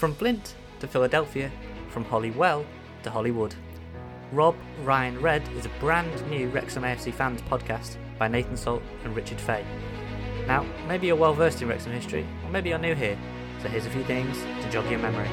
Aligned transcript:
From 0.00 0.14
Flint 0.14 0.54
to 0.78 0.88
Philadelphia, 0.88 1.52
from 1.90 2.06
Holywell 2.06 2.64
to 3.02 3.10
Hollywood. 3.10 3.54
Rob 4.32 4.56
Ryan 4.82 5.20
Red 5.20 5.46
is 5.58 5.66
a 5.66 5.70
brand 5.78 6.26
new 6.30 6.48
Wrexham 6.48 6.84
AFC 6.84 7.12
fans 7.12 7.42
podcast 7.42 7.98
by 8.18 8.26
Nathan 8.26 8.56
Salt 8.56 8.82
and 9.04 9.14
Richard 9.14 9.38
Fay. 9.38 9.62
Now, 10.46 10.64
maybe 10.88 11.08
you're 11.08 11.16
well 11.16 11.34
versed 11.34 11.60
in 11.60 11.68
Wrexham 11.68 11.92
history, 11.92 12.26
or 12.42 12.50
maybe 12.50 12.70
you're 12.70 12.78
new 12.78 12.94
here, 12.94 13.18
so 13.60 13.68
here's 13.68 13.84
a 13.84 13.90
few 13.90 14.02
things 14.04 14.38
to 14.62 14.70
jog 14.70 14.90
your 14.90 15.00
memory. 15.00 15.28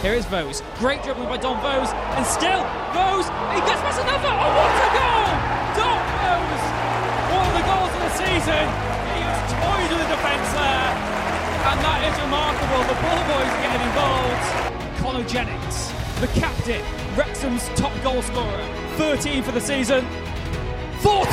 Here 0.00 0.14
is 0.14 0.24
Vose. 0.24 0.62
Great 0.78 1.02
dribbling 1.02 1.28
by 1.28 1.36
Dom 1.36 1.60
Vose. 1.60 1.92
And 2.16 2.24
still, 2.24 2.64
Vose, 2.96 3.28
he 3.52 3.60
gets 3.68 3.82
past 3.84 4.00
another. 4.00 4.32
Oh, 4.40 4.50
what 4.56 4.72
a 4.72 4.88
goal! 4.96 5.28
Dom 5.76 6.00
Vose! 6.16 6.64
One 7.28 7.46
of 7.46 7.54
the 7.60 7.66
goals 7.68 7.92
of 7.92 8.00
the 8.00 8.40
season. 8.40 8.91
With 9.62 9.98
the 9.98 10.08
defence 10.10 10.48
there. 10.58 10.90
And 11.62 11.78
that 11.78 12.00
is 12.10 12.16
remarkable. 12.22 12.82
The 12.90 12.98
ball 12.98 13.22
boys 13.30 13.52
getting 13.62 13.82
involved. 13.86 14.46
Connor 14.98 15.26
Jennings, 15.26 15.90
the 16.20 16.30
captain, 16.38 16.82
Wrexham's 17.16 17.68
top 17.74 17.92
goal 18.02 18.22
scorer, 18.22 18.66
13 18.96 19.42
for 19.42 19.52
the 19.52 19.60
season. 19.60 20.06
14! 21.02 21.26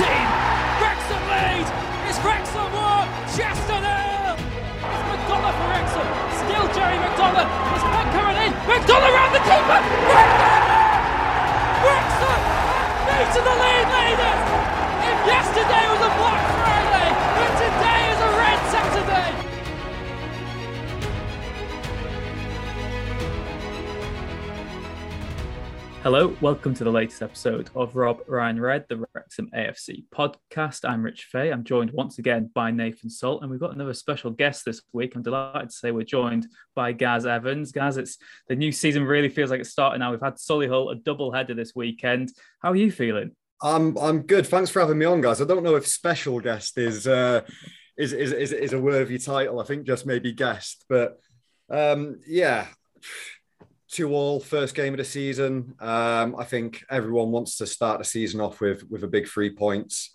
Wrexham 0.82 1.24
lead! 1.30 1.66
It's 2.10 2.18
Wrexham 2.26 2.70
1, 2.74 3.08
Chester 3.38 3.80
nil! 3.82 4.34
It's 4.38 5.04
McDonagh 5.06 5.54
for 5.54 5.68
Wrexham. 5.70 6.08
Still 6.42 6.66
Jerry 6.74 6.98
McDonagh. 6.98 7.46
It's 7.46 7.86
back 7.94 8.10
coming 8.10 8.38
in. 8.42 8.52
McDonagh 8.66 9.14
around 9.14 9.34
the 9.38 9.44
keeper. 9.46 9.80
Wrexham! 10.18 10.50
Wrexham 11.86 12.40
beaten 13.20 13.44
the 13.44 13.56
lead 13.62 13.88
leaders! 13.94 14.42
If 15.06 15.18
yesterday 15.28 15.84
was 15.92 16.02
a 16.02 16.12
Black 16.18 16.44
Friday, 16.56 16.89
Saturday! 19.00 19.46
Hello, 26.04 26.36
welcome 26.42 26.74
to 26.74 26.84
the 26.84 26.92
latest 26.92 27.22
episode 27.22 27.70
of 27.76 27.96
Rob 27.96 28.22
Ryan 28.28 28.60
Red, 28.60 28.86
the 28.90 29.06
Wrexham 29.14 29.50
AFC 29.56 30.04
podcast. 30.14 30.88
I'm 30.90 31.04
Rich 31.04 31.26
Fay. 31.32 31.52
I'm 31.52 31.64
joined 31.64 31.92
once 31.92 32.20
again 32.20 32.50
by 32.54 32.72
Nathan 32.72 33.10
Salt, 33.10 33.42
and 33.42 33.50
we've 33.50 33.60
got 33.60 33.74
another 33.74 33.94
special 33.94 34.32
guest 34.32 34.66
this 34.66 34.82
week. 34.92 35.16
I'm 35.16 35.22
delighted 35.22 35.70
to 35.70 35.76
say 35.76 35.92
we're 35.92 36.04
joined 36.04 36.48
by 36.76 36.92
Gaz 36.92 37.26
Evans. 37.26 37.72
Gaz, 37.72 37.98
it's 37.98 38.18
the 38.48 38.56
new 38.56 38.72
season 38.72 39.06
really 39.06 39.30
feels 39.30 39.50
like 39.50 39.62
it's 39.62 39.70
starting 39.70 40.00
now. 40.00 40.12
We've 40.12 40.20
had 40.20 40.36
Solihull 40.36 40.92
a 40.92 40.96
double 40.96 41.32
header 41.32 41.54
this 41.54 41.74
weekend. 41.74 42.34
How 42.62 42.72
are 42.72 42.78
you 42.78 42.92
feeling? 42.92 43.32
I'm 43.62 43.98
I'm 43.98 44.22
good. 44.22 44.48
Thanks 44.48 44.70
for 44.70 44.80
having 44.80 44.98
me 44.98 45.06
on, 45.06 45.22
guys. 45.22 45.42
I 45.42 45.46
don't 45.46 45.64
know 45.64 45.76
if 45.76 45.86
special 45.86 46.40
guest 46.40 46.78
is 46.78 47.08
uh, 47.08 47.42
is, 48.00 48.14
is 48.14 48.32
is 48.32 48.52
is 48.54 48.74
a 48.74 48.82
worthy 48.82 49.20
title. 49.20 49.60
I 49.60 49.64
think 49.66 49.86
just 49.86 50.06
maybe 50.06 50.32
guessed, 50.32 50.86
but 50.90 51.20
um, 51.70 52.20
yeah 52.28 52.66
two 53.90 54.14
all 54.14 54.40
first 54.40 54.76
game 54.76 54.94
of 54.94 54.98
the 54.98 55.04
season. 55.04 55.76
Um, 55.80 56.36
I 56.38 56.44
think 56.44 56.84
everyone 56.90 57.32
wants 57.32 57.58
to 57.58 57.66
start 57.66 58.00
the 58.00 58.06
season 58.06 58.40
off 58.40 58.62
with 58.62 58.90
with 58.90 59.04
a 59.04 59.08
big 59.08 59.28
three 59.28 59.50
points. 59.50 60.12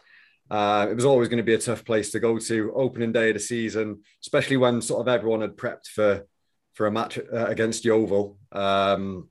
Uh, 0.50 0.86
it 0.90 0.94
was 0.94 1.04
always 1.04 1.28
going 1.28 1.38
to 1.38 1.44
be 1.44 1.54
a 1.54 1.58
tough 1.58 1.84
place 1.84 2.10
to 2.12 2.20
go 2.20 2.38
to 2.38 2.72
opening 2.74 3.12
day 3.12 3.30
of 3.30 3.34
the 3.34 3.40
season, 3.40 4.02
especially 4.22 4.56
when 4.56 4.80
sort 4.80 5.00
of 5.00 5.08
everyone 5.08 5.40
had 5.40 5.56
prepped 5.56 5.88
for 5.88 6.26
for 6.74 6.86
a 6.86 6.92
match 6.92 7.18
uh, 7.18 7.46
against 7.46 7.84
Yeovil. 7.84 8.38
Um, 8.52 9.28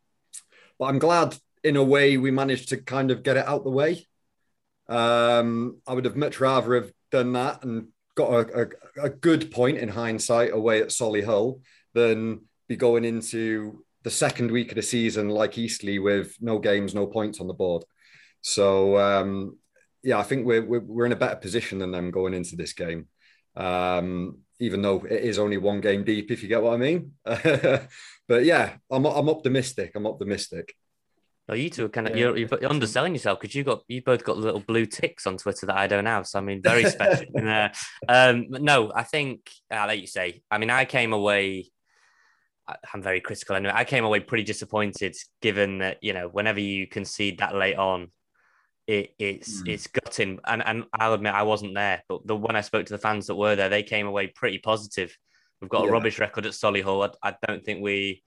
but 0.80 0.86
I'm 0.86 1.00
glad 1.00 1.38
in 1.64 1.76
a 1.78 1.84
way 1.84 2.18
we 2.18 2.32
managed 2.32 2.70
to 2.70 2.78
kind 2.78 3.12
of 3.12 3.24
get 3.24 3.38
it 3.38 3.48
out 3.48 3.64
the 3.64 3.70
way. 3.70 4.06
Um, 4.90 5.82
I 5.88 5.94
would 5.94 6.06
have 6.06 6.18
much 6.18 6.40
rather 6.40 6.76
have 6.76 6.92
done 7.12 7.34
that 7.34 7.64
and 7.64 7.88
got 8.16 8.32
a, 8.32 8.62
a, 8.62 9.06
a 9.06 9.10
good 9.10 9.52
point 9.52 9.78
in 9.78 9.90
hindsight 9.90 10.54
away 10.54 10.82
at 10.82 10.90
Solihull 10.90 11.62
than 11.94 12.42
be 12.68 12.76
going 12.76 13.06
into 13.06 13.84
the 14.04 14.12
second 14.12 14.52
week 14.52 14.70
of 14.70 14.76
the 14.76 14.82
season 14.82 15.30
like 15.30 15.58
Eastleigh 15.58 16.00
with 16.00 16.36
no 16.42 16.60
games, 16.60 16.94
no 16.94 17.08
points 17.08 17.40
on 17.40 17.48
the 17.48 17.54
board. 17.54 17.84
So 18.42 18.98
um, 18.98 19.58
yeah, 20.04 20.20
I 20.20 20.24
think 20.24 20.46
we're, 20.46 20.64
we're, 20.64 20.82
we're 20.82 21.06
in 21.06 21.14
a 21.14 21.18
better 21.18 21.38
position 21.38 21.80
than 21.80 21.92
them 21.92 22.12
going 22.12 22.34
into 22.34 22.56
this 22.56 22.74
game. 22.74 23.08
Um, 23.56 24.40
even 24.60 24.82
though 24.82 25.04
it 25.04 25.24
is 25.24 25.40
only 25.40 25.58
one 25.58 25.82
game 25.82 26.04
deep, 26.04 26.32
if 26.32 26.44
you 26.44 26.50
get 26.50 26.62
what 26.62 26.74
I 26.74 26.78
mean. 26.78 27.12
but 28.28 28.46
yeah, 28.46 28.74
I'm, 28.92 29.06
I'm 29.06 29.30
optimistic. 29.30 29.92
I'm 29.96 30.08
optimistic. 30.08 30.74
Well, 31.48 31.58
you 31.58 31.70
two 31.70 31.86
are 31.86 31.90
kind 31.90 32.08
of 32.08 32.16
you're, 32.16 32.38
you're 32.38 32.70
underselling 32.70 33.14
yourself 33.14 33.40
because 33.42 33.54
you 33.54 33.66
got 33.66 33.82
you 33.90 34.02
both 34.02 34.24
got 34.24 34.38
little 34.38 34.62
blue 34.62 34.86
ticks 34.86 35.28
on 35.28 35.38
Twitter 35.38 35.66
that 35.66 35.76
I 35.76 35.88
don't 35.88 36.06
have. 36.06 36.26
So 36.26 36.40
I 36.40 36.42
mean, 36.42 36.62
very 36.62 36.86
special. 36.86 37.26
um, 38.08 38.46
no, 38.50 38.92
I 38.96 39.04
think 39.04 39.52
I'll 39.70 39.88
let 39.88 40.00
you 40.00 40.08
say. 40.08 40.42
I 40.50 40.58
mean, 40.58 40.70
I 40.70 40.86
came 40.86 41.12
away 41.12 41.70
I'm 42.94 43.02
very 43.02 43.20
critical 43.20 43.56
anyway. 43.56 43.74
I 43.76 43.84
came 43.84 44.06
away 44.06 44.22
pretty 44.22 44.44
disappointed, 44.44 45.16
given 45.42 45.80
that 45.80 45.98
you 46.02 46.14
know 46.14 46.30
whenever 46.30 46.60
you 46.60 46.88
concede 46.88 47.40
that 47.40 47.56
late 47.56 47.78
on, 47.78 48.10
it, 48.88 49.14
it's 49.20 49.62
mm. 49.62 49.70
it's 49.70 49.88
gutting. 49.88 50.40
And 50.46 50.66
and 50.66 50.86
I'll 50.94 51.14
admit 51.14 51.34
I 51.34 51.44
wasn't 51.44 51.76
there, 51.76 52.04
but 52.08 52.26
the 52.26 52.36
when 52.36 52.56
I 52.56 52.62
spoke 52.62 52.86
to 52.86 52.94
the 52.94 53.00
fans 53.00 53.28
that 53.28 53.36
were 53.36 53.56
there, 53.56 53.70
they 53.70 53.84
came 53.84 54.08
away 54.08 54.28
pretty 54.28 54.60
positive. 54.60 55.16
We've 55.62 55.70
got 55.70 55.84
yeah. 55.84 55.90
a 55.90 55.92
rubbish 55.92 56.20
record 56.20 56.46
at 56.46 56.54
Solihull. 56.54 57.16
I, 57.22 57.30
I 57.30 57.36
don't 57.46 57.64
think 57.64 57.82
we 57.82 58.24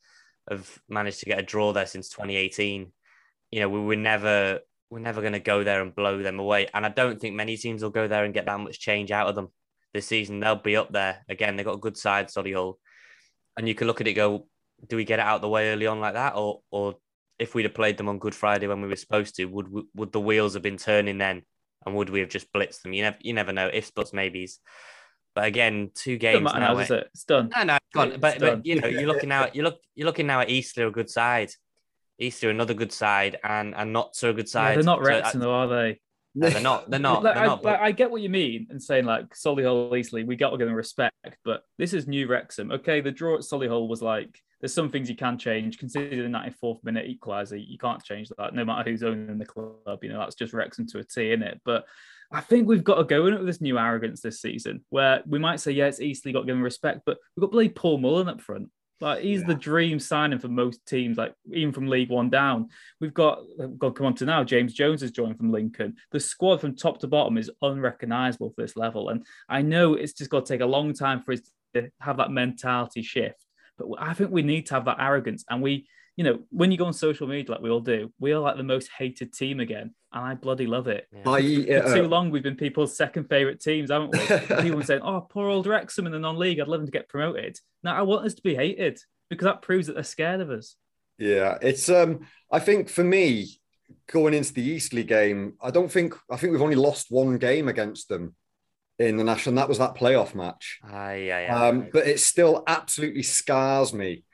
have 0.51 0.71
managed 0.89 1.21
to 1.21 1.27
get 1.27 1.39
a 1.39 1.43
draw 1.43 1.73
there 1.73 1.87
since 1.87 2.09
2018. 2.11 2.93
You 3.57 3.63
know, 3.63 3.69
we 3.71 3.81
were 3.81 3.97
never 3.97 4.61
we're 4.91 4.99
never 5.01 5.21
going 5.21 5.33
to 5.33 5.41
go 5.41 5.65
there 5.65 5.81
and 5.83 5.95
blow 5.95 6.23
them 6.23 6.39
away. 6.39 6.69
And 6.75 6.85
I 6.85 6.91
don't 6.91 7.19
think 7.21 7.35
many 7.35 7.57
teams 7.57 7.83
will 7.83 7.91
go 7.91 8.07
there 8.07 8.25
and 8.25 8.35
get 8.35 8.47
that 8.47 8.61
much 8.61 8.79
change 8.79 9.11
out 9.11 9.29
of 9.29 9.35
them 9.35 9.49
this 9.95 10.07
season. 10.07 10.41
They'll 10.41 10.57
be 10.57 10.77
up 10.77 10.93
there 10.93 11.25
again. 11.29 11.57
They've 11.57 11.67
got 11.67 11.81
a 11.81 11.87
good 11.87 11.97
side, 11.97 12.29
Solihull 12.29 12.75
and 13.57 13.69
you 13.69 13.75
can 13.75 13.87
look 13.87 14.01
at 14.01 14.07
it 14.07 14.15
go, 14.15 14.47
do 14.87 14.97
we 14.97 15.05
get 15.05 15.19
it 15.19 15.25
out 15.25 15.41
the 15.41 15.49
way 15.49 15.71
early 15.71 15.87
on 15.87 16.01
like 16.01 16.15
that, 16.15 16.37
or 16.37 16.61
or 16.71 16.97
if 17.39 17.55
we'd 17.55 17.65
have 17.65 17.75
played 17.75 17.97
them 17.97 18.09
on 18.09 18.19
Good 18.19 18.35
Friday 18.35 18.67
when 18.67 18.81
we 18.83 18.89
were 18.89 18.97
supposed 18.97 19.37
to, 19.37 19.47
would 19.47 19.69
would 19.95 20.13
the 20.13 20.21
wheels 20.21 20.55
have 20.55 20.63
been 20.63 20.77
turning 20.77 21.19
then, 21.19 21.43
and 21.85 21.95
would 21.95 22.11
we 22.11 22.21
have 22.21 22.29
just 22.29 22.53
blitzed 22.53 22.83
them? 22.83 22.93
You 22.93 23.03
never 23.03 23.17
you 23.21 23.33
never 23.33 23.53
know. 23.53 23.71
Ifs, 23.73 23.91
buts, 23.91 24.13
maybes. 24.13 24.61
But 25.35 25.47
again, 25.47 25.91
two 25.95 26.17
games 26.17 26.51
now. 26.53 26.59
now 26.59 26.79
eh? 26.79 26.87
it? 26.89 27.09
It's 27.13 27.25
done. 27.25 27.51
No, 27.55 27.63
no, 27.63 27.79
gone. 27.93 28.17
But, 28.19 28.39
but 28.41 28.65
you 28.65 28.81
know, 28.81 28.89
you're 28.89 29.07
looking 29.07 29.29
now. 29.29 29.49
You 29.53 29.63
look 29.63 29.79
you're 29.95 30.07
looking 30.07 30.27
now 30.27 30.41
at 30.41 30.51
Eastleigh, 30.51 30.87
a 30.87 30.91
good 30.91 31.11
side. 31.11 31.51
Eastleigh, 32.19 32.51
another 32.51 32.75
good 32.75 32.93
side, 32.93 33.39
and 33.45 33.75
and 33.75 33.93
not 33.93 34.17
so 34.17 34.33
good 34.33 34.49
side. 34.49 34.71
Yeah, 34.71 34.75
they're 34.77 34.85
not 34.85 35.03
Wrexham, 35.03 35.41
so, 35.41 35.53
uh, 35.53 35.67
though, 35.67 35.75
are 35.75 35.83
they? 35.83 36.01
No, 36.35 36.51
they're 36.51 36.61
not. 36.61 36.91
They're 36.91 37.01
not. 37.01 37.23
like, 37.23 37.35
they're 37.35 37.45
I, 37.45 37.47
not 37.47 37.63
but... 37.63 37.81
I, 37.81 37.93
get 37.93 38.11
what 38.11 38.21
you 38.21 38.29
mean 38.29 38.67
and 38.69 38.83
saying 38.83 39.07
like 39.07 39.31
Solihull, 39.35 39.99
Eastleigh, 39.99 40.25
we 40.25 40.37
got 40.37 40.51
to 40.51 40.59
give 40.59 40.67
them 40.67 40.77
respect. 40.77 41.15
But 41.45 41.63
this 41.79 41.95
is 41.95 42.07
new 42.07 42.27
Wrexham. 42.27 42.71
Okay, 42.73 43.01
the 43.01 43.11
draw 43.11 43.37
at 43.37 43.41
Solihull 43.41 43.89
was 43.89 44.03
like 44.03 44.39
there's 44.61 44.75
some 44.75 44.91
things 44.91 45.09
you 45.09 45.17
can 45.17 45.39
change. 45.39 45.79
Considering 45.79 46.31
the 46.31 46.39
94th 46.39 46.85
minute 46.85 47.07
equaliser, 47.09 47.63
you 47.67 47.79
can't 47.79 48.05
change 48.05 48.29
that. 48.37 48.55
No 48.55 48.67
matter 48.67 48.89
who's 48.89 49.03
owning 49.03 49.39
the 49.39 49.47
club, 49.47 50.03
you 50.03 50.11
know 50.11 50.19
that's 50.19 50.35
just 50.35 50.53
Wrexham 50.53 50.87
to 50.89 50.99
a 50.99 51.05
T 51.05 51.33
in 51.33 51.43
it. 51.43 51.61
But 51.65 51.87
I 52.31 52.43
think 52.43 52.67
we've 52.67 52.85
got 52.85 52.97
to 52.97 53.05
go 53.05 53.27
in 53.27 53.35
it 53.35 53.39
with 53.39 53.47
this 53.47 53.63
new 53.63 53.79
arrogance 53.79 54.21
this 54.21 54.41
season, 54.41 54.85
where 54.91 55.23
we 55.27 55.39
might 55.39 55.61
say, 55.61 55.73
yeah, 55.73 55.87
it's 55.87 56.01
Eastleigh 56.01 56.33
got 56.33 56.47
given 56.47 56.63
respect, 56.63 57.01
but 57.07 57.19
we've 57.35 57.43
got 57.43 57.53
Blade 57.53 57.75
Paul 57.75 57.99
Mullin 57.99 58.29
up 58.29 58.41
front. 58.41 58.69
Like 59.01 59.23
he's 59.23 59.41
yeah. 59.41 59.49
the 59.49 59.55
dream 59.55 59.99
signing 59.99 60.39
for 60.39 60.49
most 60.49 60.85
teams, 60.87 61.19
like 61.19 61.35
even 61.53 61.73
from 61.73 61.89
League 61.89 62.11
One 62.11 62.31
down. 62.31 62.69
We've 63.01 63.13
got 63.13 63.41
got 63.79 63.95
come 63.95 64.07
on 64.07 64.15
to 64.17 64.25
now. 64.25 64.43
James 64.43 64.73
Jones 64.73 65.03
has 65.03 65.11
joined 65.11 65.37
from 65.37 65.53
Lincoln. 65.53 65.97
The 66.13 66.21
squad 66.21 66.61
from 66.61 66.77
top 66.77 67.01
to 67.01 67.07
bottom 67.07 67.37
is 67.37 67.51
unrecognizable 67.61 68.51
for 68.51 68.63
this 68.63 68.77
level, 68.77 69.11
and 69.11 69.27
I 69.49 69.63
know 69.63 69.95
it's 69.95 70.15
just 70.15 70.31
got 70.31 70.47
to 70.47 70.53
take 70.53 70.63
a 70.63 70.67
long 70.67 70.95
time 70.95 71.23
for 71.23 71.33
us 71.33 71.41
to 71.75 71.91
have 72.01 72.17
that 72.17 72.31
mentality 72.31 73.03
shift. 73.03 73.45
But 73.77 73.89
I 73.99 74.15
think 74.15 74.31
we 74.31 74.43
need 74.43 74.67
to 74.67 74.75
have 74.75 74.87
that 74.87 75.01
arrogance, 75.01 75.45
and 75.51 75.61
we 75.61 75.87
you 76.17 76.25
know, 76.25 76.39
when 76.51 76.73
you 76.73 76.79
go 76.79 76.87
on 76.87 76.95
social 76.95 77.27
media 77.27 77.53
like 77.53 77.61
we 77.61 77.69
all 77.69 77.81
do, 77.81 78.11
we 78.19 78.33
are 78.33 78.39
like 78.39 78.57
the 78.57 78.63
most 78.63 78.89
hated 78.97 79.35
team 79.35 79.61
again, 79.61 79.95
and 80.13 80.25
I 80.25 80.35
bloody 80.35 80.67
love 80.67 80.89
it. 80.89 81.07
Yeah. 81.13 81.31
I, 81.31 81.39
uh, 81.77 81.89
For 81.89 81.95
too 81.97 82.09
long, 82.09 82.31
we've 82.31 82.43
been 82.43 82.57
people's 82.57 82.97
second 82.97 83.29
favorite 83.29 83.61
teams, 83.61 83.91
haven't 83.91 84.13
we? 84.13 84.19
People 84.63 84.83
saying, 84.83 85.03
"Oh, 85.03 85.21
poor 85.21 85.49
old 85.49 85.67
Wrexham 85.67 86.07
in 86.07 86.13
the 86.13 86.19
non-league. 86.19 86.59
I'd 86.59 86.69
love 86.69 86.81
them 86.81 86.87
to 86.87 86.93
get 86.93 87.11
promoted." 87.11 87.59
Now 87.83 87.97
I 87.97 88.03
want 88.03 88.25
us 88.27 88.35
to 88.35 88.43
be 88.43 88.55
hated 88.55 88.99
because 89.29 89.45
that 89.45 89.61
proves 89.61 89.89
that 89.89 89.93
they're 89.93 90.05
scared 90.05 90.41
of 90.41 90.51
us. 90.51 90.77
Yeah, 91.19 91.59
it's. 91.61 91.89
um 91.91 92.27
I 92.51 92.61
think 92.61 92.89
for 92.89 93.05
me, 93.05 93.49
going 94.11 94.33
into 94.33 94.55
the 94.55 94.63
Eastleigh 94.63 95.03
game, 95.03 95.55
I 95.61 95.71
don't 95.71 95.93
think 95.93 96.15
I 96.31 96.37
think 96.37 96.53
we've 96.53 96.63
only 96.63 96.77
lost 96.77 97.09
one 97.11 97.37
game 97.37 97.69
against 97.69 98.09
them 98.09 98.35
in 98.99 99.19
the 99.19 99.25
national. 99.25 99.51
And 99.51 99.59
that 99.59 99.69
was 99.69 99.79
that 99.79 99.97
playoff 99.97 100.35
match. 100.35 100.79
Ah, 100.83 101.13
yeah, 101.13 101.41
yeah. 101.41 101.63
Um, 101.63 101.89
but 101.93 102.07
it 102.07 102.21
still 102.21 102.63
absolutely 102.67 103.23
scars 103.23 103.93
me 103.93 104.25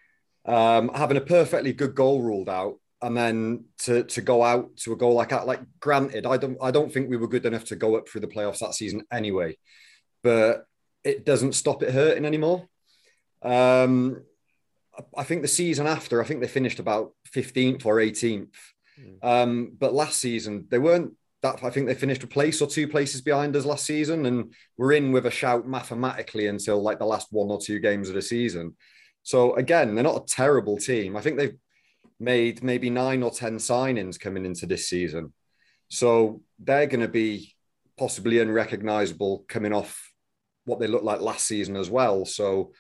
um, 0.47 0.91
having 0.95 1.17
a 1.17 1.23
perfectly 1.23 1.73
good 1.73 1.95
goal 1.95 2.23
ruled 2.23 2.49
out, 2.49 2.79
and 3.01 3.17
then 3.17 3.65
to 3.81 4.05
to 4.05 4.21
go 4.21 4.43
out 4.43 4.77
to 4.79 4.93
a 4.93 4.97
goal 4.97 5.15
like 5.15 5.31
that. 5.31 5.47
Like, 5.47 5.61
granted, 5.81 6.27
I 6.27 6.37
don't 6.37 6.57
I 6.63 6.71
don't 6.71 6.93
think 6.93 7.11
we 7.11 7.17
were 7.17 7.29
good 7.29 7.47
enough 7.47 7.65
to 7.67 7.77
go 7.77 7.97
up 7.97 8.09
through 8.09 8.23
the 8.23 8.29
playoffs 8.29 8.61
that 8.61 8.75
season 8.75 9.05
anyway, 9.13 9.57
but 10.23 10.67
it 11.05 11.25
doesn't 11.25 11.55
stop 11.55 11.83
it 11.83 11.93
hurting 11.93 12.25
anymore. 12.25 12.69
Um, 13.43 14.23
I 15.17 15.25
think 15.25 15.43
the 15.43 15.49
season 15.49 15.87
after, 15.87 16.23
I 16.23 16.27
think 16.27 16.41
they 16.41 16.49
finished 16.49 16.79
about 16.79 17.13
15th 17.35 17.87
or 17.87 17.97
18th. 17.97 18.55
Mm. 19.01 19.25
Um, 19.25 19.73
but 19.79 19.95
last 19.95 20.21
season, 20.21 20.67
they 20.71 20.79
weren't 20.79 21.15
that 21.43 21.63
I 21.65 21.71
think 21.71 21.89
they 21.89 21.95
finished 21.95 22.23
a 22.23 22.29
place 22.29 22.63
or 22.63 22.69
two 22.69 22.87
places 22.87 23.21
behind 23.21 23.57
us 23.57 23.65
last 23.65 23.85
season, 23.85 24.27
and 24.27 24.55
we're 24.77 24.93
in 24.93 25.11
with 25.11 25.27
a 25.27 25.31
shout 25.31 25.67
mathematically 25.67 26.47
until 26.47 26.81
like 26.81 26.99
the 26.99 27.05
last 27.05 27.29
one 27.31 27.51
or 27.51 27.61
two 27.61 27.81
games 27.81 28.09
of 28.09 28.15
the 28.15 28.23
season. 28.23 28.77
So 29.23 29.55
again, 29.55 29.95
they're 29.95 30.05
not 30.05 30.23
a 30.23 30.27
terrible 30.27 30.77
team. 30.77 31.17
I 31.17 31.21
think 31.21 31.37
they've 31.37 31.57
made 32.19 32.63
maybe 32.63 32.91
nine 32.91 33.23
or 33.23 33.31
ten 33.31 33.57
signings 33.57 34.19
coming 34.19 34.45
into 34.45 34.67
this 34.67 34.89
season, 34.89 35.33
so 35.89 36.43
they're 36.59 36.87
going 36.87 37.01
to 37.01 37.09
be 37.09 37.55
possibly 37.99 38.39
unrecognizable 38.41 39.45
coming 39.49 39.73
off 39.73 40.11
what 40.65 40.81
they 40.81 40.87
looked 40.87 41.05
like 41.05 41.21
last 41.21 41.47
season 41.47 41.77
as 41.77 41.91
well. 41.91 42.25
So 42.25 42.73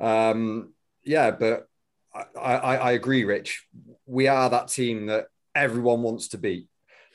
um, 0.00 0.72
yeah, 1.04 1.30
but 1.30 1.66
I, 2.14 2.24
I, 2.38 2.76
I 2.76 2.90
agree, 2.92 3.24
Rich. 3.24 3.66
We 4.06 4.28
are 4.28 4.50
that 4.50 4.68
team 4.68 5.06
that 5.06 5.26
everyone 5.54 6.02
wants 6.02 6.28
to 6.28 6.38
beat 6.38 6.68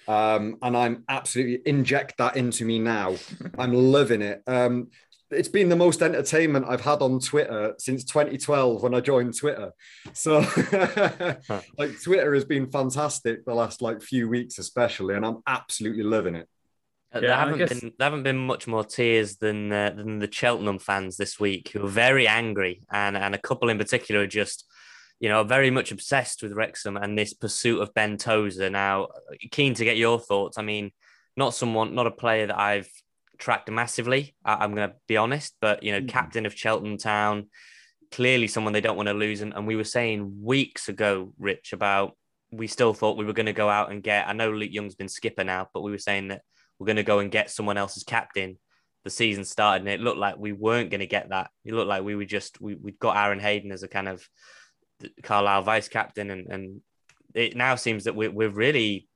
um, 0.08 0.58
and 0.62 0.76
I'm 0.76 1.04
absolutely 1.10 1.60
inject 1.70 2.18
that 2.18 2.38
into 2.38 2.66
me 2.66 2.80
now. 2.80 3.16
I'm 3.58 3.74
loving 3.74 4.22
it. 4.22 4.42
Um, 4.48 4.90
it's 5.32 5.48
been 5.50 5.70
the 5.70 5.76
most 5.76 6.02
entertainment 6.02 6.66
I've 6.68 6.82
had 6.82 7.02
on 7.02 7.20
Twitter 7.20 7.76
since 7.78 8.04
2012 8.04 8.82
when 8.82 8.94
I 8.94 9.02
joined 9.02 9.38
Twitter. 9.38 9.72
So, 10.14 10.40
like, 11.78 12.02
Twitter 12.02 12.34
has 12.34 12.46
been 12.46 12.70
fantastic 12.72 13.46
the 13.46 13.54
last 13.54 13.82
like 13.82 14.02
few 14.02 14.30
weeks, 14.30 14.58
especially, 14.58 15.16
and 15.16 15.26
I'm 15.26 15.42
absolutely 15.46 16.04
loving 16.04 16.36
it. 16.36 16.48
Uh, 17.12 17.22
there 17.22 17.36
haven't 17.36 17.58
guess... 17.58 17.80
been 17.80 17.94
there 17.98 18.06
haven't 18.06 18.24
been 18.24 18.38
much 18.38 18.68
more 18.68 18.84
tears 18.84 19.38
than 19.38 19.72
uh, 19.72 19.92
than 19.96 20.20
the 20.20 20.32
Cheltenham 20.32 20.80
fans 20.80 21.18
this 21.18 21.40
week, 21.40 21.70
who 21.70 21.86
are 21.86 21.90
very 21.90 22.28
angry, 22.28 22.82
and 22.92 23.18
and 23.18 23.34
a 23.34 23.40
couple 23.40 23.70
in 23.70 23.78
particular 23.78 24.22
are 24.22 24.28
just 24.28 24.66
you 25.20 25.30
know, 25.30 25.44
very 25.44 25.72
much 25.72 25.92
obsessed 25.92 26.44
with 26.44 26.54
Wrexham 26.54 26.96
and 26.96 27.18
this 27.18 27.34
pursuit 27.34 27.82
of 27.82 27.94
Ben 27.94 28.18
Tozer. 28.18 28.70
Now, 28.70 29.08
keen 29.52 29.74
to 29.76 29.84
get 29.84 29.98
your 29.98 30.20
thoughts. 30.20 30.58
I 30.58 30.62
mean, 30.62 30.92
not 31.36 31.54
someone, 31.56 31.96
not 31.96 32.08
a 32.08 32.12
player 32.12 32.48
that 32.48 32.60
I've 32.60 32.90
tracked 33.38 33.70
massively. 33.70 34.36
I, 34.44 34.64
am 34.64 34.76
going 34.76 34.90
to 34.90 34.96
be 35.08 35.18
honest, 35.18 35.56
but 35.62 35.84
you 35.84 35.92
know, 35.92 36.00
mm-hmm. 36.00 36.10
captain 36.10 36.46
of 36.46 36.58
Cheltenham 36.58 36.98
Town, 36.98 37.48
clearly 38.12 38.48
someone 38.48 38.74
they 38.74 38.82
don't 38.82 38.98
want 38.98 39.08
to 39.08 39.14
lose. 39.14 39.42
And, 39.42 39.54
and 39.54 39.68
we 39.68 39.76
were 39.76 39.84
saying 39.84 40.40
weeks 40.42 40.90
ago, 40.90 41.34
Rich, 41.38 41.74
about 41.74 42.18
we 42.52 42.68
still 42.68 42.94
thought 42.94 43.18
we 43.18 43.26
were 43.26 43.34
going 43.34 43.48
to 43.48 43.54
go 43.54 43.70
out 43.70 43.92
and 43.92 44.04
get. 44.04 44.28
I 44.28 44.34
know 44.34 44.52
Luke 44.52 44.72
Young's 44.72 44.96
been 44.96 45.10
skipper 45.10 45.44
now, 45.44 45.68
but 45.74 45.82
we 45.82 45.92
were 45.92 45.98
saying 45.98 46.30
that 46.30 46.42
we're 46.80 46.86
going 46.86 46.98
to 46.98 47.04
go 47.04 47.20
and 47.20 47.32
get 47.32 47.52
someone 47.52 47.78
else's 47.78 48.04
captain. 48.04 48.58
The 49.04 49.10
season 49.10 49.46
started, 49.46 49.82
and 49.82 49.90
it 49.90 50.02
looked 50.02 50.18
like 50.18 50.38
we 50.38 50.52
weren't 50.52 50.90
going 50.90 51.00
to 51.00 51.08
get 51.08 51.30
that. 51.30 51.50
It 51.64 51.74
looked 51.74 51.88
like 51.88 52.04
we 52.04 52.16
were 52.16 52.26
just 52.26 52.60
we 52.60 52.76
we 52.76 52.92
got 52.92 53.16
Aaron 53.16 53.40
Hayden 53.40 53.72
as 53.72 53.84
a 53.84 53.88
kind 53.88 54.10
of 54.10 54.28
Carlisle 55.24 55.62
vice 55.62 55.88
captain, 55.88 56.30
and 56.30 56.48
and 56.48 56.82
it 57.34 57.56
now 57.56 57.76
seems 57.76 58.04
that 58.04 58.16
we're 58.16 58.32
we're 58.32 58.50
really 58.50 59.08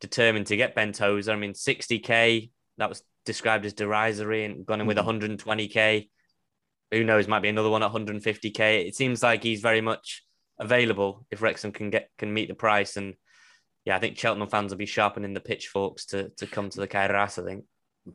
determined 0.00 0.48
to 0.48 0.56
get 0.56 0.74
Ben 0.74 0.92
Tozer. 0.92 1.32
I 1.32 1.36
mean, 1.36 1.52
60k 1.52 2.50
that 2.80 2.88
was 2.88 3.02
described 3.24 3.64
as 3.64 3.72
derisory, 3.72 4.44
and 4.44 4.64
gone 4.66 4.80
in 4.80 4.86
with 4.86 4.96
120k. 4.96 5.38
Mm-hmm. 5.38 6.96
Who 6.96 7.04
knows? 7.04 7.28
Might 7.28 7.42
be 7.42 7.48
another 7.48 7.70
one 7.70 7.82
at 7.82 7.92
150k. 7.92 8.86
It 8.86 8.96
seems 8.96 9.22
like 9.22 9.42
he's 9.42 9.60
very 9.60 9.80
much 9.80 10.24
available 10.58 11.26
if 11.30 11.40
Wrexham 11.40 11.72
can 11.72 11.90
get 11.90 12.10
can 12.18 12.32
meet 12.32 12.48
the 12.48 12.54
price. 12.54 12.96
And 12.96 13.14
yeah, 13.84 13.96
I 13.96 14.00
think 14.00 14.18
Cheltenham 14.18 14.48
fans 14.48 14.72
will 14.72 14.78
be 14.78 14.86
sharpening 14.86 15.34
the 15.34 15.40
pitchforks 15.40 16.06
to 16.06 16.30
to 16.38 16.46
come 16.46 16.68
to 16.70 16.80
the 16.80 16.88
Cae 16.88 17.08
Ras. 17.08 17.38
I 17.38 17.44
think. 17.44 17.64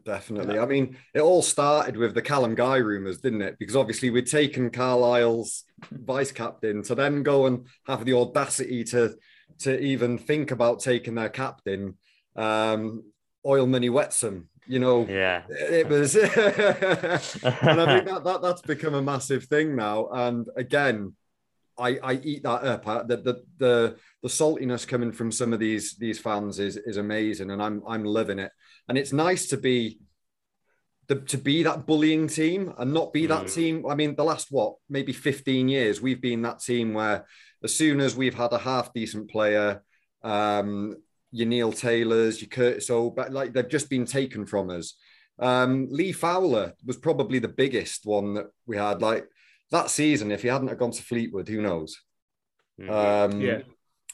Definitely. 0.04 0.58
I 0.60 0.66
mean, 0.66 0.98
it 1.14 1.22
all 1.22 1.42
started 1.42 1.96
with 1.96 2.16
the 2.16 2.22
Callum 2.22 2.56
Guy 2.56 2.78
rumours, 2.78 3.20
didn't 3.20 3.44
it? 3.44 3.58
Because 3.60 3.76
obviously 3.76 4.10
we'd 4.10 4.28
taken 4.28 4.72
Carlisle's 4.72 5.64
vice 5.92 6.32
captain 6.32 6.82
to 6.84 6.96
then 6.96 7.24
go 7.24 7.46
and 7.46 7.68
have 7.88 8.04
the 8.04 8.14
audacity 8.14 8.84
to 8.86 9.16
to 9.60 9.80
even 9.80 10.18
think 10.18 10.52
about 10.52 10.80
taking 10.82 11.16
their 11.16 11.30
captain. 11.30 11.98
Um, 12.36 13.04
oil 13.46 13.68
money 13.68 13.90
Wetsome, 13.90 14.46
you 14.68 14.80
know. 14.80 15.06
Yeah. 15.08 15.44
It 15.50 15.88
was 15.88 16.16
and 16.16 16.32
I 16.32 17.86
think 17.86 18.06
that, 18.08 18.22
that 18.24 18.42
that's 18.42 18.62
become 18.62 18.94
a 18.94 19.02
massive 19.02 19.46
thing 19.46 19.76
now. 19.76 20.08
And 20.12 20.48
again, 20.56 21.14
I, 21.78 21.98
I 22.02 22.14
eat 22.14 22.44
that 22.44 22.64
up. 22.64 22.86
The, 23.08 23.18
the 23.18 23.44
the 23.58 23.98
the 24.24 24.30
saltiness 24.30 24.88
coming 24.88 25.12
from 25.12 25.32
some 25.32 25.54
of 25.54 25.60
these 25.60 25.96
these 25.96 26.20
fans 26.20 26.60
is 26.60 26.78
is 26.78 26.98
amazing, 26.98 27.52
and 27.52 27.62
I'm 27.62 27.84
I'm 27.88 28.04
loving 28.04 28.40
it. 28.40 28.52
And 28.88 28.98
it's 28.98 29.14
nice 29.14 29.48
to 29.48 29.58
be 29.58 30.00
the, 31.08 31.16
to 31.16 31.38
be 31.38 31.64
that 31.64 31.86
bullying 31.86 32.28
team 32.28 32.74
and 32.78 32.94
not 32.94 33.14
be 33.14 33.26
that 33.28 33.46
mm. 33.46 33.54
team. 33.54 33.86
I 33.88 33.96
mean, 33.96 34.16
the 34.16 34.24
last 34.24 34.48
what 34.52 34.76
maybe 34.90 35.14
15 35.14 35.68
years, 35.68 36.02
we've 36.02 36.22
been 36.22 36.42
that 36.44 36.62
team 36.62 36.94
where 36.94 37.26
as 37.64 37.76
soon 37.76 38.00
as 38.00 38.16
we've 38.16 38.36
had 38.36 38.54
a 38.54 38.58
half 38.58 38.94
decent 38.94 39.30
player, 39.30 39.84
um, 40.24 40.96
your 41.36 41.48
Neil 41.48 41.72
Taylors, 41.72 42.42
your 42.42 42.48
Curtis 42.48 42.88
so 42.88 43.10
but 43.10 43.32
like 43.32 43.54
they've 43.54 43.68
just 43.68 43.90
been 43.90 44.06
taken 44.06 44.46
from 44.46 44.70
us. 44.70 44.96
Um, 45.38 45.88
Lee 45.92 46.14
Fowler 46.14 46.74
was 46.86 46.96
probably 46.96 47.40
the 47.40 47.50
biggest 47.50 48.06
one 48.06 48.36
that 48.36 48.48
we 48.66 48.78
had. 48.78 49.02
Like 49.02 49.28
that 49.72 49.90
season, 49.90 50.32
if 50.32 50.44
he 50.44 50.48
hadn't 50.48 50.70
have 50.70 50.78
gone 50.78 50.92
to 50.92 51.04
Fleetwood, 51.04 51.50
who 51.50 51.62
knows? 51.62 52.02
Mm. 52.80 53.34
Um, 53.34 53.42
yeah. 53.42 53.60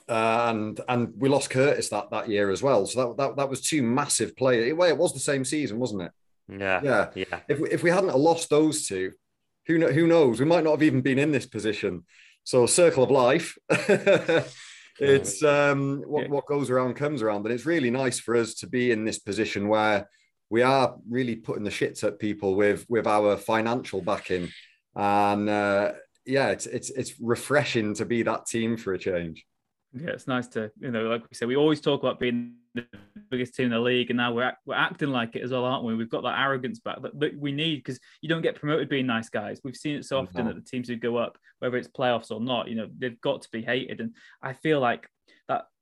And 0.07 0.81
and 0.89 1.13
we 1.15 1.29
lost 1.29 1.51
Curtis 1.51 1.89
that 1.89 2.09
that 2.09 2.27
year 2.27 2.49
as 2.49 2.63
well. 2.63 2.87
So 2.87 3.09
that 3.09 3.17
that, 3.17 3.35
that 3.37 3.49
was 3.49 3.61
two 3.61 3.83
massive 3.83 4.35
players. 4.35 4.73
Well, 4.73 4.89
it 4.89 4.97
was 4.97 5.13
the 5.13 5.19
same 5.19 5.45
season, 5.45 5.77
wasn't 5.77 6.01
it? 6.01 6.11
Yeah, 6.49 6.81
yeah, 6.83 7.09
yeah. 7.13 7.39
If 7.47 7.59
we, 7.59 7.69
if 7.69 7.83
we 7.83 7.91
hadn't 7.91 8.17
lost 8.17 8.49
those 8.49 8.87
two, 8.87 9.11
who 9.67 9.77
know, 9.77 9.91
who 9.91 10.07
knows? 10.07 10.39
We 10.39 10.47
might 10.47 10.63
not 10.63 10.71
have 10.71 10.83
even 10.83 11.01
been 11.01 11.19
in 11.19 11.31
this 11.31 11.45
position. 11.45 12.03
So 12.43 12.65
circle 12.65 13.03
of 13.03 13.11
life. 13.11 13.57
it's 15.01 15.43
um, 15.43 16.03
what 16.05 16.29
what 16.29 16.45
goes 16.45 16.69
around 16.69 16.95
comes 16.95 17.21
around, 17.21 17.45
and 17.45 17.53
it's 17.53 17.65
really 17.65 17.91
nice 17.91 18.19
for 18.19 18.35
us 18.35 18.53
to 18.55 18.67
be 18.67 18.91
in 18.91 19.03
this 19.03 19.19
position 19.19 19.67
where 19.67 20.07
we 20.49 20.61
are 20.61 20.95
really 21.09 21.35
putting 21.35 21.63
the 21.63 21.69
shits 21.69 22.03
at 22.03 22.19
people 22.19 22.55
with 22.55 22.85
with 22.89 23.07
our 23.07 23.37
financial 23.37 24.01
backing, 24.01 24.49
and 24.95 25.49
uh, 25.49 25.93
yeah, 26.25 26.49
it's 26.49 26.67
it's 26.67 26.89
it's 26.91 27.19
refreshing 27.19 27.93
to 27.95 28.05
be 28.05 28.23
that 28.23 28.45
team 28.45 28.77
for 28.77 28.93
a 28.93 28.99
change. 28.99 29.45
Yeah, 29.93 30.11
it's 30.11 30.27
nice 30.27 30.47
to, 30.49 30.71
you 30.79 30.91
know, 30.91 31.03
like 31.03 31.21
we 31.21 31.33
said, 31.33 31.47
we 31.47 31.57
always 31.57 31.81
talk 31.81 32.01
about 32.01 32.19
being 32.19 32.53
the 32.73 32.85
biggest 33.29 33.55
team 33.55 33.65
in 33.65 33.71
the 33.71 33.79
league, 33.79 34.09
and 34.09 34.17
now 34.17 34.33
we're 34.33 34.43
act- 34.43 34.61
we're 34.65 34.75
acting 34.75 35.09
like 35.09 35.35
it 35.35 35.43
as 35.43 35.51
well, 35.51 35.65
aren't 35.65 35.83
we? 35.83 35.95
We've 35.95 36.09
got 36.09 36.23
that 36.23 36.39
arrogance 36.39 36.79
back 36.79 37.01
that, 37.01 37.19
that 37.19 37.37
we 37.37 37.51
need 37.51 37.77
because 37.77 37.99
you 38.21 38.29
don't 38.29 38.41
get 38.41 38.55
promoted 38.55 38.89
being 38.89 39.07
nice 39.07 39.29
guys. 39.29 39.59
We've 39.63 39.75
seen 39.75 39.97
it 39.97 40.05
so 40.05 40.19
often 40.19 40.35
mm-hmm. 40.35 40.47
that 40.47 40.55
the 40.55 40.69
teams 40.69 40.87
who 40.87 40.95
go 40.95 41.17
up, 41.17 41.37
whether 41.59 41.77
it's 41.77 41.87
playoffs 41.87 42.31
or 42.31 42.39
not, 42.39 42.67
you 42.67 42.75
know, 42.75 42.87
they've 42.97 43.19
got 43.21 43.41
to 43.41 43.49
be 43.51 43.61
hated, 43.61 43.99
and 43.99 44.15
I 44.41 44.53
feel 44.53 44.79
like 44.79 45.07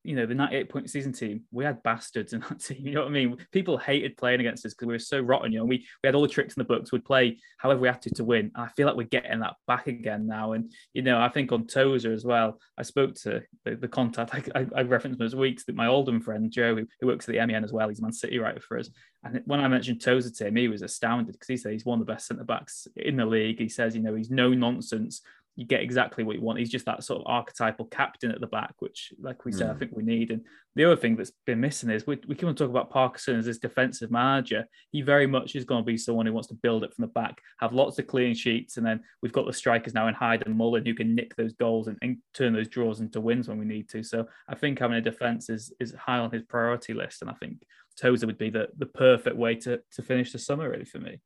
you 0.04 0.16
know, 0.16 0.26
the 0.26 0.34
98 0.34 0.70
point 0.70 0.90
season 0.90 1.12
team, 1.12 1.42
we 1.52 1.66
had 1.66 1.84
bastards 1.84 2.34
in 2.34 2.40
that 2.42 2.60
team. 2.64 2.78
You 2.80 2.94
know 2.94 3.02
what 3.02 3.10
I 3.10 3.12
mean? 3.12 3.38
People 3.52 3.78
hated 3.78 4.18
playing 4.18 4.40
against 4.40 4.66
us 4.66 4.74
because 4.74 4.88
we 4.88 4.94
were 4.94 5.00
so 5.00 5.20
rotten. 5.20 5.52
You 5.52 5.60
know, 5.60 5.66
we, 5.66 5.86
we 6.02 6.08
had 6.08 6.16
all 6.16 6.22
the 6.22 6.28
tricks 6.28 6.56
in 6.56 6.62
the 6.62 6.66
books. 6.66 6.92
We'd 6.92 7.06
play 7.06 7.38
however 7.58 7.82
we 7.82 7.88
had 7.88 8.02
to 8.04 8.10
to 8.16 8.24
win. 8.24 8.52
I 8.56 8.70
feel 8.70 8.88
like 8.88 8.96
we're 8.96 9.04
getting 9.04 9.40
that 9.40 9.56
back 9.68 9.88
again 9.88 10.26
now. 10.28 10.54
And, 10.54 10.72
you 10.94 11.02
know, 11.02 11.20
I 11.20 11.30
think 11.30 11.52
on 11.52 11.68
Tozer 11.68 12.14
as 12.14 12.24
well, 12.26 12.60
I 12.78 12.84
spoke 12.84 13.16
to 13.16 13.44
the, 13.66 13.76
the 13.76 13.88
contact, 13.88 14.32
I, 14.56 14.62
I, 14.62 14.66
I 14.78 14.82
referenced 14.84 15.20
those 15.20 15.36
weeks 15.36 15.66
that 15.66 15.76
my 15.76 15.88
Oldham 15.88 16.22
friend, 16.22 16.52
Joe, 16.52 16.76
who, 16.76 16.88
who, 17.02 17.08
works 17.08 17.28
at 17.28 17.34
the 17.34 17.46
MEN 17.46 17.64
as 17.64 17.74
well, 17.74 17.90
he's 17.90 18.00
a 18.00 18.02
Man 18.02 18.14
City 18.14 18.40
writer 18.40 18.62
for 18.62 18.78
us. 18.78 18.90
And 19.24 19.42
when 19.46 19.60
I 19.60 19.68
mentioned 19.68 20.02
Tozer 20.02 20.30
to 20.30 20.48
him, 20.48 20.56
he 20.56 20.70
was 20.70 20.82
astounded 20.82 21.34
because 21.34 21.48
he 21.48 21.58
said 21.58 21.74
he's 21.74 21.86
one 21.86 22.00
of 22.00 22.06
the 22.06 22.14
best 22.14 22.28
centre 22.28 22.44
backs 22.44 22.88
in 22.96 23.18
the 23.18 23.26
league. 23.26 23.60
He 23.60 23.68
says, 23.68 23.96
you 23.96 24.02
know, 24.02 24.16
he's 24.16 24.30
no 24.30 24.54
nonsense 24.54 25.22
you 25.60 25.66
get 25.66 25.82
exactly 25.82 26.24
what 26.24 26.38
you 26.38 26.42
want. 26.42 26.58
He's 26.58 26.72
just 26.72 26.86
that 26.86 27.04
sort 27.04 27.20
of 27.20 27.28
archetypal 27.28 27.88
captain 27.88 28.32
at 28.32 28.40
the 28.40 28.48
back, 28.48 28.76
which, 28.80 29.12
like 29.20 29.44
we 29.44 29.52
said, 29.52 29.68
mm. 29.68 29.76
I 29.76 29.78
think 29.78 29.92
we 29.94 30.04
need. 30.04 30.32
And 30.32 30.42
the 30.78 30.86
other 30.86 30.96
thing 30.96 31.18
that's 31.18 31.34
been 31.46 31.60
missing 31.60 31.90
is 31.90 32.08
we, 32.08 32.18
we 32.30 32.36
can 32.36 32.56
talk 32.56 32.70
about 32.70 32.90
Parkinson 32.90 33.38
as 33.38 33.46
this 33.46 33.58
defensive 33.58 34.10
manager. 34.10 34.66
He 34.94 35.02
very 35.02 35.28
much 35.28 35.58
is 35.58 35.66
going 35.66 35.84
to 35.84 35.86
be 35.86 35.98
someone 35.98 36.26
who 36.26 36.32
wants 36.32 36.48
to 36.48 36.54
build 36.54 36.86
it 36.86 36.94
from 36.94 37.02
the 37.02 37.12
back, 37.12 37.42
have 37.60 37.74
lots 37.74 38.00
of 38.00 38.08
clean 38.08 38.34
sheets, 38.36 38.78
and 38.78 38.86
then 38.86 39.02
we've 39.22 39.34
got 39.34 39.48
the 39.48 39.52
strikers 39.52 39.94
now 39.94 40.08
in 40.08 40.14
Hyde 40.14 40.44
and 40.46 40.56
Mullin 40.56 40.86
who 40.86 40.96
can 40.96 41.14
nick 41.14 41.36
those 41.36 41.52
goals 41.52 41.90
and, 41.90 41.98
and 42.02 42.20
turn 42.34 42.54
those 42.54 42.70
draws 42.70 43.02
into 43.02 43.20
wins 43.20 43.50
when 43.50 43.60
we 43.60 43.66
need 43.66 43.90
to. 43.90 44.02
So 44.02 44.28
I 44.48 44.56
think 44.56 44.80
having 44.80 44.96
a 44.96 45.02
defense 45.02 45.50
is 45.50 45.74
is 45.82 45.94
high 45.94 46.20
on 46.20 46.32
his 46.32 46.44
priority 46.44 46.94
list, 46.94 47.22
and 47.22 47.30
I 47.30 47.34
think 47.34 47.58
Tozer 48.00 48.28
would 48.28 48.38
be 48.38 48.50
the 48.50 48.70
the 48.78 48.86
perfect 48.86 49.36
way 49.36 49.56
to 49.56 49.82
to 49.92 50.02
finish 50.02 50.32
the 50.32 50.40
summer 50.40 50.70
really 50.70 50.86
for 50.86 51.00
me. 51.00 51.20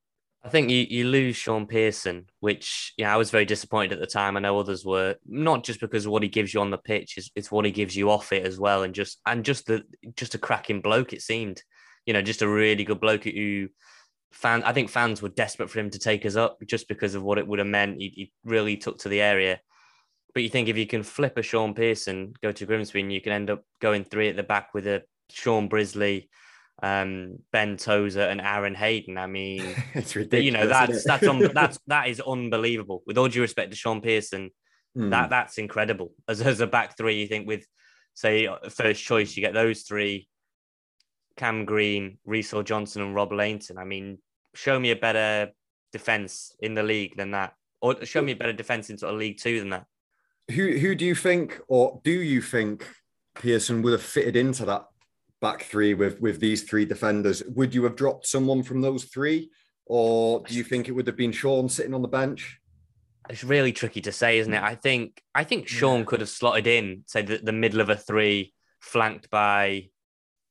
I 0.45 0.49
think 0.49 0.69
you, 0.69 0.85
you 0.89 1.05
lose 1.05 1.37
Shaun 1.37 1.67
Pearson, 1.67 2.25
which 2.41 2.93
yeah, 2.97 3.13
I 3.13 3.17
was 3.17 3.31
very 3.31 3.45
disappointed 3.45 3.93
at 3.93 3.99
the 3.99 4.07
time. 4.07 4.35
I 4.35 4.41
know 4.41 4.59
others 4.59 4.83
were 4.83 5.15
not 5.25 5.63
just 5.63 5.79
because 5.79 6.05
of 6.05 6.11
what 6.11 6.23
he 6.23 6.27
gives 6.27 6.53
you 6.53 6.59
on 6.59 6.69
the 6.69 6.77
pitch, 6.77 7.17
it's, 7.17 7.31
it's 7.35 7.51
what 7.51 7.63
he 7.63 7.71
gives 7.71 7.95
you 7.95 8.09
off 8.09 8.33
it 8.33 8.45
as 8.45 8.59
well, 8.59 8.83
and 8.83 8.93
just 8.93 9.21
and 9.25 9.45
just 9.45 9.67
the 9.67 9.83
just 10.17 10.35
a 10.35 10.37
cracking 10.37 10.81
bloke. 10.81 11.13
It 11.13 11.21
seemed, 11.21 11.63
you 12.05 12.11
know, 12.13 12.21
just 12.21 12.41
a 12.41 12.47
really 12.47 12.83
good 12.83 12.99
bloke 12.99 13.23
who 13.23 13.69
fan. 14.33 14.63
I 14.63 14.73
think 14.73 14.89
fans 14.89 15.21
were 15.21 15.29
desperate 15.29 15.69
for 15.69 15.79
him 15.79 15.89
to 15.91 15.99
take 15.99 16.25
us 16.25 16.35
up 16.35 16.57
just 16.67 16.89
because 16.89 17.15
of 17.15 17.23
what 17.23 17.37
it 17.37 17.47
would 17.47 17.59
have 17.59 17.67
meant. 17.67 18.01
He, 18.01 18.09
he 18.09 18.31
really 18.43 18.75
took 18.75 18.99
to 18.99 19.09
the 19.09 19.21
area. 19.21 19.61
But 20.33 20.43
you 20.43 20.49
think 20.49 20.67
if 20.67 20.77
you 20.77 20.87
can 20.87 21.03
flip 21.03 21.37
a 21.37 21.43
Shaun 21.43 21.73
Pearson, 21.73 22.33
go 22.41 22.51
to 22.51 22.65
Grimsby, 22.65 22.99
and 22.99 23.13
you 23.13 23.21
can 23.21 23.31
end 23.31 23.49
up 23.49 23.63
going 23.79 24.03
three 24.03 24.29
at 24.29 24.35
the 24.35 24.43
back 24.43 24.73
with 24.73 24.87
a 24.87 25.03
Shaun 25.29 25.69
Brisley, 25.69 26.27
um, 26.83 27.39
Ben 27.53 27.77
Tozer 27.77 28.21
and 28.21 28.41
Aaron 28.41 28.75
Hayden. 28.75 29.17
I 29.17 29.25
mean, 29.25 29.63
it's 29.93 30.15
ridiculous. 30.15 30.45
You 30.45 30.51
know 30.51 30.67
that's 30.67 31.03
that's 31.05 31.25
un- 31.25 31.51
that's 31.53 31.79
that 31.87 32.09
is 32.09 32.19
unbelievable. 32.19 33.01
With 33.07 33.17
all 33.17 33.29
due 33.29 33.41
respect 33.41 33.71
to 33.71 33.77
Shaun 33.77 34.01
Pearson, 34.01 34.51
mm. 34.95 35.09
that 35.09 35.29
that's 35.29 35.57
incredible. 35.57 36.11
As 36.27 36.41
as 36.41 36.59
a 36.59 36.67
back 36.67 36.97
three, 36.97 37.21
you 37.21 37.27
think 37.27 37.47
with 37.47 37.65
say 38.13 38.49
first 38.69 39.01
choice, 39.01 39.35
you 39.35 39.41
get 39.41 39.53
those 39.53 39.81
three. 39.83 40.27
Cam 41.35 41.65
Green, 41.65 42.19
Reece 42.25 42.53
Johnson, 42.63 43.01
and 43.01 43.15
Rob 43.15 43.31
Lainton. 43.31 43.79
I 43.79 43.85
mean, 43.85 44.19
show 44.53 44.79
me 44.79 44.91
a 44.91 44.95
better 44.95 45.51
defense 45.91 46.55
in 46.59 46.75
the 46.75 46.83
league 46.83 47.17
than 47.17 47.31
that, 47.31 47.53
or 47.81 48.05
show 48.05 48.21
me 48.21 48.33
a 48.33 48.35
better 48.35 48.53
defense 48.53 48.91
in 48.91 48.99
sort 48.99 49.13
of 49.13 49.19
League 49.19 49.39
Two 49.39 49.59
than 49.59 49.69
that. 49.69 49.85
Who 50.51 50.77
who 50.77 50.93
do 50.93 51.05
you 51.05 51.15
think, 51.15 51.59
or 51.67 52.01
do 52.03 52.11
you 52.11 52.41
think 52.41 52.87
Pearson 53.35 53.81
would 53.81 53.93
have 53.93 54.03
fitted 54.03 54.35
into 54.35 54.65
that 54.65 54.85
back 55.43 55.63
three 55.63 55.93
with 55.93 56.19
with 56.21 56.39
these 56.39 56.63
three 56.63 56.85
defenders? 56.85 57.43
Would 57.49 57.75
you 57.75 57.83
have 57.83 57.97
dropped 57.97 58.25
someone 58.25 58.63
from 58.63 58.81
those 58.81 59.03
three, 59.03 59.51
or 59.85 60.41
do 60.47 60.55
you 60.55 60.63
think 60.63 60.87
it 60.87 60.93
would 60.93 61.05
have 61.05 61.17
been 61.17 61.33
Shaun 61.33 61.69
sitting 61.69 61.93
on 61.93 62.01
the 62.01 62.07
bench? 62.07 62.59
It's 63.29 63.43
really 63.43 63.73
tricky 63.73 64.01
to 64.01 64.11
say, 64.11 64.39
isn't 64.39 64.53
it? 64.53 64.63
I 64.63 64.75
think 64.75 65.21
I 65.35 65.43
think 65.43 65.67
Shaun 65.67 65.99
yeah. 65.99 66.05
could 66.05 66.21
have 66.21 66.29
slotted 66.29 66.65
in, 66.65 67.03
say 67.05 67.21
the, 67.21 67.37
the 67.37 67.51
middle 67.51 67.81
of 67.81 67.89
a 67.89 67.95
three, 67.95 68.53
flanked 68.79 69.29
by. 69.29 69.89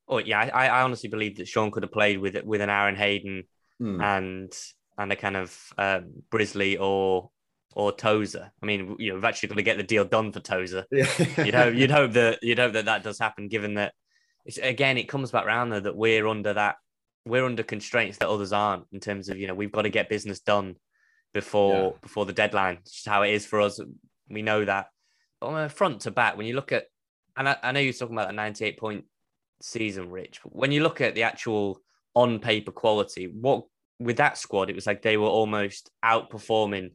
Oh 0.07 0.19
yeah, 0.19 0.41
I, 0.41 0.69
I 0.69 0.83
honestly 0.83 1.09
believe 1.09 1.39
that 1.39 1.49
Shaun 1.49 1.71
could 1.71 1.83
have 1.83 1.93
played 1.93 2.21
with 2.21 2.37
with 2.45 2.61
an 2.61 2.71
Aaron 2.71 2.97
Hayden 2.97 3.45
mm. 3.81 4.03
and 4.03 4.53
and 4.99 5.11
a 5.11 5.17
kind 5.17 5.39
of 5.39 5.59
um, 5.79 6.23
Brisley 6.31 6.77
or 6.77 7.31
or 7.75 7.93
Tozer. 7.93 8.53
I 8.63 8.67
mean, 8.67 8.97
you 8.99 9.09
know, 9.09 9.15
we've 9.15 9.25
actually 9.25 9.49
got 9.49 9.55
to 9.55 9.63
get 9.63 9.79
the 9.79 9.83
deal 9.83 10.05
done 10.05 10.33
for 10.33 10.41
Tozer. 10.41 10.85
Yeah. 10.91 11.09
you'd 11.43 11.55
hope 11.55 11.75
you'd 11.75 11.91
hope 11.91 12.13
that 12.13 12.43
you'd 12.43 12.59
hope 12.59 12.75
that 12.75 12.85
that 12.85 13.03
does 13.03 13.19
happen, 13.19 13.49
given 13.49 13.75
that 13.75 13.95
it's 14.45 14.59
again 14.59 14.99
it 14.99 15.09
comes 15.09 15.31
back 15.31 15.47
around 15.47 15.71
though 15.71 15.81
that 15.81 15.97
we're 15.97 16.27
under 16.27 16.53
that 16.53 16.77
we're 17.25 17.45
under 17.45 17.63
constraints 17.63 18.19
that 18.19 18.29
others 18.29 18.53
aren't 18.53 18.85
in 18.93 19.01
terms 19.01 19.29
of 19.29 19.39
you 19.39 19.47
know 19.47 19.55
we've 19.55 19.73
got 19.73 19.83
to 19.83 19.89
get 19.89 20.09
business 20.09 20.41
done 20.41 20.75
before 21.33 21.75
yeah. 21.75 21.91
before 22.03 22.27
the 22.27 22.33
deadline. 22.33 22.79
It's 22.83 22.93
just 22.93 23.09
how 23.09 23.23
it 23.23 23.31
is 23.31 23.47
for 23.47 23.61
us. 23.61 23.81
We 24.29 24.43
know 24.43 24.65
that. 24.65 24.87
But 25.41 25.47
on 25.49 25.65
a 25.65 25.69
front 25.69 26.01
to 26.03 26.11
back, 26.11 26.37
when 26.37 26.47
you 26.47 26.55
look 26.55 26.73
at 26.73 26.87
and 27.37 27.49
I, 27.49 27.57
I 27.63 27.73
know 27.73 27.81
you're 27.81 27.93
talking 27.93 28.17
about 28.17 28.31
a 28.31 28.35
98 28.35 28.79
point 28.79 29.05
season, 29.61 30.11
Rich, 30.11 30.41
but 30.43 30.55
when 30.55 30.73
you 30.73 30.83
look 30.83 31.01
at 31.01 31.15
the 31.15 31.23
actual 31.23 31.81
on 32.15 32.39
paper 32.39 32.73
quality, 32.73 33.27
what 33.27 33.65
with 33.99 34.19
that 34.19 34.37
squad, 34.37 34.69
it 34.69 34.75
was 34.75 34.87
like 34.87 35.03
they 35.03 35.17
were 35.17 35.29
almost 35.29 35.91
outperforming, 36.05 36.91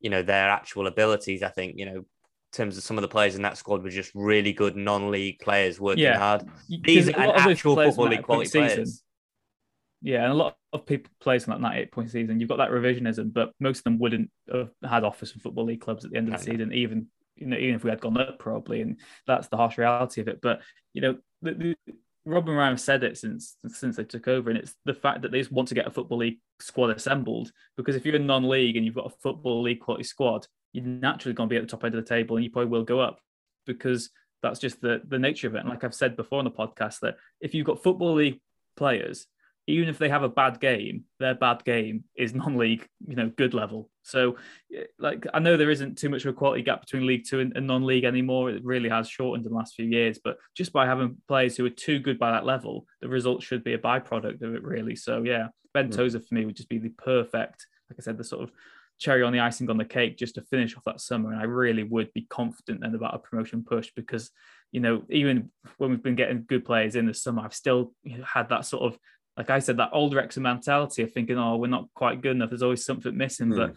you 0.00 0.10
know, 0.10 0.22
their 0.22 0.48
actual 0.48 0.86
abilities. 0.86 1.42
I 1.42 1.48
think, 1.48 1.74
you 1.76 1.86
know, 1.86 2.04
terms 2.52 2.76
of 2.76 2.82
some 2.82 2.96
of 2.96 3.02
the 3.02 3.08
players 3.08 3.36
in 3.36 3.42
that 3.42 3.58
squad 3.58 3.82
were 3.82 3.90
just 3.90 4.12
really 4.14 4.52
good 4.52 4.76
non-league 4.76 5.38
players 5.40 5.80
working 5.80 6.04
yeah. 6.04 6.18
hard. 6.18 6.44
These 6.68 7.08
are 7.10 7.36
actual 7.36 7.76
football 7.76 8.08
league 8.08 8.22
quality 8.22 8.50
players. 8.50 9.02
Yeah, 10.00 10.22
and 10.22 10.32
a 10.32 10.36
lot 10.36 10.56
of 10.72 10.86
people 10.86 11.10
plays 11.20 11.48
on 11.48 11.50
that 11.50 11.60
98 11.60 11.92
point 11.92 12.10
season. 12.10 12.38
You've 12.38 12.48
got 12.48 12.58
that 12.58 12.70
revisionism, 12.70 13.32
but 13.32 13.50
most 13.58 13.78
of 13.78 13.84
them 13.84 13.98
wouldn't 13.98 14.30
have 14.52 14.70
had 14.88 15.04
offers 15.04 15.32
from 15.32 15.40
football 15.40 15.64
league 15.64 15.80
clubs 15.80 16.04
at 16.04 16.12
the 16.12 16.16
end 16.16 16.32
of 16.32 16.38
the 16.38 16.44
season, 16.44 16.72
even 16.72 17.08
you 17.34 17.46
know, 17.46 17.56
even 17.56 17.74
if 17.74 17.84
we 17.84 17.90
had 17.90 18.00
gone 18.00 18.18
up 18.18 18.38
probably, 18.38 18.80
and 18.80 19.00
that's 19.26 19.48
the 19.48 19.56
harsh 19.56 19.78
reality 19.78 20.20
of 20.20 20.28
it. 20.28 20.40
But 20.40 20.60
you 20.92 21.00
know, 21.00 21.18
the, 21.42 21.54
the, 21.54 21.76
Rob 22.24 22.48
and 22.48 22.58
Ryan 22.58 22.76
said 22.76 23.04
it 23.04 23.16
since 23.16 23.56
since 23.66 23.96
they 23.96 24.04
took 24.04 24.28
over, 24.28 24.50
and 24.50 24.58
it's 24.58 24.74
the 24.84 24.94
fact 24.94 25.22
that 25.22 25.32
they 25.32 25.38
just 25.38 25.52
want 25.52 25.68
to 25.68 25.74
get 25.74 25.86
a 25.86 25.90
football 25.90 26.18
league 26.18 26.38
squad 26.60 26.90
assembled. 26.90 27.50
Because 27.76 27.96
if 27.96 28.04
you're 28.04 28.16
in 28.16 28.26
non-league 28.26 28.76
and 28.76 28.84
you've 28.84 28.94
got 28.94 29.06
a 29.06 29.16
football 29.22 29.62
league 29.62 29.80
quality 29.80 30.04
squad, 30.04 30.46
you're 30.78 30.94
naturally 30.94 31.34
going 31.34 31.48
to 31.48 31.52
be 31.52 31.56
at 31.56 31.62
the 31.62 31.68
top 31.68 31.84
end 31.84 31.94
of 31.94 32.04
the 32.04 32.08
table, 32.08 32.36
and 32.36 32.44
you 32.44 32.50
probably 32.50 32.70
will 32.70 32.84
go 32.84 33.00
up 33.00 33.20
because 33.66 34.10
that's 34.42 34.60
just 34.60 34.80
the 34.80 35.02
the 35.06 35.18
nature 35.18 35.46
of 35.46 35.54
it. 35.54 35.60
And 35.60 35.68
like 35.68 35.84
I've 35.84 35.94
said 35.94 36.16
before 36.16 36.38
on 36.38 36.44
the 36.44 36.50
podcast, 36.50 37.00
that 37.00 37.16
if 37.40 37.54
you've 37.54 37.66
got 37.66 37.82
football 37.82 38.14
league 38.14 38.40
players 38.76 39.26
even 39.68 39.90
if 39.90 39.98
they 39.98 40.08
have 40.08 40.22
a 40.22 40.28
bad 40.30 40.60
game, 40.60 41.04
their 41.20 41.34
bad 41.34 41.62
game 41.62 42.02
is 42.16 42.34
non-league, 42.34 42.88
you 43.06 43.14
know, 43.14 43.28
good 43.28 43.52
level. 43.52 43.90
So, 44.02 44.36
like, 44.98 45.26
I 45.32 45.38
know 45.38 45.56
there 45.56 45.70
isn't 45.70 45.98
too 45.98 46.08
much 46.08 46.24
of 46.24 46.30
a 46.30 46.36
quality 46.36 46.62
gap 46.62 46.80
between 46.80 47.06
League 47.06 47.26
Two 47.28 47.40
and, 47.40 47.54
and 47.54 47.66
non-league 47.66 48.04
anymore. 48.04 48.50
It 48.50 48.64
really 48.64 48.88
has 48.88 49.08
shortened 49.08 49.44
in 49.44 49.52
the 49.52 49.58
last 49.58 49.74
few 49.74 49.84
years. 49.84 50.18
But 50.22 50.38
just 50.56 50.72
by 50.72 50.86
having 50.86 51.18
players 51.28 51.56
who 51.56 51.66
are 51.66 51.70
too 51.70 51.98
good 51.98 52.18
by 52.18 52.30
that 52.30 52.46
level, 52.46 52.86
the 53.02 53.08
result 53.08 53.42
should 53.42 53.62
be 53.62 53.74
a 53.74 53.78
byproduct 53.78 54.40
of 54.40 54.54
it, 54.54 54.64
really. 54.64 54.96
So, 54.96 55.22
yeah, 55.22 55.48
Ben 55.74 55.90
mm. 55.90 55.94
Tozer 55.94 56.20
for 56.20 56.34
me 56.34 56.46
would 56.46 56.56
just 56.56 56.70
be 56.70 56.78
the 56.78 56.88
perfect, 56.88 57.66
like 57.90 57.98
I 58.00 58.02
said, 58.02 58.16
the 58.16 58.24
sort 58.24 58.44
of 58.44 58.52
cherry 58.98 59.22
on 59.22 59.32
the 59.32 59.40
icing 59.40 59.70
on 59.70 59.76
the 59.76 59.84
cake 59.84 60.16
just 60.16 60.34
to 60.34 60.42
finish 60.42 60.76
off 60.76 60.84
that 60.84 61.00
summer. 61.00 61.32
And 61.32 61.40
I 61.40 61.44
really 61.44 61.82
would 61.82 62.12
be 62.12 62.26
confident 62.28 62.80
then 62.80 62.94
about 62.94 63.14
a 63.14 63.18
promotion 63.18 63.64
push 63.64 63.90
because, 63.94 64.30
you 64.72 64.80
know, 64.80 65.04
even 65.08 65.50
when 65.78 65.90
we've 65.90 66.02
been 66.02 66.16
getting 66.16 66.44
good 66.46 66.64
players 66.64 66.96
in 66.96 67.06
the 67.06 67.14
summer, 67.14 67.42
I've 67.42 67.54
still 67.54 67.92
had 68.24 68.48
that 68.50 68.64
sort 68.64 68.82
of 68.82 68.98
like 69.38 69.50
I 69.50 69.60
said, 69.60 69.76
that 69.76 69.90
old 69.92 70.14
Wrexham 70.16 70.42
mentality 70.42 71.04
of 71.04 71.12
thinking, 71.12 71.38
oh, 71.38 71.56
we're 71.56 71.68
not 71.68 71.86
quite 71.94 72.20
good 72.20 72.32
enough. 72.32 72.50
There's 72.50 72.62
always 72.62 72.84
something 72.84 73.16
missing. 73.16 73.50
Mm. 73.50 73.56
But 73.56 73.74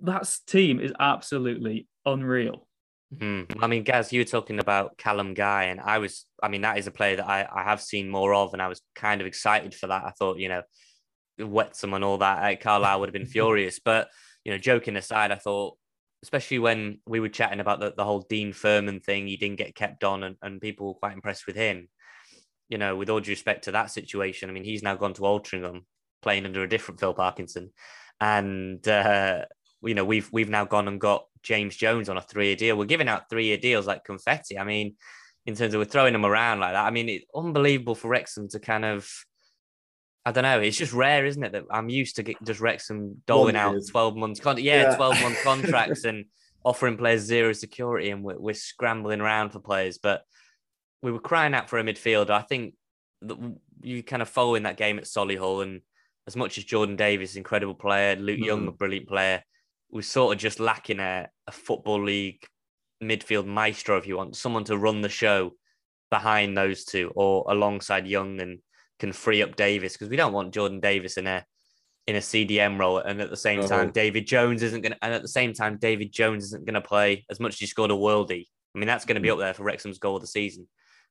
that 0.00 0.34
team 0.46 0.80
is 0.80 0.94
absolutely 0.98 1.86
unreal. 2.06 2.66
Mm. 3.14 3.54
I 3.60 3.66
mean, 3.66 3.84
Gaz, 3.84 4.14
you 4.14 4.20
were 4.20 4.24
talking 4.24 4.58
about 4.58 4.96
Callum 4.96 5.34
Guy, 5.34 5.64
and 5.64 5.78
I 5.78 5.98
was, 5.98 6.24
I 6.42 6.48
mean, 6.48 6.62
that 6.62 6.78
is 6.78 6.86
a 6.86 6.90
player 6.90 7.16
that 7.16 7.28
I, 7.28 7.46
I 7.52 7.64
have 7.64 7.82
seen 7.82 8.08
more 8.08 8.34
of, 8.34 8.54
and 8.54 8.62
I 8.62 8.68
was 8.68 8.80
kind 8.94 9.20
of 9.20 9.26
excited 9.26 9.74
for 9.74 9.88
that. 9.88 10.04
I 10.04 10.10
thought, 10.12 10.38
you 10.38 10.48
know, 10.48 10.62
Wetsome 11.38 11.94
and 11.94 12.04
all 12.04 12.18
that, 12.18 12.52
uh, 12.52 12.56
Carlisle 12.58 13.00
would 13.00 13.08
have 13.10 13.14
been 13.14 13.26
furious. 13.26 13.80
But, 13.84 14.08
you 14.48 14.54
know, 14.54 14.58
joking 14.58 14.96
aside, 14.96 15.30
I 15.30 15.36
thought, 15.36 15.76
especially 16.22 16.58
when 16.58 17.00
we 17.06 17.20
were 17.20 17.28
chatting 17.28 17.60
about 17.60 17.80
the, 17.80 17.92
the 17.94 18.04
whole 18.04 18.24
Dean 18.28 18.52
Furman 18.52 19.00
thing, 19.00 19.26
he 19.26 19.36
didn't 19.36 19.58
get 19.58 19.74
kept 19.74 20.02
on, 20.04 20.22
and, 20.22 20.36
and 20.40 20.60
people 20.60 20.88
were 20.88 20.94
quite 20.94 21.12
impressed 21.12 21.46
with 21.46 21.56
him 21.56 21.88
you 22.68 22.78
know, 22.78 22.96
with 22.96 23.10
all 23.10 23.20
due 23.20 23.32
respect 23.32 23.64
to 23.64 23.72
that 23.72 23.90
situation, 23.90 24.50
I 24.50 24.52
mean, 24.52 24.64
he's 24.64 24.82
now 24.82 24.94
gone 24.94 25.14
to 25.14 25.22
Altrincham 25.22 25.84
playing 26.22 26.44
under 26.44 26.62
a 26.62 26.68
different 26.68 27.00
Phil 27.00 27.14
Parkinson, 27.14 27.72
and 28.20 28.86
uh, 28.86 29.44
you 29.82 29.94
know, 29.94 30.04
we've 30.04 30.28
we've 30.32 30.50
now 30.50 30.64
gone 30.64 30.88
and 30.88 31.00
got 31.00 31.24
James 31.42 31.76
Jones 31.76 32.08
on 32.08 32.18
a 32.18 32.22
three-year 32.22 32.56
deal. 32.56 32.76
We're 32.76 32.84
giving 32.84 33.08
out 33.08 33.30
three-year 33.30 33.56
deals 33.56 33.86
like 33.86 34.04
confetti. 34.04 34.58
I 34.58 34.64
mean, 34.64 34.96
in 35.46 35.54
terms 35.54 35.72
of 35.72 35.78
we're 35.78 35.86
throwing 35.86 36.12
them 36.12 36.26
around 36.26 36.60
like 36.60 36.74
that. 36.74 36.84
I 36.84 36.90
mean, 36.90 37.08
it's 37.08 37.24
unbelievable 37.34 37.94
for 37.94 38.08
Wrexham 38.08 38.48
to 38.50 38.60
kind 38.60 38.84
of. 38.84 39.10
I 40.28 40.30
don't 40.30 40.42
know. 40.42 40.60
It's 40.60 40.76
just 40.76 40.92
rare, 40.92 41.24
isn't 41.24 41.42
it? 41.42 41.52
That 41.52 41.64
I'm 41.70 41.88
used 41.88 42.16
to 42.16 42.22
get 42.22 42.36
just 42.44 42.60
Wrexham 42.60 43.22
doling 43.26 43.56
out 43.56 43.74
12 43.90 44.14
months, 44.14 44.40
con- 44.40 44.62
yeah, 44.62 44.90
yeah, 44.90 44.96
12 44.96 45.22
month 45.22 45.38
contracts 45.42 46.04
and 46.04 46.26
offering 46.62 46.98
players 46.98 47.22
zero 47.22 47.54
security, 47.54 48.10
and 48.10 48.22
we're, 48.22 48.38
we're 48.38 48.54
scrambling 48.54 49.22
around 49.22 49.50
for 49.50 49.60
players. 49.60 49.96
But 49.96 50.20
we 51.00 51.12
were 51.12 51.18
crying 51.18 51.54
out 51.54 51.70
for 51.70 51.78
a 51.78 51.82
midfielder. 51.82 52.28
I 52.28 52.42
think 52.42 52.74
that 53.22 53.38
you 53.80 54.02
kind 54.02 54.20
of 54.20 54.28
following 54.28 54.64
that 54.64 54.76
game 54.76 54.98
at 54.98 55.04
Solihull, 55.04 55.62
and 55.62 55.80
as 56.26 56.36
much 56.36 56.58
as 56.58 56.64
Jordan 56.64 56.96
Davis, 56.96 57.36
incredible 57.36 57.74
player, 57.74 58.14
Luke 58.14 58.40
mm. 58.40 58.44
Young, 58.44 58.68
a 58.68 58.72
brilliant 58.72 59.08
player, 59.08 59.42
we're 59.90 60.02
sort 60.02 60.34
of 60.34 60.38
just 60.38 60.60
lacking 60.60 61.00
a, 61.00 61.26
a 61.46 61.52
football 61.52 62.04
league 62.04 62.44
midfield 63.02 63.46
maestro, 63.46 63.96
if 63.96 64.06
you 64.06 64.18
want, 64.18 64.36
someone 64.36 64.64
to 64.64 64.76
run 64.76 65.00
the 65.00 65.08
show 65.08 65.52
behind 66.10 66.54
those 66.54 66.84
two 66.84 67.10
or 67.14 67.46
alongside 67.48 68.06
Young 68.06 68.42
and 68.42 68.58
can 68.98 69.12
free 69.12 69.42
up 69.42 69.56
Davis 69.56 69.92
because 69.94 70.08
we 70.08 70.16
don't 70.16 70.32
want 70.32 70.54
Jordan 70.54 70.80
Davis 70.80 71.16
in 71.16 71.26
a 71.26 71.44
in 72.06 72.16
a 72.16 72.20
CDM 72.20 72.78
role, 72.78 72.98
and 72.98 73.20
at 73.20 73.28
the 73.28 73.36
same 73.36 73.62
time, 73.68 73.90
David 73.90 74.26
Jones 74.26 74.62
isn't 74.62 74.80
going 74.80 74.92
to, 74.92 74.98
and 75.02 75.12
at 75.12 75.20
the 75.20 75.28
same 75.28 75.52
time, 75.52 75.76
David 75.76 76.10
Jones 76.10 76.44
isn't 76.44 76.64
going 76.64 76.74
to 76.74 76.80
play 76.80 77.26
as 77.30 77.38
much 77.38 77.52
as 77.52 77.58
he 77.58 77.66
scored 77.66 77.90
a 77.90 77.94
worldie. 77.94 78.46
I 78.74 78.78
mean, 78.78 78.86
that's 78.86 79.04
going 79.04 79.16
to 79.16 79.20
be 79.20 79.28
mm. 79.28 79.32
up 79.32 79.38
there 79.38 79.52
for 79.52 79.62
Wrexham's 79.62 79.98
goal 79.98 80.16
of 80.16 80.22
the 80.22 80.26
season. 80.26 80.68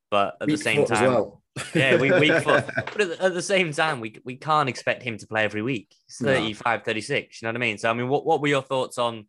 But 0.10 0.38
at 0.42 0.48
weak 0.48 0.58
the 0.58 0.64
same 0.64 0.86
time, 0.86 1.14
well. 1.14 1.44
yeah, 1.76 1.98
we 1.98 2.12
weak 2.12 2.42
foot. 2.42 2.66
But 2.76 3.02
at 3.02 3.10
the, 3.10 3.24
at 3.26 3.34
the, 3.36 3.42
same 3.42 3.72
time, 3.74 4.00
we 4.00 4.16
we 4.24 4.38
can't 4.38 4.70
expect 4.70 5.04
him 5.04 5.18
to 5.18 5.28
play 5.28 5.44
every 5.44 5.62
week. 5.62 5.94
He's 6.08 6.18
35, 6.18 6.80
no. 6.80 6.84
36. 6.84 7.42
You 7.42 7.46
know 7.46 7.50
what 7.50 7.58
I 7.58 7.60
mean? 7.60 7.78
So 7.78 7.92
I 7.92 7.94
mean, 7.94 8.08
what, 8.08 8.26
what 8.26 8.42
were 8.42 8.48
your 8.48 8.64
thoughts 8.64 8.98
on 8.98 9.26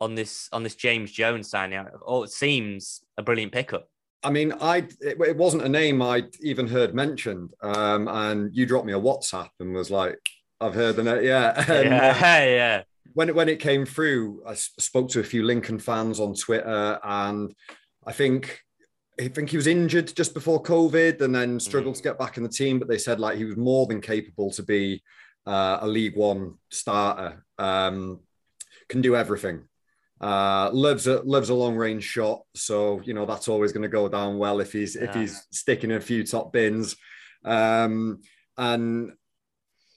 on 0.00 0.14
this 0.14 0.48
on 0.52 0.62
this 0.62 0.74
James 0.74 1.12
Jones 1.12 1.50
signing? 1.50 1.78
Out? 1.78 1.90
Oh, 2.04 2.24
it 2.24 2.30
seems 2.30 3.04
a 3.16 3.22
brilliant 3.22 3.52
pickup. 3.52 3.88
I 4.22 4.30
mean, 4.30 4.52
I 4.60 4.78
it, 5.00 5.20
it 5.20 5.36
wasn't 5.36 5.64
a 5.64 5.68
name 5.68 6.02
I'd 6.02 6.34
even 6.40 6.66
heard 6.66 6.94
mentioned, 6.94 7.50
um, 7.62 8.08
and 8.08 8.54
you 8.54 8.66
dropped 8.66 8.86
me 8.86 8.92
a 8.92 9.00
WhatsApp 9.00 9.50
and 9.60 9.72
was 9.74 9.90
like, 9.90 10.18
"I've 10.60 10.74
heard 10.74 10.96
the 10.96 11.04
name." 11.04 11.22
Yeah, 11.24 11.64
and, 11.70 11.90
yeah, 11.90 12.10
uh, 12.16 12.44
yeah. 12.44 12.82
When 13.14 13.28
it 13.28 13.34
when 13.34 13.48
it 13.48 13.60
came 13.60 13.86
through, 13.86 14.42
I 14.46 14.54
spoke 14.54 15.08
to 15.10 15.20
a 15.20 15.24
few 15.24 15.44
Lincoln 15.44 15.78
fans 15.78 16.18
on 16.20 16.34
Twitter, 16.34 16.98
and 17.02 17.54
I 18.06 18.12
think 18.12 18.60
I 19.20 19.28
think 19.28 19.50
he 19.50 19.56
was 19.56 19.66
injured 19.66 20.14
just 20.14 20.34
before 20.34 20.62
COVID 20.62 21.20
and 21.20 21.34
then 21.34 21.60
struggled 21.60 21.94
mm-hmm. 21.94 22.02
to 22.02 22.08
get 22.08 22.18
back 22.18 22.36
in 22.36 22.42
the 22.42 22.48
team. 22.48 22.78
But 22.78 22.88
they 22.88 22.98
said 22.98 23.20
like 23.20 23.38
he 23.38 23.44
was 23.44 23.56
more 23.56 23.86
than 23.86 24.00
capable 24.00 24.50
to 24.52 24.62
be 24.62 25.02
uh, 25.46 25.78
a 25.80 25.86
League 25.86 26.16
One 26.16 26.54
starter. 26.70 27.44
Um, 27.58 28.20
can 28.88 29.00
do 29.00 29.14
everything. 29.14 29.64
Uh, 30.20 30.68
lives 30.72 31.06
a 31.06 31.20
lives 31.22 31.48
a 31.48 31.54
long 31.54 31.76
range 31.76 32.02
shot, 32.02 32.42
so 32.54 33.00
you 33.04 33.14
know 33.14 33.24
that's 33.24 33.48
always 33.48 33.72
going 33.72 33.82
to 33.82 33.88
go 33.88 34.08
down 34.08 34.36
well 34.36 34.60
if 34.60 34.72
he's 34.72 34.96
yeah. 34.96 35.04
if 35.04 35.14
he's 35.14 35.46
sticking 35.52 35.92
a 35.92 36.00
few 36.00 36.24
top 36.24 36.52
bins. 36.52 36.96
Um, 37.44 38.20
and 38.56 39.12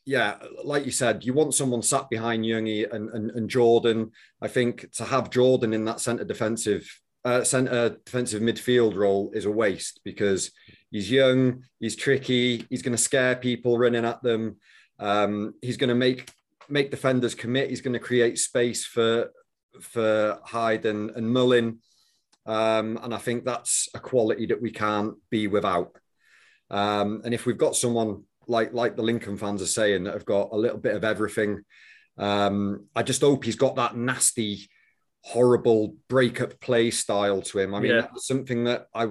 yeah, 0.06 0.36
like 0.64 0.86
you 0.86 0.92
said, 0.92 1.26
you 1.26 1.34
want 1.34 1.54
someone 1.54 1.82
sat 1.82 2.10
behind 2.10 2.44
Youngie 2.44 2.92
and, 2.92 3.10
and, 3.10 3.32
and 3.32 3.50
Jordan. 3.50 4.12
I 4.42 4.48
think 4.48 4.92
to 4.94 5.06
have 5.06 5.30
Jordan 5.30 5.74
in 5.74 5.86
that 5.86 6.00
centre 6.00 6.24
defensive 6.24 6.88
uh, 7.24 7.44
centre 7.44 7.98
defensive 8.06 8.42
midfield 8.42 8.96
role 8.96 9.32
is 9.34 9.46
a 9.46 9.52
waste 9.52 10.02
because 10.04 10.52
he's 10.90 11.12
young, 11.12 11.64
he's 11.80 11.96
tricky, 11.96 12.66
he's 12.70 12.82
going 12.82 12.96
to 12.96 13.02
scare 13.02 13.36
people 13.36 13.78
running 13.78 14.06
at 14.06 14.22
them. 14.24 14.58
Um, 15.00 15.54
he's 15.62 15.78
going 15.78 15.90
to 15.90 15.96
make 15.96 16.30
make 16.70 16.92
defenders 16.92 17.36
commit. 17.36 17.70
He's 17.70 17.82
going 17.82 17.94
to 17.94 18.00
create 18.00 18.38
space 18.40 18.86
for 18.86 19.32
for 19.80 20.40
Hyde 20.44 20.86
and, 20.86 21.12
and 21.12 21.32
Mullin, 21.32 21.80
um, 22.46 23.00
and 23.02 23.14
I 23.14 23.18
think 23.18 23.46
that's 23.46 23.88
a 23.94 24.00
quality 24.00 24.48
that 24.48 24.62
we 24.62 24.72
can't 24.72 25.16
be 25.30 25.48
without. 25.48 25.96
Um, 26.70 27.22
and 27.24 27.34
if 27.34 27.46
we've 27.46 27.58
got 27.58 27.76
someone 27.76 28.24
like 28.48 28.74
like 28.74 28.96
the 28.96 29.04
Lincoln 29.04 29.38
fans 29.38 29.62
are 29.62 29.68
saying 29.68 30.06
that 30.06 30.14
have 30.14 30.26
got 30.26 30.50
a 30.52 30.58
little 30.58 30.78
bit 30.78 30.96
of 30.96 31.04
everything, 31.04 31.64
um, 32.18 32.88
I 32.96 33.04
just 33.04 33.22
hope 33.22 33.44
he's 33.44 33.56
got 33.56 33.76
that 33.76 33.96
nasty, 33.96 34.70
horrible 35.22 35.96
breakup 36.10 36.60
play 36.60 36.92
style 36.92 37.42
to 37.44 37.60
him. 37.60 37.76
I 37.76 37.80
mean, 37.80 37.92
Yeah. 37.92 38.02
that 38.02 38.14
was 38.14 38.26
something 38.26 38.66
that 38.66 38.88
I 38.94 39.08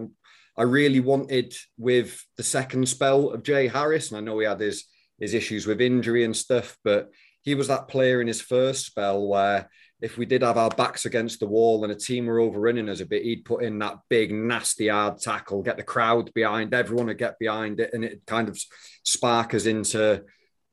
I 0.56 0.62
really 0.64 1.00
wanted 1.00 1.54
with 1.78 2.22
the 2.36 2.42
second 2.42 2.88
spell 2.88 3.30
of 3.30 3.42
Jay 3.42 3.68
Harris, 3.68 4.10
and 4.10 4.18
I 4.18 4.20
know 4.20 4.38
he 4.38 4.46
had 4.46 4.60
his 4.60 4.84
his 5.18 5.34
issues 5.34 5.66
with 5.66 5.80
injury 5.80 6.24
and 6.24 6.36
stuff, 6.36 6.76
but 6.82 7.10
he 7.42 7.54
was 7.54 7.68
that 7.68 7.88
player 7.88 8.20
in 8.20 8.26
his 8.26 8.40
first 8.40 8.86
spell 8.86 9.26
where 9.26 9.68
if 10.00 10.16
we 10.16 10.24
did 10.24 10.42
have 10.42 10.56
our 10.56 10.70
backs 10.70 11.04
against 11.04 11.40
the 11.40 11.46
wall 11.46 11.84
and 11.84 11.92
a 11.92 11.96
team 11.96 12.26
were 12.26 12.40
overrunning 12.40 12.88
us 12.88 13.00
a 13.00 13.06
bit, 13.06 13.22
he'd 13.22 13.44
put 13.44 13.62
in 13.62 13.78
that 13.80 13.98
big, 14.08 14.32
nasty, 14.32 14.88
hard 14.88 15.18
tackle, 15.18 15.62
get 15.62 15.76
the 15.76 15.82
crowd 15.82 16.32
behind, 16.34 16.72
everyone 16.72 17.06
would 17.06 17.18
get 17.18 17.38
behind 17.38 17.80
it, 17.80 17.90
and 17.92 18.04
it 18.04 18.22
kind 18.26 18.48
of 18.48 18.58
spark 19.04 19.54
us 19.54 19.66
into 19.66 20.22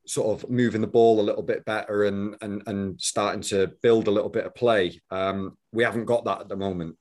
sort 0.05 0.41
of 0.41 0.49
moving 0.49 0.81
the 0.81 0.87
ball 0.87 1.19
a 1.19 1.21
little 1.21 1.43
bit 1.43 1.65
better 1.65 2.05
and 2.05 2.35
and 2.41 2.63
and 2.65 2.99
starting 2.99 3.41
to 3.41 3.69
build 3.83 4.07
a 4.07 4.11
little 4.11 4.29
bit 4.29 4.45
of 4.45 4.55
play. 4.55 4.99
Um, 5.11 5.57
we 5.73 5.83
haven't 5.83 6.05
got 6.05 6.25
that 6.25 6.41
at 6.41 6.49
the 6.49 6.55
moment, 6.55 6.95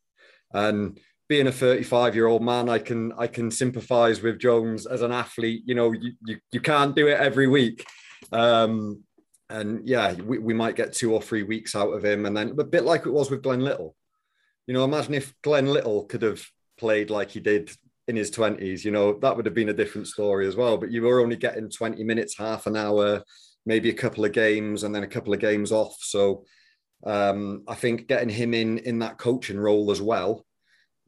and 0.52 0.99
being 1.28 1.47
a 1.47 1.52
35 1.52 2.14
year 2.14 2.26
old 2.26 2.42
man, 2.42 2.68
I 2.68 2.78
can 2.78 3.12
I 3.16 3.26
can 3.26 3.50
sympathise 3.50 4.23
with 4.23 4.40
Jones 4.40 4.87
as 4.87 5.02
an 5.02 5.12
athlete. 5.12 5.62
You 5.64 5.75
know, 5.75 5.92
you 5.92 6.12
you, 6.25 6.38
you 6.52 6.61
can't 6.61 6.97
do 6.97 7.06
it 7.06 7.18
every 7.18 7.47
week. 7.47 7.85
Um, 8.33 9.04
and 9.49 9.87
yeah, 9.88 10.12
we, 10.15 10.38
we 10.38 10.55
might 10.55 10.76
get 10.76 10.93
two 10.93 11.12
or 11.12 11.23
three 11.23 11.43
weeks 11.43 11.75
out 11.75 11.91
of 11.91 12.05
him, 12.05 12.26
and 12.26 12.37
then 12.37 12.55
a 12.59 12.65
bit 12.65 12.85
like 12.85 13.07
it 13.07 13.12
was 13.12 13.31
with 13.31 13.43
Glenn 13.43 13.61
Little. 13.61 13.95
You 14.67 14.75
know, 14.75 14.85
imagine 14.85 15.15
if 15.15 15.35
Glenn 15.43 15.67
Little 15.67 16.05
could 16.05 16.23
have 16.23 16.45
played 16.79 17.11
like 17.11 17.31
he 17.31 17.41
did 17.41 17.71
in 18.09 18.17
his 18.17 18.31
20s, 18.31 18.85
you 18.85 18.91
know, 18.91 19.19
that 19.19 19.37
would 19.37 19.47
have 19.47 19.55
been 19.55 19.69
a 19.69 19.75
different 19.75 20.07
story 20.07 20.47
as 20.47 20.57
well. 20.57 20.76
But 20.76 20.91
you 20.91 21.03
were 21.03 21.21
only 21.21 21.37
getting 21.37 21.71
20 21.71 22.03
minutes, 22.05 22.37
half 22.37 22.67
an 22.67 22.76
hour, 22.76 23.23
maybe 23.65 23.91
a 23.91 23.95
couple 23.95 24.25
of 24.25 24.33
games, 24.33 24.83
and 24.83 24.95
then 24.95 25.03
a 25.03 25.09
couple 25.09 25.33
of 25.33 25.41
games 25.41 25.73
off. 25.73 25.97
So 26.00 26.45
um, 27.05 27.65
I 27.69 27.75
think 27.75 28.09
getting 28.09 28.29
him 28.29 28.55
in 28.55 28.79
in 28.79 29.00
that 29.00 29.19
coaching 29.19 29.59
role 29.59 29.91
as 29.91 30.00
well, 30.00 30.45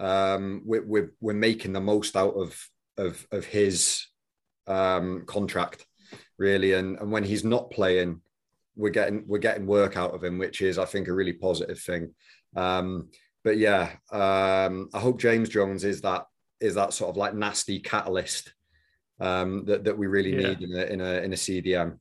um, 0.01 0.63
we're, 0.65 0.85
we're, 0.85 1.13
we're 1.21 1.35
making 1.35 1.73
the 1.73 1.81
most 1.81 2.17
out 2.17 2.35
of 2.35 2.57
of, 2.99 3.27
of 3.33 3.45
his 3.45 4.07
um, 4.67 5.25
contract, 5.27 5.87
really. 6.37 6.75
And, 6.75 6.99
and 6.99 7.11
when 7.11 7.25
he's 7.25 7.45
not 7.45 7.71
playing, 7.71 8.21
we're 8.79 8.91
getting 8.91 9.25
we're 9.27 9.39
getting 9.39 9.67
work 9.67 9.97
out 9.97 10.15
of 10.15 10.25
him, 10.25 10.39
which 10.39 10.63
is 10.63 10.79
I 10.79 10.85
think 10.87 11.09
a 11.09 11.13
really 11.13 11.35
positive 11.35 11.79
thing. 11.81 12.15
Um, 12.57 13.11
but 13.45 13.59
yeah, 13.59 13.91
um, 14.11 14.89
I 14.95 15.01
hope 15.01 15.21
James 15.21 15.49
Jones 15.49 15.85
is 15.85 16.01
that 16.03 16.25
is 16.61 16.75
that 16.77 16.93
sort 16.93 17.11
of 17.11 17.17
like 17.17 17.35
nasty 17.35 17.81
catalyst 17.81 18.55
um, 19.21 19.65
that 19.67 19.85
that 19.85 19.99
we 19.99 20.07
really 20.07 20.33
Yeah. 20.33 20.49
need 20.49 20.63
in 20.63 20.73
a 20.75 20.85
in 20.85 21.01
a 21.01 21.13
in 21.25 21.33
a 21.33 21.37
CDM. 21.37 21.99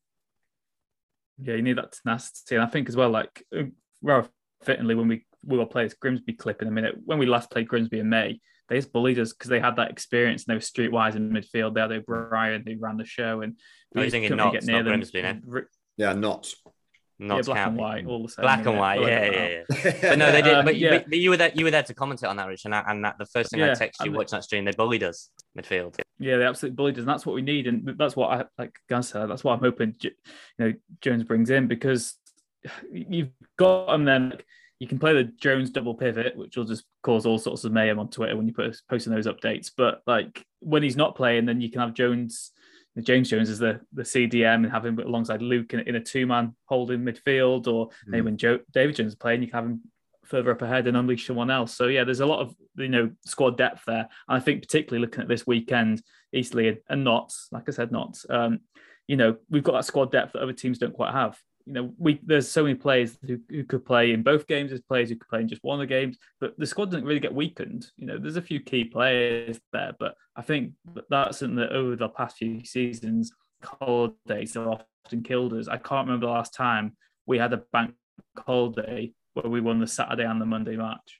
Yeah, 1.39 1.55
you 1.55 1.61
need 1.61 1.77
that 1.77 1.91
tenacity. 1.91 2.55
And 2.55 2.63
I 2.63 2.67
think 2.67 2.89
as 2.89 2.95
well, 2.95 3.09
like 3.09 3.43
uh, 3.55 3.63
rather 4.01 4.29
fittingly, 4.63 4.95
when 4.95 5.07
we 5.07 5.25
we 5.43 5.57
will 5.57 5.65
play 5.65 5.83
this 5.83 5.93
Grimsby 5.95 6.33
clip 6.33 6.61
in 6.61 6.67
a 6.67 6.71
minute, 6.71 6.95
when 7.05 7.19
we 7.19 7.25
last 7.25 7.51
played 7.51 7.67
Grimsby 7.67 7.99
in 7.99 8.09
May, 8.09 8.39
they 8.69 8.75
just 8.77 8.91
bullied 8.91 9.19
us 9.19 9.33
because 9.33 9.49
they 9.49 9.59
had 9.59 9.75
that 9.77 9.91
experience 9.91 10.45
and 10.45 10.51
they 10.51 10.55
were 10.57 10.59
streetwise 10.91 11.15
in 11.15 11.29
midfield. 11.29 11.73
They 11.75 11.81
had 11.81 11.91
O'Brien 11.91 12.63
who 12.65 12.75
ran 12.79 12.97
the 12.97 13.05
show, 13.05 13.41
and 13.41 13.55
Oh, 13.95 14.01
you're 14.01 14.09
thinking 14.09 14.29
couldn't 14.31 14.45
really 14.45 14.57
Notts, 14.57 14.67
not 14.67 14.83
Grimsby, 14.83 15.21
no? 15.21 15.61
Ri- 15.97 16.03
Yeah, 16.05 16.13
not. 16.13 16.53
Not 17.19 17.37
yeah, 17.37 17.41
black 17.41 17.67
and 17.67 17.77
white, 17.77 18.05
all 18.05 18.23
the 18.23 18.29
same. 18.29 18.43
Black 18.43 18.65
and 18.67 18.77
white, 18.77 19.01
yeah, 19.01 19.31
yeah, 19.31 19.63
yeah. 19.83 19.97
But 20.03 20.19
no, 20.19 20.31
they 20.31 20.43
did. 20.43 20.53
Um, 20.53 20.65
but, 20.65 20.75
you, 20.75 20.85
yeah. 20.85 20.97
but, 20.99 21.09
but 21.09 21.17
you 21.17 21.31
were 21.31 21.37
there. 21.37 21.51
You 21.51 21.65
were 21.65 21.71
there 21.71 21.81
to 21.81 21.93
commentate 21.95 22.29
on 22.29 22.37
that, 22.37 22.47
Rich, 22.47 22.65
and, 22.65 22.75
I, 22.75 22.83
and 22.87 23.03
that 23.03 23.17
the 23.17 23.25
first 23.25 23.49
thing 23.49 23.63
I 23.63 23.69
texted 23.69 24.01
you 24.01 24.07
and- 24.07 24.15
watching 24.15 24.37
that 24.37 24.43
stream, 24.43 24.65
they 24.65 24.71
bullied 24.71 25.01
us 25.01 25.31
midfield. 25.57 25.99
Yeah, 26.19 26.37
they 26.37 26.45
absolutely 26.45 26.75
bullied 26.75 26.93
us, 26.95 26.99
and 26.99 27.07
that's 27.07 27.25
what 27.25 27.33
we 27.33 27.41
need, 27.41 27.65
and 27.65 27.97
that's 27.97 28.15
what 28.15 28.31
I 28.31 28.45
like. 28.59 28.75
Gaz 28.87 29.07
said, 29.09 29.27
that's 29.31 29.43
what 29.43 29.53
I'm 29.53 29.59
hoping. 29.59 29.95
You 30.01 30.11
know, 30.59 30.73
Jones 31.01 31.23
brings 31.23 31.49
in 31.49 31.67
because 31.67 32.13
you've 32.91 33.31
got 33.57 33.87
them. 33.87 34.05
Then 34.05 34.29
like, 34.29 34.45
you 34.79 34.87
can 34.87 34.99
play 34.99 35.13
the 35.13 35.23
Jones 35.23 35.71
double 35.71 35.95
pivot, 35.95 36.37
which 36.37 36.55
will 36.55 36.65
just 36.65 36.85
cause 37.01 37.25
all 37.25 37.39
sorts 37.39 37.63
of 37.63 37.71
mayhem 37.71 37.97
on 37.97 38.09
Twitter 38.09 38.37
when 38.37 38.47
you 38.47 38.53
put 38.53 38.79
posting 38.89 39.11
those 39.11 39.25
updates. 39.25 39.71
But 39.75 40.01
like 40.05 40.45
when 40.59 40.83
he's 40.83 40.97
not 40.97 41.15
playing, 41.15 41.45
then 41.45 41.61
you 41.61 41.71
can 41.71 41.81
have 41.81 41.95
Jones, 41.95 42.51
James 43.01 43.29
Jones 43.29 43.49
as 43.49 43.59
the 43.59 43.79
the 43.93 44.03
CDM, 44.03 44.63
and 44.63 44.71
have 44.71 44.85
him 44.85 44.99
alongside 44.99 45.41
Luke 45.41 45.73
in, 45.73 45.81
in 45.81 45.95
a 45.95 46.03
two 46.03 46.25
man 46.25 46.55
holding 46.65 47.01
midfield, 47.01 47.67
or 47.67 47.89
maybe 48.05 48.21
when 48.21 48.37
Joe, 48.37 48.59
David 48.73 48.95
Jones 48.95 49.13
is 49.13 49.15
playing, 49.15 49.41
you 49.41 49.47
can 49.47 49.55
have 49.55 49.65
him 49.65 49.81
further 50.25 50.51
up 50.51 50.61
ahead 50.61 50.87
and 50.87 50.97
unleash 50.97 51.25
someone 51.25 51.49
else. 51.49 51.73
So 51.73 51.87
yeah, 51.87 52.03
there's 52.03 52.19
a 52.19 52.25
lot 52.25 52.41
of 52.41 52.55
you 52.75 52.89
know 52.89 53.11
squad 53.25 53.57
depth 53.57 53.83
there. 53.85 54.07
And 54.27 54.37
I 54.37 54.39
think 54.39 54.61
particularly 54.61 55.01
looking 55.01 55.21
at 55.21 55.27
this 55.27 55.47
weekend, 55.47 56.01
Eastleigh 56.33 56.69
and, 56.69 56.77
and 56.89 57.03
Notts, 57.03 57.47
like 57.51 57.67
I 57.67 57.71
said, 57.71 57.91
Notts, 57.91 58.25
um, 58.29 58.59
you 59.07 59.15
know, 59.15 59.37
we've 59.49 59.63
got 59.63 59.73
that 59.73 59.85
squad 59.85 60.11
depth 60.11 60.33
that 60.33 60.41
other 60.41 60.53
teams 60.53 60.77
don't 60.77 60.93
quite 60.93 61.13
have. 61.13 61.37
You 61.67 61.73
know, 61.73 61.93
we 61.97 62.17
there's 62.23 62.49
so 62.49 62.63
many 62.63 62.75
players 62.75 63.17
who, 63.27 63.39
who 63.49 63.65
could 63.65 63.85
play 63.85 64.13
in 64.13 64.23
both 64.23 64.47
games. 64.47 64.69
There's 64.69 64.81
players 64.81 65.09
who 65.09 65.17
could 65.17 65.27
play 65.27 65.41
in 65.41 65.49
just 65.49 65.63
one 65.65 65.81
of 65.81 65.87
the 65.87 65.93
games, 65.93 66.17
but 66.39 66.57
the 66.57 66.65
squad 66.65 66.91
doesn't 66.91 67.05
really 67.05 67.19
get 67.19 67.33
weakened. 67.33 67.87
You 67.97 68.05
know, 68.05 68.17
there's 68.17 68.37
a 68.37 68.41
few 68.41 68.61
key 68.61 68.85
players 68.85 69.59
there, 69.73 69.91
but 69.99 70.15
I 70.37 70.43
think 70.43 70.71
that's 71.09 71.39
something 71.39 71.57
that 71.57 71.73
over 71.73 71.97
the 71.97 72.07
past 72.07 72.37
few 72.37 72.63
seasons, 72.63 73.33
holidays 73.61 74.53
have 74.53 74.67
often 74.67 75.23
killed 75.23 75.53
us. 75.53 75.67
I 75.67 75.75
can't 75.75 76.07
remember 76.07 76.27
the 76.27 76.31
last 76.31 76.53
time 76.53 76.95
we 77.25 77.37
had 77.37 77.51
a 77.51 77.63
bank 77.73 77.95
holiday 78.37 79.11
where 79.33 79.51
we 79.51 79.59
won 79.59 79.79
the 79.79 79.87
Saturday 79.87 80.23
and 80.23 80.39
the 80.39 80.45
Monday 80.45 80.77
match. 80.77 81.19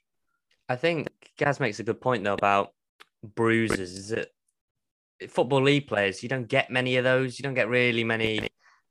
I 0.66 0.76
think 0.76 1.08
Gaz 1.36 1.60
makes 1.60 1.78
a 1.78 1.84
good 1.84 2.00
point 2.00 2.24
though 2.24 2.32
about 2.32 2.72
bruises. 3.22 3.98
Is 3.98 4.08
that 4.08 4.28
football 5.28 5.62
league 5.62 5.88
players? 5.88 6.22
You 6.22 6.30
don't 6.30 6.48
get 6.48 6.70
many 6.70 6.96
of 6.96 7.04
those. 7.04 7.38
You 7.38 7.42
don't 7.42 7.54
get 7.54 7.68
really 7.68 8.02
many 8.02 8.48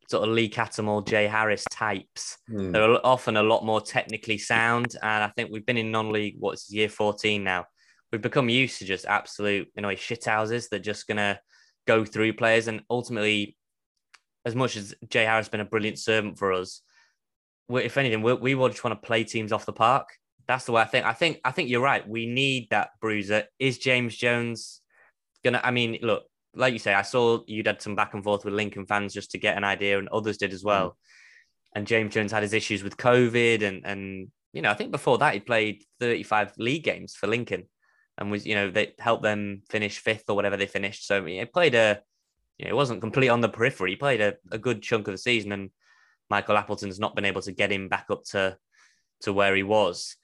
sort 0.07 0.27
of 0.27 0.33
Lee 0.33 0.49
Cattermole, 0.49 1.05
Jay 1.05 1.27
Harris 1.27 1.65
types. 1.69 2.37
Hmm. 2.49 2.71
They're 2.71 3.05
often 3.05 3.37
a 3.37 3.43
lot 3.43 3.65
more 3.65 3.81
technically 3.81 4.37
sound, 4.37 4.95
and 5.01 5.23
I 5.23 5.27
think 5.35 5.51
we've 5.51 5.65
been 5.65 5.77
in 5.77 5.91
non-league. 5.91 6.35
What's 6.39 6.71
year 6.71 6.89
fourteen 6.89 7.43
now? 7.43 7.65
We've 8.11 8.21
become 8.21 8.49
used 8.49 8.79
to 8.79 8.85
just 8.85 9.05
absolute, 9.05 9.67
you 9.75 9.81
know, 9.81 9.89
shithouses 9.89 10.69
that 10.69 10.79
just 10.79 11.07
gonna 11.07 11.39
go 11.85 12.05
through 12.05 12.33
players, 12.33 12.67
and 12.67 12.81
ultimately, 12.89 13.57
as 14.45 14.55
much 14.55 14.77
as 14.77 14.95
Jay 15.09 15.25
Harris 15.25 15.47
has 15.47 15.51
been 15.51 15.59
a 15.59 15.65
brilliant 15.65 15.99
servant 15.99 16.37
for 16.37 16.53
us, 16.53 16.81
if 17.69 17.97
anything, 17.97 18.21
we, 18.21 18.33
we 18.33 18.55
would 18.55 18.71
just 18.71 18.83
want 18.83 19.01
to 19.01 19.05
play 19.05 19.25
teams 19.25 19.51
off 19.51 19.65
the 19.65 19.73
park. 19.73 20.07
That's 20.47 20.63
the 20.63 20.71
way 20.71 20.81
I 20.81 20.85
think. 20.85 21.05
I 21.05 21.11
think 21.11 21.41
I 21.43 21.51
think 21.51 21.69
you're 21.69 21.81
right. 21.81 22.07
We 22.07 22.25
need 22.25 22.69
that 22.69 22.91
bruiser. 23.01 23.43
Is 23.59 23.77
James 23.77 24.15
Jones 24.15 24.79
gonna? 25.43 25.59
I 25.61 25.71
mean, 25.71 25.99
look, 26.01 26.23
like 26.55 26.73
you 26.73 26.79
say, 26.79 26.93
I 26.93 27.01
saw 27.03 27.41
you 27.47 27.63
had 27.65 27.81
some 27.81 27.95
back 27.95 28.13
and 28.13 28.23
forth 28.23 28.45
with 28.45 28.53
Lincoln 28.53 28.85
fans 28.85 29.13
just 29.13 29.31
to 29.31 29.37
get 29.37 29.57
an 29.57 29.63
idea, 29.63 29.99
and 29.99 30.09
others 30.09 30.37
did 30.37 30.53
as 30.53 30.63
well. 30.63 30.97
And 31.75 31.87
James 31.87 32.13
Jones 32.13 32.31
had 32.31 32.43
his 32.43 32.53
issues 32.53 32.83
with 32.83 32.97
COVID, 32.97 33.63
and 33.63 33.85
and 33.85 34.27
you 34.53 34.61
know, 34.61 34.71
I 34.71 34.73
think 34.73 34.91
before 34.91 35.17
that 35.19 35.33
he 35.33 35.39
played 35.39 35.83
35 35.99 36.53
league 36.57 36.83
games 36.83 37.15
for 37.15 37.27
Lincoln, 37.27 37.65
and 38.17 38.31
was 38.31 38.45
you 38.45 38.55
know 38.55 38.71
they 38.71 38.93
helped 38.99 39.23
them 39.23 39.61
finish 39.69 39.99
fifth 39.99 40.29
or 40.29 40.35
whatever 40.35 40.57
they 40.57 40.65
finished. 40.65 41.05
So 41.05 41.23
he 41.25 41.43
played 41.45 41.75
a, 41.75 42.01
you 42.57 42.65
know, 42.65 42.71
it 42.71 42.75
wasn't 42.75 43.01
complete 43.01 43.29
on 43.29 43.41
the 43.41 43.49
periphery. 43.49 43.91
He 43.91 43.97
played 43.97 44.21
a, 44.21 44.35
a 44.51 44.57
good 44.57 44.81
chunk 44.81 45.07
of 45.07 45.13
the 45.13 45.19
season, 45.19 45.51
and 45.51 45.69
Michael 46.29 46.57
Appleton's 46.57 46.99
not 46.99 47.15
been 47.15 47.25
able 47.25 47.41
to 47.43 47.51
get 47.51 47.71
him 47.71 47.87
back 47.87 48.07
up 48.09 48.23
to 48.31 48.57
to 49.21 49.33
where 49.33 49.55
he 49.55 49.63
was. 49.63 50.15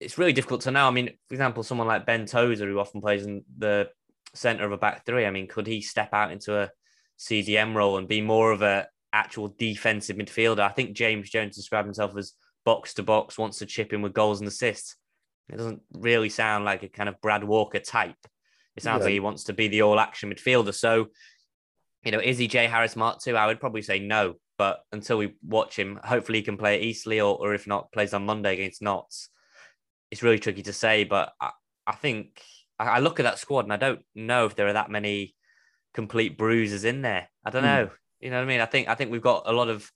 It's 0.00 0.18
really 0.18 0.32
difficult 0.32 0.62
to 0.62 0.70
know. 0.70 0.86
I 0.86 0.90
mean, 0.90 1.10
for 1.26 1.34
example, 1.34 1.62
someone 1.62 1.86
like 1.86 2.04
Ben 2.06 2.26
Tozer, 2.26 2.66
who 2.66 2.78
often 2.78 3.00
plays 3.00 3.24
in 3.24 3.44
the 3.56 3.88
center 4.34 4.64
of 4.64 4.72
a 4.72 4.76
back 4.76 5.04
three. 5.06 5.26
I 5.26 5.30
mean, 5.30 5.46
could 5.46 5.66
he 5.66 5.80
step 5.80 6.10
out 6.12 6.32
into 6.32 6.58
a 6.58 6.70
CDM 7.18 7.74
role 7.74 7.98
and 7.98 8.08
be 8.08 8.20
more 8.20 8.52
of 8.52 8.62
a 8.62 8.86
actual 9.12 9.54
defensive 9.58 10.16
midfielder? 10.16 10.60
I 10.60 10.68
think 10.70 10.96
James 10.96 11.30
Jones 11.30 11.56
described 11.56 11.86
himself 11.86 12.16
as 12.16 12.32
box 12.64 12.94
to 12.94 13.02
box, 13.02 13.38
wants 13.38 13.58
to 13.58 13.66
chip 13.66 13.92
in 13.92 14.02
with 14.02 14.12
goals 14.12 14.40
and 14.40 14.48
assists. 14.48 14.96
It 15.48 15.56
doesn't 15.56 15.82
really 15.92 16.28
sound 16.28 16.64
like 16.64 16.82
a 16.82 16.88
kind 16.88 17.08
of 17.08 17.20
Brad 17.20 17.44
Walker 17.44 17.78
type. 17.78 18.16
It 18.76 18.82
sounds 18.82 19.00
Yeah. 19.00 19.04
like 19.04 19.12
he 19.12 19.20
wants 19.20 19.44
to 19.44 19.52
be 19.52 19.68
the 19.68 19.82
all 19.82 20.00
action 20.00 20.32
midfielder. 20.32 20.74
So, 20.74 21.06
you 22.04 22.12
know, 22.12 22.20
is 22.20 22.38
he 22.38 22.48
Jay 22.48 22.66
Harris 22.66 22.96
Mark 22.96 23.20
II? 23.26 23.36
I 23.36 23.46
would 23.46 23.60
probably 23.60 23.82
say 23.82 24.00
no. 24.00 24.34
But 24.58 24.80
until 24.90 25.18
we 25.18 25.34
watch 25.42 25.78
him, 25.78 26.00
hopefully 26.02 26.38
he 26.38 26.44
can 26.44 26.56
play 26.56 26.76
at 26.76 26.82
Eastleigh 26.82 27.20
or, 27.20 27.36
or 27.36 27.54
if 27.54 27.66
not, 27.66 27.92
plays 27.92 28.14
on 28.14 28.24
Monday 28.26 28.54
against 28.54 28.80
Notts. 28.82 29.28
It's 30.10 30.22
really 30.22 30.38
tricky 30.38 30.62
to 30.62 30.72
say, 30.72 31.04
but 31.04 31.32
I, 31.40 31.50
I 31.86 31.92
think 31.94 32.42
I, 32.78 32.98
look 33.00 33.18
at 33.20 33.24
that 33.24 33.38
squad 33.38 33.64
and 33.64 33.72
I 33.72 33.76
don't 33.76 34.00
know 34.14 34.46
if 34.46 34.54
there 34.54 34.66
are 34.68 34.72
that 34.74 34.90
many 34.90 35.34
complete 35.94 36.36
bruises 36.36 36.84
in 36.84 37.02
there. 37.02 37.28
I 37.44 37.50
don't 37.50 37.62
Hmm. 37.62 37.66
know. 37.68 37.90
You 38.20 38.30
know 38.30 38.36
what 38.36 38.44
I 38.44 38.46
mean? 38.46 38.60
I 38.60 38.66
think 38.66 38.88
I 38.88 38.94
think 38.94 39.10
we've 39.10 39.22
got 39.22 39.44
a 39.46 39.52
lot 39.52 39.68
of, 39.68 39.90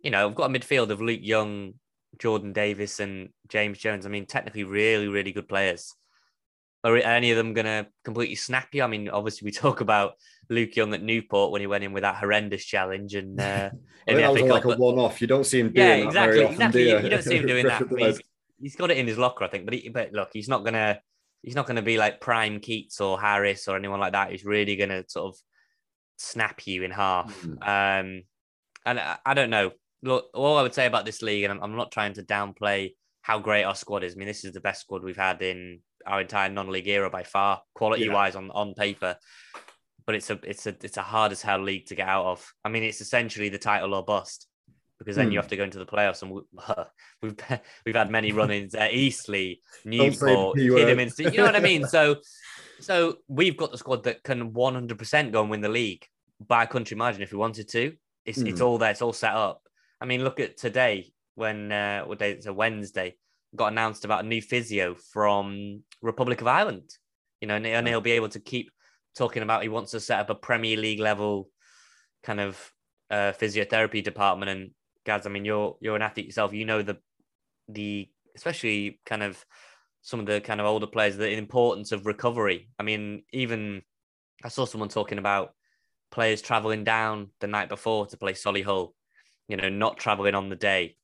you 0.00 0.10
know, 0.10 0.26
we've 0.28 0.36
got 0.36 0.50
a 0.50 0.58
midfield 0.58 0.90
of 0.90 1.00
Luke 1.00 1.20
Young, 1.22 1.74
Jordan 2.18 2.52
Davis, 2.52 3.00
and 3.00 3.30
James 3.48 3.78
Jones. 3.78 4.06
I 4.06 4.08
mean, 4.10 4.26
technically, 4.26 4.64
really, 4.64 5.08
really 5.08 5.32
good 5.32 5.48
players. 5.48 5.94
Are 6.84 6.96
any 6.96 7.30
of 7.32 7.36
them 7.36 7.54
going 7.54 7.66
to 7.66 7.88
completely 8.04 8.36
snap 8.36 8.68
you? 8.72 8.82
I 8.84 8.86
mean, 8.86 9.08
obviously, 9.08 9.46
we 9.46 9.50
talk 9.66 9.80
about 9.80 10.14
Luke 10.48 10.76
Young 10.76 10.94
at 10.94 11.02
Newport 11.02 11.50
when 11.52 11.60
he 11.60 11.66
went 11.66 11.84
in 11.84 11.92
with 11.92 12.02
that 12.02 12.16
horrendous 12.16 12.64
challenge 12.64 13.14
and 13.14 13.38
uh, 13.40 13.70
in 14.06 14.16
the 14.16 14.22
that 14.22 14.32
was 14.32 14.42
like 14.42 14.62
Cup, 14.62 14.72
a 14.72 14.76
one-off. 14.76 15.20
You 15.20 15.26
don't 15.26 15.44
see 15.44 15.60
him 15.60 15.72
doing 15.72 15.86
yeah, 15.86 15.96
that 15.96 16.04
exactly, 16.06 16.32
very 16.36 16.44
often, 16.46 16.54
exactly. 16.62 16.82
do 16.84 16.88
You, 16.88 16.98
you? 17.00 17.08
don't 17.10 17.22
see 17.24 17.36
him 17.36 17.46
doing 17.46 17.66
that. 17.68 17.82
I 17.82 17.84
mean, 17.94 18.18
he's 18.60 18.76
got 18.76 18.90
it 18.90 18.96
in 18.98 19.06
his 19.06 19.18
locker, 19.18 19.44
I 19.44 19.48
think. 19.48 19.64
But 19.64 19.74
he, 19.74 19.88
but 19.88 20.12
look, 20.12 20.30
he's 20.32 20.48
not 20.48 20.64
gonna 20.64 21.00
he's 21.42 21.54
not 21.54 21.66
going 21.66 21.76
to 21.76 21.82
be 21.82 21.98
like 21.98 22.20
prime 22.20 22.60
Keates 22.60 23.00
or 23.00 23.20
Harris 23.20 23.68
or 23.68 23.76
anyone 23.76 24.00
like 24.00 24.12
that 24.12 24.30
who's 24.30 24.44
really 24.44 24.76
going 24.76 24.90
to 24.90 25.04
sort 25.08 25.34
of 25.34 25.40
snap 26.16 26.66
you 26.66 26.82
in 26.82 26.90
half. 26.90 27.34
Mm. 27.42 27.62
Um, 27.62 28.22
and 28.84 29.00
I, 29.00 29.18
I 29.24 29.34
don't 29.34 29.50
know. 29.50 29.70
Look, 30.02 30.26
all 30.34 30.58
I 30.58 30.62
would 30.62 30.74
say 30.74 30.86
about 30.86 31.04
this 31.04 31.22
league, 31.22 31.44
and 31.44 31.52
I'm, 31.52 31.62
I'm 31.62 31.76
not 31.76 31.92
trying 31.92 32.14
to 32.14 32.22
downplay 32.22 32.92
how 33.22 33.38
great 33.38 33.64
our 33.64 33.74
squad 33.74 34.04
is. 34.04 34.14
I 34.14 34.16
mean, 34.16 34.28
this 34.28 34.44
is 34.44 34.52
the 34.52 34.60
best 34.60 34.82
squad 34.82 35.02
we've 35.02 35.16
had 35.16 35.42
in 35.42 35.80
our 36.06 36.20
entire 36.20 36.48
non-league 36.48 36.88
era 36.88 37.10
by 37.10 37.22
far, 37.22 37.60
quality 37.74 38.08
wise 38.08 38.36
on 38.36 38.50
on 38.50 38.74
paper. 38.74 39.16
But 40.06 40.14
it's 40.14 40.30
a 40.30 40.38
it's 40.42 40.66
a 40.66 40.74
it's 40.82 40.96
a 40.96 41.02
hard 41.02 41.32
as 41.32 41.42
hell 41.42 41.62
league 41.62 41.86
to 41.86 41.94
get 41.94 42.08
out 42.08 42.26
of. 42.26 42.52
I 42.64 42.68
mean, 42.68 42.82
it's 42.82 43.00
essentially 43.00 43.48
the 43.48 43.58
title 43.58 43.94
or 43.94 44.04
bust 44.04 44.47
because 44.98 45.16
then 45.16 45.26
Hmm. 45.26 45.32
you 45.32 45.38
have 45.38 45.48
to 45.48 45.56
go 45.56 45.64
into 45.64 45.78
the 45.78 45.86
playoffs, 45.86 46.22
and 46.22 46.30
we, 46.30 46.40
we've 47.22 47.36
we've 47.86 47.94
had 47.94 48.10
many 48.10 48.32
run-ins 48.32 48.74
at 48.74 48.92
Eastleigh, 48.92 49.56
Don't 49.84 50.12
say 50.12 50.18
the 50.18 50.26
Newport, 50.26 50.56
Kidderminster. 50.58 51.22
You 51.24 51.38
know 51.38 51.44
what 51.44 51.56
I 51.56 51.60
mean? 51.60 51.86
So 51.86 52.16
so 52.80 53.18
we've 53.28 53.56
got 53.56 53.72
the 53.72 53.78
squad 53.78 54.04
that 54.04 54.22
can 54.22 54.52
100% 54.52 55.32
go 55.32 55.40
and 55.40 55.50
win 55.50 55.60
the 55.60 55.68
league 55.68 56.06
by 56.46 56.62
a 56.62 56.66
country 56.66 56.96
margin 56.96 57.22
if 57.22 57.32
we 57.32 57.38
wanted 57.38 57.68
to. 57.70 57.94
It's 58.24 58.38
it's 58.38 58.60
Hmm. 58.60 58.66
all 58.66 58.78
there. 58.78 58.90
It's 58.90 59.02
all 59.02 59.12
set 59.12 59.34
up. 59.34 59.62
I 60.00 60.04
mean, 60.06 60.22
look 60.22 60.38
at 60.40 60.56
today 60.56 61.12
when 61.34 61.72
uh, 61.72 62.02
what 62.04 62.18
day? 62.18 62.32
It's 62.32 62.46
a 62.46 62.52
Wednesday. 62.52 63.16
Got 63.56 63.72
announced 63.72 64.04
about 64.04 64.24
a 64.24 64.28
new 64.28 64.42
physio 64.42 64.94
from 64.94 65.82
Republic 66.02 66.40
of 66.40 66.46
Ireland. 66.46 66.90
You 67.40 67.48
know, 67.48 67.54
and, 67.56 67.66
and 67.66 67.86
he'll 67.88 68.00
be 68.00 68.12
able 68.12 68.28
to 68.30 68.40
keep 68.40 68.70
talking 69.16 69.42
about 69.42 69.62
he 69.62 69.68
wants 69.68 69.92
to 69.92 70.00
set 70.00 70.20
up 70.20 70.30
a 70.30 70.34
Premier 70.34 70.76
League 70.76 71.00
level 71.00 71.48
kind 72.22 72.40
of 72.40 72.72
uh, 73.10 73.32
physiotherapy 73.32 74.04
department. 74.04 74.50
And 74.50 74.70
Gaz, 75.08 75.26
I 75.26 75.30
mean, 75.30 75.46
you're 75.46 75.76
you're 75.80 75.96
an 75.96 76.02
athlete 76.02 76.26
yourself. 76.26 76.52
You 76.52 76.66
know 76.66 76.82
the 76.82 76.98
the 77.66 78.08
especially 78.36 79.00
kind 79.06 79.22
of 79.22 79.42
some 80.02 80.20
of 80.20 80.26
the 80.26 80.40
kind 80.40 80.60
of 80.60 80.66
older 80.66 80.86
players, 80.86 81.16
the 81.16 81.30
importance 81.30 81.92
of 81.92 82.04
recovery. 82.04 82.68
I 82.78 82.82
mean, 82.82 83.22
even 83.32 83.82
I 84.44 84.48
saw 84.48 84.66
someone 84.66 84.90
talking 84.90 85.18
about 85.18 85.54
players 86.10 86.42
traveling 86.42 86.84
down 86.84 87.28
the 87.40 87.46
night 87.46 87.70
before 87.70 88.06
to 88.06 88.16
play 88.18 88.34
Solihull, 88.34 88.92
you 89.48 89.56
know, 89.56 89.70
not 89.70 89.96
traveling 89.96 90.34
on 90.34 90.50
the 90.50 90.56
day. 90.56 90.96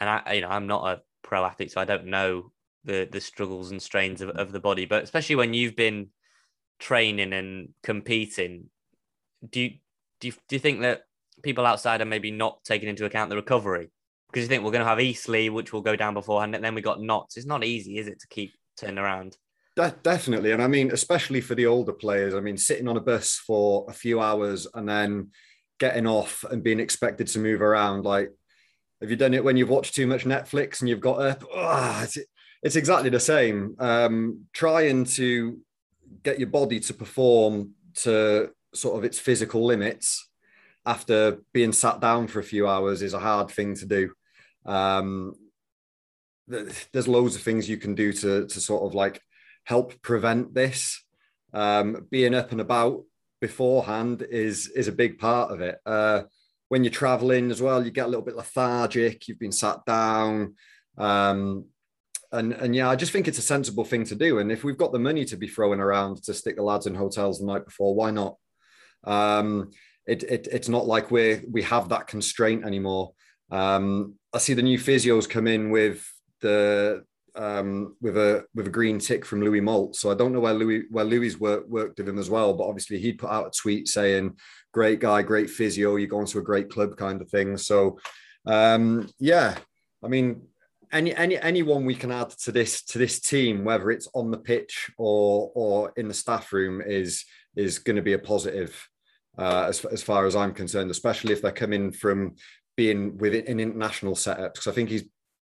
And 0.00 0.08
I, 0.08 0.32
you 0.32 0.40
know, 0.40 0.48
I'm 0.48 0.66
not 0.66 0.88
a 0.88 1.02
pro 1.22 1.44
athlete, 1.44 1.72
so 1.72 1.82
I 1.82 1.84
don't 1.84 2.06
know 2.06 2.52
the 2.84 3.06
the 3.12 3.20
struggles 3.20 3.70
and 3.70 3.82
strains 3.82 4.22
of, 4.22 4.30
of 4.30 4.52
the 4.52 4.60
body. 4.60 4.86
But 4.86 5.04
especially 5.04 5.36
when 5.36 5.52
you've 5.52 5.76
been 5.76 6.08
training 6.78 7.34
and 7.34 7.74
competing, 7.82 8.70
do 9.48 9.60
you 9.60 9.70
do 10.18 10.28
you, 10.28 10.34
do 10.48 10.56
you 10.56 10.60
think 10.60 10.80
that 10.80 11.02
people 11.42 11.66
outside 11.66 12.00
are 12.00 12.06
maybe 12.06 12.30
not 12.30 12.62
taking 12.64 12.88
into 12.88 13.04
account 13.04 13.30
the 13.30 13.36
recovery? 13.36 13.90
Because 14.28 14.44
you 14.44 14.48
think 14.48 14.62
we're 14.62 14.70
going 14.70 14.84
to 14.84 14.88
have 14.88 15.00
Eastleigh, 15.00 15.48
which 15.48 15.72
will 15.72 15.80
go 15.80 15.96
down 15.96 16.14
beforehand, 16.14 16.54
and 16.54 16.64
then 16.64 16.74
we 16.74 16.82
got 16.82 17.00
Notts. 17.00 17.36
It's 17.36 17.46
not 17.46 17.64
easy, 17.64 17.98
is 17.98 18.06
it, 18.06 18.20
to 18.20 18.28
keep 18.28 18.52
turning 18.76 18.98
around? 18.98 19.36
De- 19.76 19.94
definitely. 20.02 20.52
And 20.52 20.62
I 20.62 20.66
mean, 20.66 20.90
especially 20.92 21.40
for 21.40 21.54
the 21.54 21.66
older 21.66 21.92
players, 21.92 22.34
I 22.34 22.40
mean, 22.40 22.56
sitting 22.56 22.88
on 22.88 22.96
a 22.96 23.00
bus 23.00 23.36
for 23.44 23.86
a 23.88 23.92
few 23.92 24.20
hours 24.20 24.66
and 24.74 24.88
then 24.88 25.30
getting 25.78 26.06
off 26.06 26.44
and 26.50 26.62
being 26.62 26.80
expected 26.80 27.26
to 27.28 27.38
move 27.38 27.62
around. 27.62 28.04
Like, 28.04 28.30
have 29.00 29.10
you 29.10 29.16
done 29.16 29.34
it 29.34 29.42
when 29.42 29.56
you've 29.56 29.70
watched 29.70 29.94
too 29.94 30.06
much 30.06 30.24
Netflix 30.24 30.80
and 30.80 30.88
you've 30.88 31.00
got 31.00 31.20
up? 31.20 31.44
Ah, 31.54 32.04
it's, 32.04 32.18
it's 32.62 32.76
exactly 32.76 33.10
the 33.10 33.20
same. 33.20 33.74
Um, 33.78 34.44
trying 34.52 35.04
to 35.04 35.58
get 36.22 36.38
your 36.38 36.48
body 36.48 36.80
to 36.80 36.94
perform 36.94 37.72
to 37.94 38.50
sort 38.74 38.98
of 38.98 39.04
its 39.04 39.18
physical 39.18 39.64
limits 39.64 40.29
after 40.86 41.38
being 41.52 41.72
sat 41.72 42.00
down 42.00 42.26
for 42.26 42.40
a 42.40 42.44
few 42.44 42.66
hours 42.68 43.02
is 43.02 43.14
a 43.14 43.20
hard 43.20 43.50
thing 43.50 43.74
to 43.76 43.86
do. 43.86 44.12
Um, 44.64 45.34
there's 46.48 47.08
loads 47.08 47.36
of 47.36 47.42
things 47.42 47.68
you 47.68 47.76
can 47.76 47.94
do 47.94 48.12
to, 48.12 48.46
to 48.46 48.60
sort 48.60 48.82
of 48.82 48.94
like 48.94 49.22
help 49.64 50.00
prevent 50.02 50.54
this. 50.54 51.04
Um, 51.52 52.06
being 52.10 52.34
up 52.34 52.52
and 52.52 52.60
about 52.60 53.04
beforehand 53.40 54.22
is 54.28 54.68
is 54.68 54.88
a 54.88 54.92
big 54.92 55.18
part 55.18 55.50
of 55.50 55.60
it. 55.60 55.78
Uh, 55.86 56.22
when 56.68 56.84
you're 56.84 56.92
traveling 56.92 57.50
as 57.50 57.60
well, 57.60 57.84
you 57.84 57.90
get 57.90 58.06
a 58.06 58.08
little 58.08 58.24
bit 58.24 58.36
lethargic. 58.36 59.26
You've 59.26 59.40
been 59.40 59.52
sat 59.52 59.84
down, 59.84 60.54
um, 60.98 61.66
and 62.32 62.52
and 62.52 62.74
yeah, 62.74 62.88
I 62.88 62.96
just 62.96 63.12
think 63.12 63.26
it's 63.26 63.38
a 63.38 63.42
sensible 63.42 63.84
thing 63.84 64.04
to 64.04 64.14
do. 64.14 64.38
And 64.38 64.52
if 64.52 64.62
we've 64.62 64.78
got 64.78 64.92
the 64.92 64.98
money 64.98 65.24
to 65.26 65.36
be 65.36 65.48
throwing 65.48 65.80
around 65.80 66.22
to 66.24 66.34
stick 66.34 66.56
the 66.56 66.62
lads 66.62 66.86
in 66.86 66.94
hotels 66.94 67.40
the 67.40 67.46
night 67.46 67.64
before, 67.64 67.94
why 67.94 68.10
not? 68.10 68.36
Um, 69.04 69.70
it, 70.10 70.24
it 70.24 70.48
it's 70.50 70.68
not 70.68 70.86
like 70.86 71.12
we 71.12 71.40
we 71.48 71.62
have 71.62 71.88
that 71.90 72.08
constraint 72.08 72.64
anymore. 72.64 73.12
Um, 73.50 74.14
I 74.34 74.38
see 74.38 74.54
the 74.54 74.62
new 74.62 74.78
physios 74.78 75.30
come 75.30 75.46
in 75.46 75.70
with 75.70 76.04
the 76.40 77.04
um, 77.36 77.96
with 78.00 78.16
a 78.16 78.44
with 78.52 78.66
a 78.66 78.70
green 78.70 78.98
tick 78.98 79.24
from 79.24 79.40
Louis 79.40 79.60
Moult. 79.60 79.94
So 79.94 80.10
I 80.10 80.14
don't 80.14 80.32
know 80.32 80.40
where 80.40 80.52
Louis 80.52 80.82
where 80.90 81.04
Louis 81.04 81.38
work, 81.38 81.68
worked 81.68 81.98
with 81.98 82.08
him 82.08 82.18
as 82.18 82.28
well, 82.28 82.54
but 82.54 82.66
obviously 82.66 82.98
he'd 82.98 83.20
put 83.20 83.30
out 83.30 83.46
a 83.46 83.50
tweet 83.56 83.86
saying, 83.86 84.36
"Great 84.72 84.98
guy, 84.98 85.22
great 85.22 85.48
physio. 85.48 85.94
You're 85.94 86.08
going 86.08 86.26
to 86.26 86.40
a 86.40 86.42
great 86.50 86.70
club," 86.70 86.96
kind 86.96 87.22
of 87.22 87.30
thing. 87.30 87.56
So 87.56 88.00
um, 88.46 89.08
yeah, 89.20 89.56
I 90.02 90.08
mean, 90.08 90.42
any 90.90 91.14
any 91.14 91.38
anyone 91.38 91.84
we 91.84 91.94
can 91.94 92.10
add 92.10 92.30
to 92.44 92.50
this 92.50 92.82
to 92.86 92.98
this 92.98 93.20
team, 93.20 93.64
whether 93.64 93.92
it's 93.92 94.08
on 94.12 94.32
the 94.32 94.38
pitch 94.38 94.90
or 94.98 95.52
or 95.54 95.92
in 95.96 96.08
the 96.08 96.14
staff 96.14 96.52
room, 96.52 96.82
is 96.84 97.24
is 97.54 97.78
going 97.78 97.96
to 97.96 98.02
be 98.02 98.14
a 98.14 98.18
positive 98.18 98.88
uh, 99.38 99.66
as 99.68 99.84
as 99.84 100.02
far 100.02 100.26
as 100.26 100.34
I'm 100.34 100.54
concerned, 100.54 100.90
especially 100.90 101.32
if 101.32 101.42
they're 101.42 101.52
coming 101.52 101.92
from 101.92 102.36
being 102.76 103.18
within 103.18 103.46
an 103.46 103.60
international 103.60 104.14
setup. 104.14 104.54
Because 104.54 104.66
I 104.66 104.72
think 104.72 104.90
he's 104.90 105.04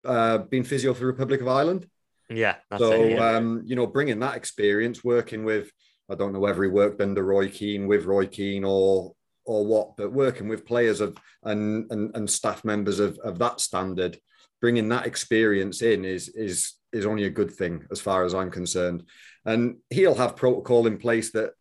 uh, 0.04 0.38
been 0.38 0.64
physio 0.64 0.94
for 0.94 1.00
the 1.00 1.06
Republic 1.06 1.40
of 1.40 1.48
Ireland. 1.48 1.86
Yeah. 2.30 2.56
That's 2.70 2.82
so, 2.82 2.92
it, 2.92 3.12
yeah. 3.12 3.36
um, 3.36 3.62
you 3.64 3.76
know, 3.76 3.86
bringing 3.86 4.20
that 4.20 4.36
experience, 4.36 5.02
working 5.02 5.44
with, 5.44 5.70
I 6.10 6.14
don't 6.14 6.32
know 6.32 6.40
whether 6.40 6.62
he 6.62 6.68
worked 6.68 7.00
under 7.00 7.22
Roy 7.22 7.48
Keane, 7.48 7.86
with 7.86 8.04
Roy 8.04 8.26
Keane 8.26 8.64
or 8.64 9.14
or 9.44 9.64
what, 9.64 9.96
but 9.96 10.12
working 10.12 10.46
with 10.46 10.66
players 10.66 11.00
of 11.00 11.16
and 11.42 11.90
and, 11.90 12.14
and 12.14 12.30
staff 12.30 12.64
members 12.64 13.00
of, 13.00 13.18
of 13.24 13.38
that 13.38 13.60
standard, 13.60 14.18
bringing 14.60 14.88
that 14.90 15.06
experience 15.06 15.80
in 15.82 16.04
is 16.04 16.28
is 16.28 16.74
is 16.92 17.06
only 17.06 17.24
a 17.24 17.30
good 17.30 17.50
thing 17.50 17.84
as 17.90 18.00
far 18.00 18.24
as 18.24 18.34
I'm 18.34 18.50
concerned. 18.50 19.04
And 19.44 19.76
he'll 19.90 20.14
have 20.14 20.36
protocol 20.36 20.86
in 20.86 20.98
place 20.98 21.32
that 21.32 21.52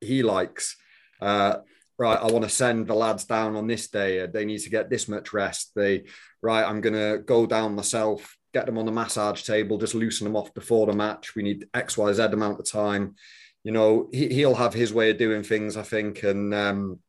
he 0.00 0.22
likes. 0.22 0.76
Uh, 1.20 1.58
right, 1.98 2.18
I 2.18 2.26
want 2.26 2.44
to 2.44 2.50
send 2.50 2.86
the 2.86 2.94
lads 2.94 3.24
down 3.24 3.56
on 3.56 3.66
this 3.66 3.88
day. 3.88 4.26
They 4.26 4.44
need 4.44 4.60
to 4.60 4.70
get 4.70 4.90
this 4.90 5.08
much 5.08 5.32
rest. 5.32 5.72
They 5.74 6.04
right, 6.42 6.64
I'm 6.64 6.80
going 6.80 6.94
to 6.94 7.22
go 7.22 7.46
down 7.46 7.74
myself, 7.74 8.36
get 8.54 8.66
them 8.66 8.78
on 8.78 8.86
the 8.86 8.92
massage 8.92 9.42
table, 9.42 9.78
just 9.78 9.94
loosen 9.94 10.24
them 10.24 10.36
off 10.36 10.54
before 10.54 10.86
the 10.86 10.92
match. 10.92 11.34
We 11.34 11.42
need 11.42 11.68
X, 11.74 11.98
Y, 11.98 12.12
Z 12.12 12.22
amount 12.22 12.60
of 12.60 12.70
time. 12.70 13.14
You 13.62 13.72
know, 13.72 14.08
he, 14.12 14.28
he'll 14.28 14.54
have 14.54 14.72
his 14.72 14.92
way 14.92 15.10
of 15.10 15.18
doing 15.18 15.42
things, 15.42 15.76
I 15.76 15.82
think, 15.82 16.22
and 16.22 16.54
um, 16.54 17.00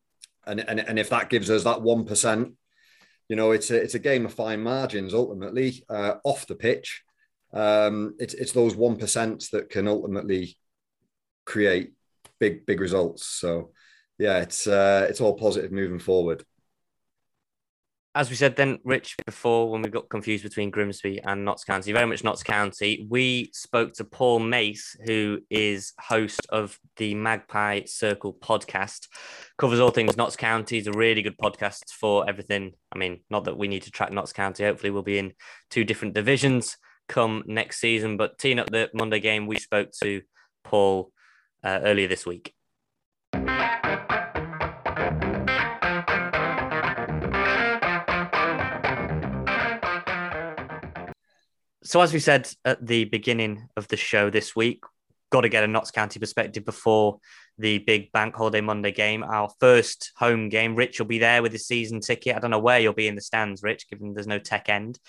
and 0.45 0.59
and 0.67 0.79
and 0.79 0.99
if 0.99 1.09
that 1.09 1.29
gives 1.29 1.49
us 1.49 1.63
that 1.63 1.81
one 1.81 2.05
percent, 2.05 2.53
you 3.29 3.35
know, 3.37 3.51
it's 3.51 3.71
a 3.71 3.81
it's 3.81 3.95
a 3.95 3.99
game 3.99 4.25
of 4.25 4.33
fine 4.33 4.61
margins 4.61 5.13
ultimately 5.13 5.83
uh, 5.89 6.15
off 6.25 6.47
the 6.47 6.55
pitch. 6.55 7.03
Um, 7.53 8.15
it's 8.19 8.33
it's 8.33 8.51
those 8.51 8.75
one 8.75 8.97
that 8.97 9.67
can 9.69 9.87
ultimately 9.87 10.57
create 11.45 11.93
big 12.39 12.65
big 12.65 12.81
results. 12.81 13.25
So 13.25 13.71
yeah, 14.21 14.37
it's 14.37 14.67
uh, 14.67 15.05
it's 15.09 15.19
all 15.21 15.33
positive 15.33 15.71
moving 15.71 15.99
forward 15.99 16.43
as 18.13 18.29
we 18.29 18.35
said 18.35 18.57
then, 18.57 18.77
Rich, 18.83 19.15
before 19.25 19.69
when 19.69 19.81
we 19.81 19.89
got 19.89 20.09
confused 20.09 20.43
between 20.43 20.69
Grimsby 20.69 21.21
and 21.23 21.45
Notts 21.45 21.63
County, 21.63 21.93
very 21.93 22.05
much 22.05 22.23
Notts 22.23 22.43
County, 22.43 23.07
we 23.09 23.49
spoke 23.53 23.93
to 23.93 24.03
Paul 24.03 24.39
Mace, 24.39 24.97
who 25.05 25.39
is 25.49 25.93
host 25.97 26.45
of 26.49 26.77
the 26.97 27.15
Magpie 27.15 27.83
Circle 27.85 28.33
podcast, 28.33 29.07
covers 29.57 29.79
all 29.79 29.91
things 29.91 30.17
Notts 30.17 30.35
County. 30.35 30.77
It's 30.77 30.87
a 30.87 30.91
really 30.91 31.21
good 31.21 31.37
podcast 31.37 31.91
for 31.91 32.27
everything. 32.27 32.73
I 32.93 32.97
mean, 32.97 33.21
not 33.29 33.45
that 33.45 33.57
we 33.57 33.69
need 33.69 33.83
to 33.83 33.91
track 33.91 34.11
Notts 34.11 34.33
County. 34.33 34.65
Hopefully, 34.65 34.91
we'll 34.91 35.03
be 35.03 35.17
in 35.17 35.31
two 35.69 35.85
different 35.85 36.13
divisions 36.13 36.75
come 37.07 37.43
next 37.45 37.79
season. 37.79 38.17
But 38.17 38.37
teeing 38.37 38.59
up 38.59 38.69
the 38.69 38.89
Monday 38.93 39.21
game, 39.21 39.47
we 39.47 39.57
spoke 39.57 39.91
to 40.03 40.21
Paul 40.65 41.13
uh, 41.63 41.79
earlier 41.83 42.09
this 42.09 42.25
week. 42.25 42.53
So, 51.83 52.01
as 52.01 52.13
we 52.13 52.19
said 52.19 52.47
at 52.63 52.85
the 52.85 53.05
beginning 53.05 53.67
of 53.75 53.87
the 53.87 53.97
show 53.97 54.29
this 54.29 54.55
week, 54.55 54.83
got 55.31 55.41
to 55.41 55.49
get 55.49 55.63
a 55.63 55.67
Notts 55.67 55.89
County 55.89 56.19
perspective 56.19 56.63
before 56.63 57.17
the 57.57 57.79
big 57.79 58.11
Bank 58.11 58.35
Holiday 58.35 58.61
Monday 58.61 58.91
game, 58.91 59.23
our 59.23 59.49
first 59.59 60.11
home 60.15 60.49
game. 60.49 60.75
Rich 60.75 60.99
will 60.99 61.07
be 61.07 61.17
there 61.17 61.41
with 61.41 61.51
his 61.51 61.65
season 61.65 61.99
ticket. 61.99 62.35
I 62.35 62.39
don't 62.39 62.51
know 62.51 62.59
where 62.59 62.79
you'll 62.79 62.93
be 62.93 63.07
in 63.07 63.15
the 63.15 63.21
stands, 63.21 63.63
Rich, 63.63 63.89
given 63.89 64.13
there's 64.13 64.27
no 64.27 64.37
tech 64.37 64.69
end. 64.69 64.99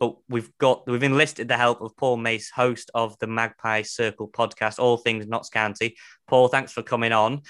But 0.00 0.16
we've 0.26 0.50
got 0.56 0.88
we've 0.88 1.02
enlisted 1.02 1.48
the 1.48 1.58
help 1.58 1.82
of 1.82 1.96
Paul 1.98 2.16
Mace, 2.16 2.50
host 2.50 2.90
of 2.94 3.18
the 3.18 3.26
Magpie 3.26 3.82
Circle 3.82 4.28
podcast, 4.28 4.78
all 4.78 4.96
things 4.96 5.26
Notts 5.26 5.50
County. 5.50 5.96
Paul, 6.28 6.48
thanks 6.48 6.72
for 6.72 6.82
coming 6.82 7.12
on. 7.12 7.42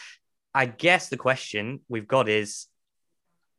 I 0.52 0.66
guess 0.66 1.08
the 1.08 1.16
question 1.16 1.80
we've 1.88 2.08
got 2.08 2.28
is 2.28 2.66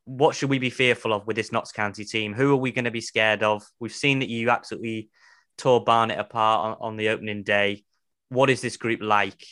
what 0.05 0.35
should 0.35 0.49
we 0.49 0.59
be 0.59 0.69
fearful 0.69 1.13
of 1.13 1.25
with 1.25 1.35
this 1.35 1.51
Notts 1.51 1.71
County 1.71 2.03
team? 2.05 2.33
Who 2.33 2.51
are 2.51 2.57
we 2.57 2.71
going 2.71 2.85
to 2.85 2.91
be 2.91 3.01
scared 3.01 3.43
of? 3.43 3.63
We've 3.79 3.93
seen 3.93 4.19
that 4.19 4.29
you 4.29 4.49
absolutely 4.49 5.09
tore 5.57 5.83
Barnet 5.83 6.19
apart 6.19 6.77
on, 6.81 6.91
on 6.91 6.97
the 6.97 7.09
opening 7.09 7.43
day. 7.43 7.83
what 8.29 8.49
is 8.49 8.61
this 8.61 8.77
group 8.77 9.01
like? 9.01 9.45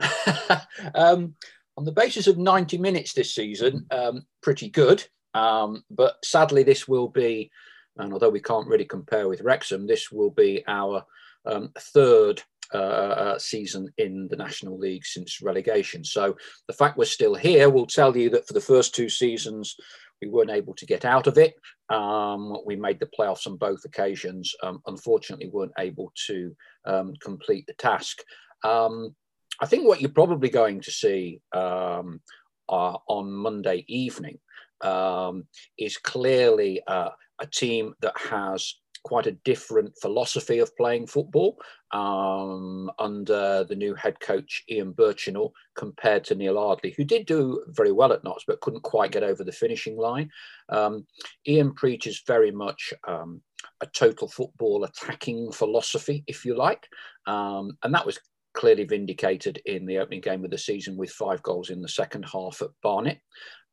um, 0.94 1.34
on 1.76 1.84
the 1.84 1.92
basis 1.92 2.26
of 2.26 2.38
90 2.38 2.78
minutes 2.78 3.12
this 3.12 3.34
season, 3.34 3.86
um, 3.90 4.26
pretty 4.42 4.68
good. 4.68 5.04
Um, 5.34 5.84
but 5.90 6.16
sadly, 6.24 6.62
this 6.62 6.88
will 6.88 7.08
be, 7.08 7.50
and 7.96 8.12
although 8.12 8.30
we 8.30 8.40
can't 8.40 8.66
really 8.66 8.84
compare 8.84 9.28
with 9.28 9.40
Wrexham, 9.40 9.86
this 9.86 10.10
will 10.10 10.30
be 10.30 10.64
our 10.66 11.04
um, 11.46 11.72
third 11.78 12.42
uh, 12.74 12.76
uh, 12.76 13.38
season 13.38 13.88
in 13.98 14.28
the 14.30 14.36
National 14.36 14.78
League 14.78 15.04
since 15.04 15.42
relegation. 15.42 16.04
So 16.04 16.36
the 16.66 16.74
fact 16.74 16.96
we're 16.96 17.04
still 17.04 17.34
here 17.34 17.68
will 17.68 17.86
tell 17.86 18.16
you 18.16 18.30
that 18.30 18.46
for 18.46 18.54
the 18.54 18.60
first 18.60 18.94
two 18.94 19.08
seasons, 19.08 19.76
we 20.22 20.28
weren't 20.28 20.50
able 20.50 20.74
to 20.74 20.86
get 20.86 21.04
out 21.04 21.26
of 21.26 21.38
it. 21.38 21.54
Um, 21.88 22.56
we 22.66 22.76
made 22.76 23.00
the 23.00 23.10
playoffs 23.18 23.46
on 23.46 23.56
both 23.56 23.84
occasions. 23.84 24.54
Um, 24.62 24.80
unfortunately, 24.86 25.48
weren't 25.48 25.72
able 25.78 26.12
to 26.26 26.54
um, 26.84 27.14
complete 27.20 27.66
the 27.66 27.74
task. 27.74 28.18
Um, 28.62 29.14
I 29.60 29.66
think 29.66 29.86
what 29.86 30.00
you're 30.00 30.10
probably 30.10 30.48
going 30.48 30.80
to 30.82 30.90
see 30.90 31.40
um, 31.52 32.20
uh, 32.68 32.96
on 33.08 33.32
Monday 33.32 33.84
evening 33.88 34.38
um, 34.80 35.44
is 35.78 35.96
clearly 35.96 36.82
uh, 36.86 37.10
a 37.40 37.46
team 37.46 37.94
that 38.00 38.16
has 38.16 38.74
quite 39.02 39.26
a 39.26 39.36
different 39.44 39.94
philosophy 40.00 40.58
of 40.58 40.76
playing 40.76 41.06
football 41.06 41.56
um, 41.92 42.90
under 42.98 43.64
the 43.64 43.74
new 43.74 43.94
head 43.94 44.20
coach 44.20 44.62
Ian 44.70 44.92
Burchnall 44.92 45.52
compared 45.74 46.24
to 46.24 46.34
Neil 46.34 46.58
Ardley, 46.58 46.94
who 46.96 47.04
did 47.04 47.26
do 47.26 47.62
very 47.68 47.92
well 47.92 48.12
at 48.12 48.24
Notts 48.24 48.44
but 48.46 48.60
couldn't 48.60 48.82
quite 48.82 49.12
get 49.12 49.22
over 49.22 49.42
the 49.44 49.52
finishing 49.52 49.96
line. 49.96 50.30
Um, 50.68 51.06
Ian 51.46 51.74
preaches 51.74 52.22
very 52.26 52.50
much 52.50 52.92
um, 53.06 53.40
a 53.80 53.86
total 53.86 54.28
football 54.28 54.84
attacking 54.84 55.52
philosophy, 55.52 56.24
if 56.26 56.44
you 56.44 56.56
like, 56.56 56.86
um, 57.26 57.76
and 57.82 57.94
that 57.94 58.06
was 58.06 58.18
clearly 58.52 58.84
vindicated 58.84 59.60
in 59.64 59.86
the 59.86 59.98
opening 59.98 60.20
game 60.20 60.44
of 60.44 60.50
the 60.50 60.58
season 60.58 60.96
with 60.96 61.10
five 61.10 61.42
goals 61.42 61.70
in 61.70 61.80
the 61.80 61.88
second 61.88 62.24
half 62.24 62.62
at 62.62 62.70
Barnet. 62.82 63.20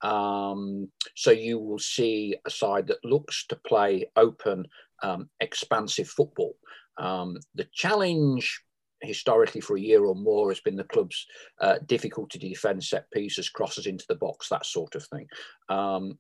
Um, 0.02 0.90
so 1.16 1.32
you 1.32 1.58
will 1.58 1.80
see 1.80 2.36
a 2.46 2.50
side 2.50 2.88
that 2.88 3.04
looks 3.04 3.48
to 3.48 3.56
play 3.56 4.10
open, 4.16 4.68
um, 5.04 5.30
expansive 5.40 6.08
football. 6.08 6.56
Um, 6.98 7.38
the 7.56 7.68
challenge 7.74 8.62
historically 9.02 9.62
for 9.62 9.78
a 9.78 9.82
year 9.82 10.04
or 10.06 10.16
more 10.16 10.50
has 10.50 10.60
been 10.60 10.76
the 10.76 10.84
club's 10.84 11.26
uh, 11.62 11.78
difficulty 11.86 12.40
to 12.40 12.50
defend 12.50 12.84
set 12.84 13.10
pieces, 13.12 13.50
crosses 13.50 13.86
into 13.86 14.06
the 14.10 14.16
box, 14.16 14.50
that 14.50 14.66
sort 14.66 14.96
of 14.96 15.06
thing. 15.06 15.28
Um, 15.70 16.18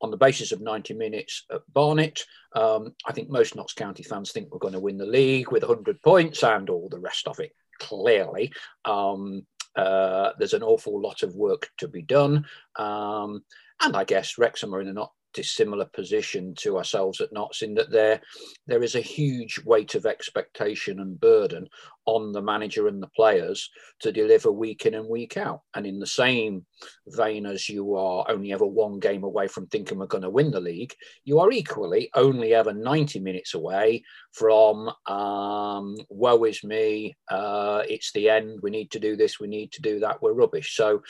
on 0.00 0.10
the 0.10 0.16
basis 0.16 0.52
of 0.52 0.60
90 0.60 0.94
minutes 0.94 1.44
at 1.50 1.62
Barnet, 1.72 2.24
um, 2.54 2.94
I 3.06 3.12
think 3.12 3.30
most 3.30 3.56
Notts 3.56 3.72
County 3.72 4.02
fans 4.02 4.30
think 4.30 4.52
we're 4.52 4.58
going 4.58 4.74
to 4.74 4.80
win 4.80 4.98
the 4.98 5.06
league 5.06 5.50
with 5.50 5.64
100 5.64 6.00
points 6.02 6.42
and 6.44 6.70
all 6.70 6.88
the 6.88 7.00
rest 7.00 7.26
of 7.26 7.40
it 7.40 7.52
clearly. 7.80 8.52
Um, 8.84 9.46
uh, 9.74 10.32
there's 10.38 10.54
an 10.54 10.62
awful 10.62 11.00
lot 11.00 11.22
of 11.22 11.34
work 11.34 11.70
to 11.78 11.88
be 11.88 12.02
done. 12.02 12.44
Um, 12.76 13.44
and 13.80 13.96
I 13.96 14.04
guess 14.04 14.38
Wrexham 14.38 14.74
are 14.74 14.80
in 14.80 14.88
a 14.88 15.06
dissimilar 15.34 15.84
position 15.86 16.54
to 16.56 16.76
ourselves 16.76 17.20
at 17.20 17.32
Notts 17.32 17.62
in 17.62 17.74
that 17.74 17.90
there 17.90 18.20
there 18.66 18.82
is 18.82 18.94
a 18.94 19.00
huge 19.00 19.60
weight 19.64 19.94
of 19.94 20.06
expectation 20.06 21.00
and 21.00 21.20
burden 21.20 21.68
on 22.08 22.32
the 22.32 22.40
manager 22.40 22.88
and 22.88 23.02
the 23.02 23.08
players 23.08 23.70
to 24.00 24.10
deliver 24.10 24.50
week 24.50 24.86
in 24.86 24.94
and 24.94 25.06
week 25.06 25.36
out. 25.36 25.60
And 25.74 25.86
in 25.86 25.98
the 25.98 26.06
same 26.06 26.64
vein 27.06 27.44
as 27.44 27.68
you 27.68 27.96
are 27.96 28.24
only 28.30 28.50
ever 28.50 28.64
one 28.64 28.98
game 28.98 29.24
away 29.24 29.46
from 29.46 29.66
thinking 29.66 29.98
we're 29.98 30.06
going 30.06 30.22
to 30.22 30.30
win 30.30 30.50
the 30.50 30.58
league, 30.58 30.94
you 31.26 31.38
are 31.38 31.52
equally 31.52 32.08
only 32.14 32.54
ever 32.54 32.72
90 32.72 33.20
minutes 33.20 33.52
away 33.52 34.02
from 34.32 34.90
um, 35.06 35.96
woe 36.08 36.44
is 36.44 36.64
me, 36.64 37.14
uh, 37.30 37.82
it's 37.86 38.10
the 38.12 38.30
end, 38.30 38.60
we 38.62 38.70
need 38.70 38.90
to 38.92 38.98
do 38.98 39.14
this, 39.14 39.38
we 39.38 39.46
need 39.46 39.70
to 39.72 39.82
do 39.82 40.00
that, 40.00 40.22
we're 40.22 40.32
rubbish. 40.32 40.76
So 40.76 41.02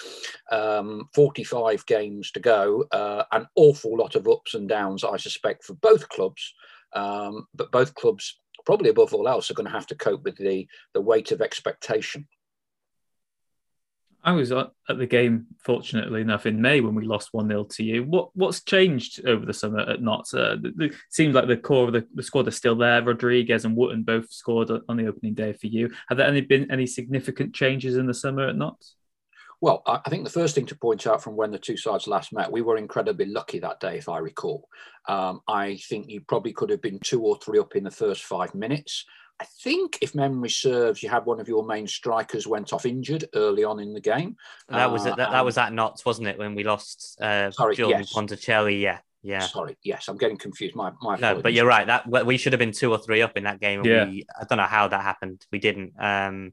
um, 0.50 1.09
45 1.14 1.87
games 1.87 2.33
to 2.33 2.40
go, 2.40 2.85
uh, 2.90 3.22
an 3.31 3.46
awful 3.54 3.96
lot 3.96 4.08
of 4.14 4.29
ups 4.29 4.55
and 4.55 4.68
downs, 4.68 5.05
I 5.05 5.16
suspect, 5.16 5.64
for 5.64 5.75
both 5.75 6.09
clubs. 6.09 6.55
Um, 6.94 7.47
but 7.55 7.71
both 7.71 7.94
clubs 7.94 8.38
probably 8.68 8.90
above 8.90 9.14
all 9.14 9.27
else, 9.27 9.51
are 9.51 9.55
going 9.55 9.64
to 9.66 9.73
have 9.73 9.87
to 9.87 9.94
cope 9.94 10.23
with 10.25 10.37
the 10.37 10.68
the 10.92 11.01
weight 11.01 11.33
of 11.33 11.40
expectation. 11.40 12.29
I 14.23 14.33
was 14.33 14.53
at 14.53 14.73
the 14.87 15.07
game, 15.07 15.47
fortunately 15.64 16.21
enough, 16.21 16.44
in 16.44 16.61
May 16.61 16.83
when 16.83 16.94
we 16.94 17.07
lost 17.07 17.31
1 17.33 17.49
0 17.49 17.64
to 17.64 17.83
you. 17.83 18.05
What 18.05 18.29
What's 18.35 18.62
changed 18.62 19.27
over 19.27 19.47
the 19.47 19.55
summer 19.55 19.79
at 19.79 20.03
Notts? 20.03 20.35
Uh, 20.35 20.57
it 20.81 20.94
seems 21.09 21.35
like 21.35 21.47
the 21.47 21.57
core 21.57 21.87
of 21.87 21.94
the, 21.94 22.07
the, 22.14 22.23
squad 22.23 22.47
is 22.47 22.57
still 22.57 22.77
there. 22.77 23.03
Rodrigues 23.03 23.64
and 23.64 23.75
Wootton 23.75 24.03
both 24.03 24.31
scored 24.31 24.71
on 24.71 24.97
the 24.99 25.07
opening 25.07 25.33
day 25.33 25.55
for 25.55 25.68
you. 25.68 25.90
Have 26.11 26.18
there 26.18 26.27
any 26.27 26.42
been 26.42 26.71
any 26.71 26.87
significant 26.87 27.55
changes 27.55 27.97
in 27.97 28.07
the 28.07 28.12
summer 28.12 28.49
at 28.49 28.57
Notts? 28.57 28.97
Well, 29.61 29.83
I 29.87 30.09
think 30.09 30.23
the 30.25 30.31
first 30.31 30.55
thing 30.55 30.66
to 30.66 30.77
point 30.77 31.07
out 31.07 31.23
from 31.23 31.35
when 31.35 31.51
the 31.51 31.59
two 31.59 31.77
sides 31.77 32.07
last 32.07 32.33
met, 32.33 32.53
we 32.53 32.62
were 32.62 32.77
incredibly 32.77 33.27
lucky 33.27 33.59
that 33.59 33.81
day, 33.81 33.99
if 33.99 34.09
I 34.09 34.18
recall. 34.18 34.68
Um, 35.09 35.40
I 35.49 35.77
think 35.88 36.09
you 36.09 36.21
probably 36.21 36.53
could 36.53 36.71
have 36.71 36.81
been 36.81 37.01
two 37.01 37.23
or 37.23 37.37
three 37.38 37.59
up 37.59 37.75
in 37.75 37.83
the 37.83 37.90
first 37.90 38.23
five 38.23 38.55
minutes. 38.55 39.05
I 39.40 39.47
think, 39.62 39.99
if 40.01 40.14
memory 40.14 40.51
serves, 40.51 41.03
you 41.03 41.09
had 41.09 41.25
one 41.25 41.40
of 41.40 41.49
your 41.49 41.64
main 41.64 41.87
strikers 41.87 42.47
went 42.47 42.73
off 42.73 42.87
injured 42.87 43.25
early 43.35 43.64
on 43.64 43.79
in 43.81 43.94
the 43.94 44.01
game. 44.01 44.37
That 44.68 44.90
was 44.90 45.07
uh, 45.07 45.14
that, 45.14 45.31
that 45.31 45.44
was 45.44 45.59
at 45.59 45.73
Notts, 45.73 46.05
wasn't 46.05 46.29
it, 46.29 46.38
when 46.38 46.55
we 46.55 46.64
lost 46.64 47.16
uh, 47.21 47.51
sorry, 47.53 47.77
Jordan 47.77 48.01
yes. 48.01 48.12
Ponticelli? 48.12 48.81
Yeah, 48.81 48.99
yeah. 49.23 49.40
Sorry, 49.40 49.77
yes, 49.83 50.09
I'm 50.09 50.18
getting 50.18 50.38
confused. 50.38 50.75
My 50.75 50.92
my. 51.01 51.16
No, 51.18 51.40
but 51.40 51.53
you're 51.53 51.66
right. 51.66 51.87
That 51.87 52.27
we 52.27 52.37
should 52.37 52.53
have 52.53 52.59
been 52.59 52.73
two 52.73 52.90
or 52.90 52.99
three 52.99 53.23
up 53.23 53.37
in 53.37 53.44
that 53.44 53.61
game. 53.61 53.85
Yeah. 53.85 54.07
We, 54.07 54.25
I 54.40 54.44
don't 54.44 54.59
know 54.59 54.64
how 54.64 54.88
that 54.88 55.03
happened. 55.03 55.44
We 55.53 55.61
didn't. 55.61 55.92
Um, 55.99 56.53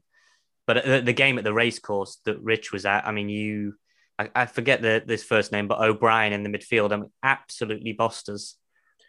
but 0.66 0.84
the, 0.84 1.00
the 1.00 1.12
game 1.12 1.38
at 1.38 1.44
the 1.44 1.54
racecourse 1.54 2.18
that 2.24 2.40
Rich 2.40 2.72
was 2.72 2.84
at, 2.84 3.06
I 3.06 3.12
mean, 3.12 3.28
you, 3.28 3.74
I, 4.18 4.30
I 4.34 4.46
forget 4.46 4.82
the 4.82 5.02
this 5.04 5.22
first 5.22 5.52
name, 5.52 5.68
but 5.68 5.80
O'Brien 5.80 6.32
in 6.32 6.42
the 6.42 6.48
midfield, 6.48 6.92
I 6.92 6.96
mean, 6.96 7.10
absolutely 7.22 7.92
bossed 7.92 8.28
us. 8.28 8.56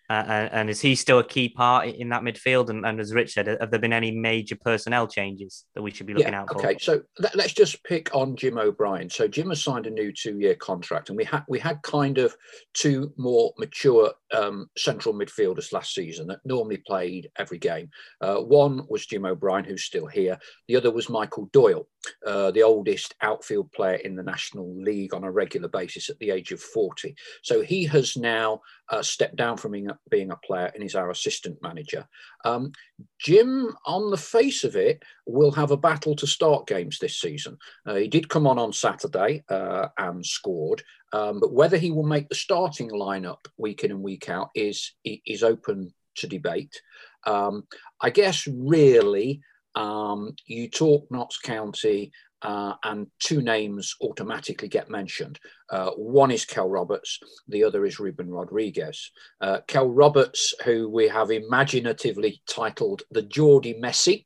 Uh, 0.10 0.24
and, 0.26 0.54
and, 0.54 0.70
is 0.70 0.80
he 0.80 0.96
still 0.96 1.20
a 1.20 1.24
key 1.24 1.50
part 1.50 1.86
in 1.86 2.08
that 2.08 2.22
midfield? 2.22 2.70
And, 2.70 2.86
and, 2.86 2.98
as 2.98 3.14
Rich 3.14 3.34
said, 3.34 3.48
have 3.48 3.72
there 3.72 3.80
been 3.80 3.92
any 3.92 4.12
major 4.12 4.56
personnel 4.56 5.06
changes 5.06 5.66
that 5.76 5.82
we 5.82 5.92
should 5.92 6.06
be 6.06 6.14
looking 6.14 6.32
yeah, 6.32 6.44
out 6.44 6.50
for? 6.50 6.60
Okay, 6.60 6.78
so 6.80 7.02
let, 7.20 7.36
us 7.36 7.52
just 7.52 7.84
pick 7.84 8.16
on 8.16 8.38
Jim 8.38 8.58
O'Brien. 8.58 9.10
So 9.10 9.28
Jim 9.28 9.50
has 9.50 9.62
signed 9.62 9.86
a 9.86 9.90
new 9.90 10.14
two-year 10.14 10.56
contract, 10.56 11.10
and 11.10 11.18
we 11.18 11.26
had 11.26 11.44
we 11.50 11.60
had 11.60 11.82
kind 11.82 12.20
of 12.20 12.34
two 12.74 13.12
more 13.18 13.52
mature 13.58 14.14
um, 14.34 14.70
central 14.78 15.14
midfielders 15.14 15.72
last 15.72 15.94
season 15.94 16.28
that 16.28 16.40
normally 16.46 16.78
played 16.78 17.30
every 17.38 17.58
game. 17.58 17.90
Uh, 18.22 18.38
one 18.38 18.86
was 18.90 19.06
Jim 19.06 19.26
O'Brien, 19.26 19.66
who's 19.66 19.84
still 19.84 20.08
here. 20.08 20.38
The 20.68 20.76
other 20.76 20.92
was 20.92 21.10
Michael 21.10 21.50
Doyle, 21.54 21.88
uh, 22.26 22.52
the 22.52 22.64
oldest 22.64 23.16
outfield 23.22 23.72
player 23.72 23.96
in 23.96 24.16
the 24.16 24.24
National 24.24 24.76
League 24.82 25.14
on 25.14 25.24
a 25.24 25.32
regular 25.32 25.68
basis 25.68 26.10
at 26.10 26.20
the 26.20 26.32
age 26.32 26.52
of 26.52 26.62
40. 26.62 27.16
So 27.44 27.62
he 27.62 27.86
has 27.86 28.18
now 28.18 28.62
uh, 28.90 29.02
stepped 29.02 29.36
down 29.36 29.58
from 29.58 29.72
being 29.72 29.90
a, 29.90 29.98
being 30.10 30.32
a 30.32 30.38
player 30.38 30.72
and 30.74 30.84
is 30.84 30.96
our 30.96 31.10
assistant 31.10 31.58
manager. 31.62 32.08
Um, 32.46 32.72
Jim, 33.20 33.76
on 33.86 34.12
the 34.12 34.18
face 34.18 34.64
of 34.64 34.76
it, 34.76 35.04
will 35.26 35.52
have 35.52 35.72
a 35.72 35.78
battle 35.78 36.16
to 36.16 36.28
start 36.28 36.68
games 36.68 37.00
this 37.00 37.20
season. 37.20 37.58
Uh, 37.86 37.96
he 37.96 38.08
did 38.08 38.30
come 38.30 38.48
on 38.48 38.58
on 38.58 38.72
Saturday 38.74 39.44
uh, 39.50 39.88
and 39.98 40.26
scored, 40.26 40.84
um, 41.14 41.40
but 41.40 41.54
whether 41.54 41.78
he 41.78 41.92
will 41.92 42.06
make 42.06 42.30
the 42.30 42.36
starting 42.36 42.90
lineup 42.90 43.46
week 43.58 43.84
in 43.84 43.92
and 43.92 44.04
week 44.04 44.30
out 44.30 44.50
is 44.56 44.94
is 45.04 45.44
open 45.44 45.94
to 46.16 46.28
debate. 46.28 46.82
Um, 47.26 47.68
I 48.02 48.10
guess 48.10 48.48
really 48.48 49.42
um, 49.76 50.36
you 50.46 50.70
talk 50.70 51.10
Notts 51.12 51.40
County, 51.40 52.12
uh, 52.42 52.74
and 52.84 53.08
two 53.20 53.42
names 53.42 53.96
automatically 54.02 54.68
get 54.68 54.90
mentioned. 54.90 55.40
Uh, 55.70 55.92
one 55.92 56.32
is 56.32 56.46
Cal 56.46 56.70
Roberts, 56.70 57.20
the 57.48 57.64
other 57.64 57.86
is 57.86 58.00
Ruben 58.00 58.30
Rodrigues. 58.30 59.12
Uh, 59.42 59.60
Cal 59.68 59.90
Roberts, 59.90 60.54
who 60.64 60.90
we 60.90 61.08
have 61.08 61.32
imaginatively 61.32 62.42
titled 62.48 63.04
the 63.12 63.24
Geordie 63.24 63.80
Messi, 63.82 64.26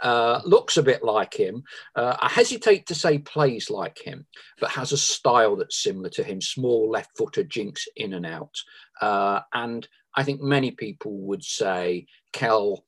uh, 0.00 0.40
looks 0.44 0.76
a 0.76 0.82
bit 0.82 1.02
like 1.02 1.34
him. 1.34 1.64
Uh, 1.96 2.16
I 2.20 2.28
hesitate 2.28 2.86
to 2.86 2.94
say 2.94 3.18
plays 3.18 3.70
like 3.70 3.98
him, 3.98 4.26
but 4.60 4.70
has 4.70 4.92
a 4.92 4.98
style 4.98 5.56
that's 5.56 5.82
similar 5.82 6.10
to 6.10 6.22
him, 6.22 6.40
small 6.40 6.90
left 6.90 7.10
footed 7.18 7.50
jinks 7.50 7.86
in 7.96 8.14
and 8.14 8.24
out. 8.24 8.54
Uh, 9.00 9.40
and 9.52 9.86
I 10.14 10.22
think 10.22 10.40
many 10.40 10.70
people 10.70 11.16
would 11.22 11.44
say 11.44 12.06
Cal 12.32 12.84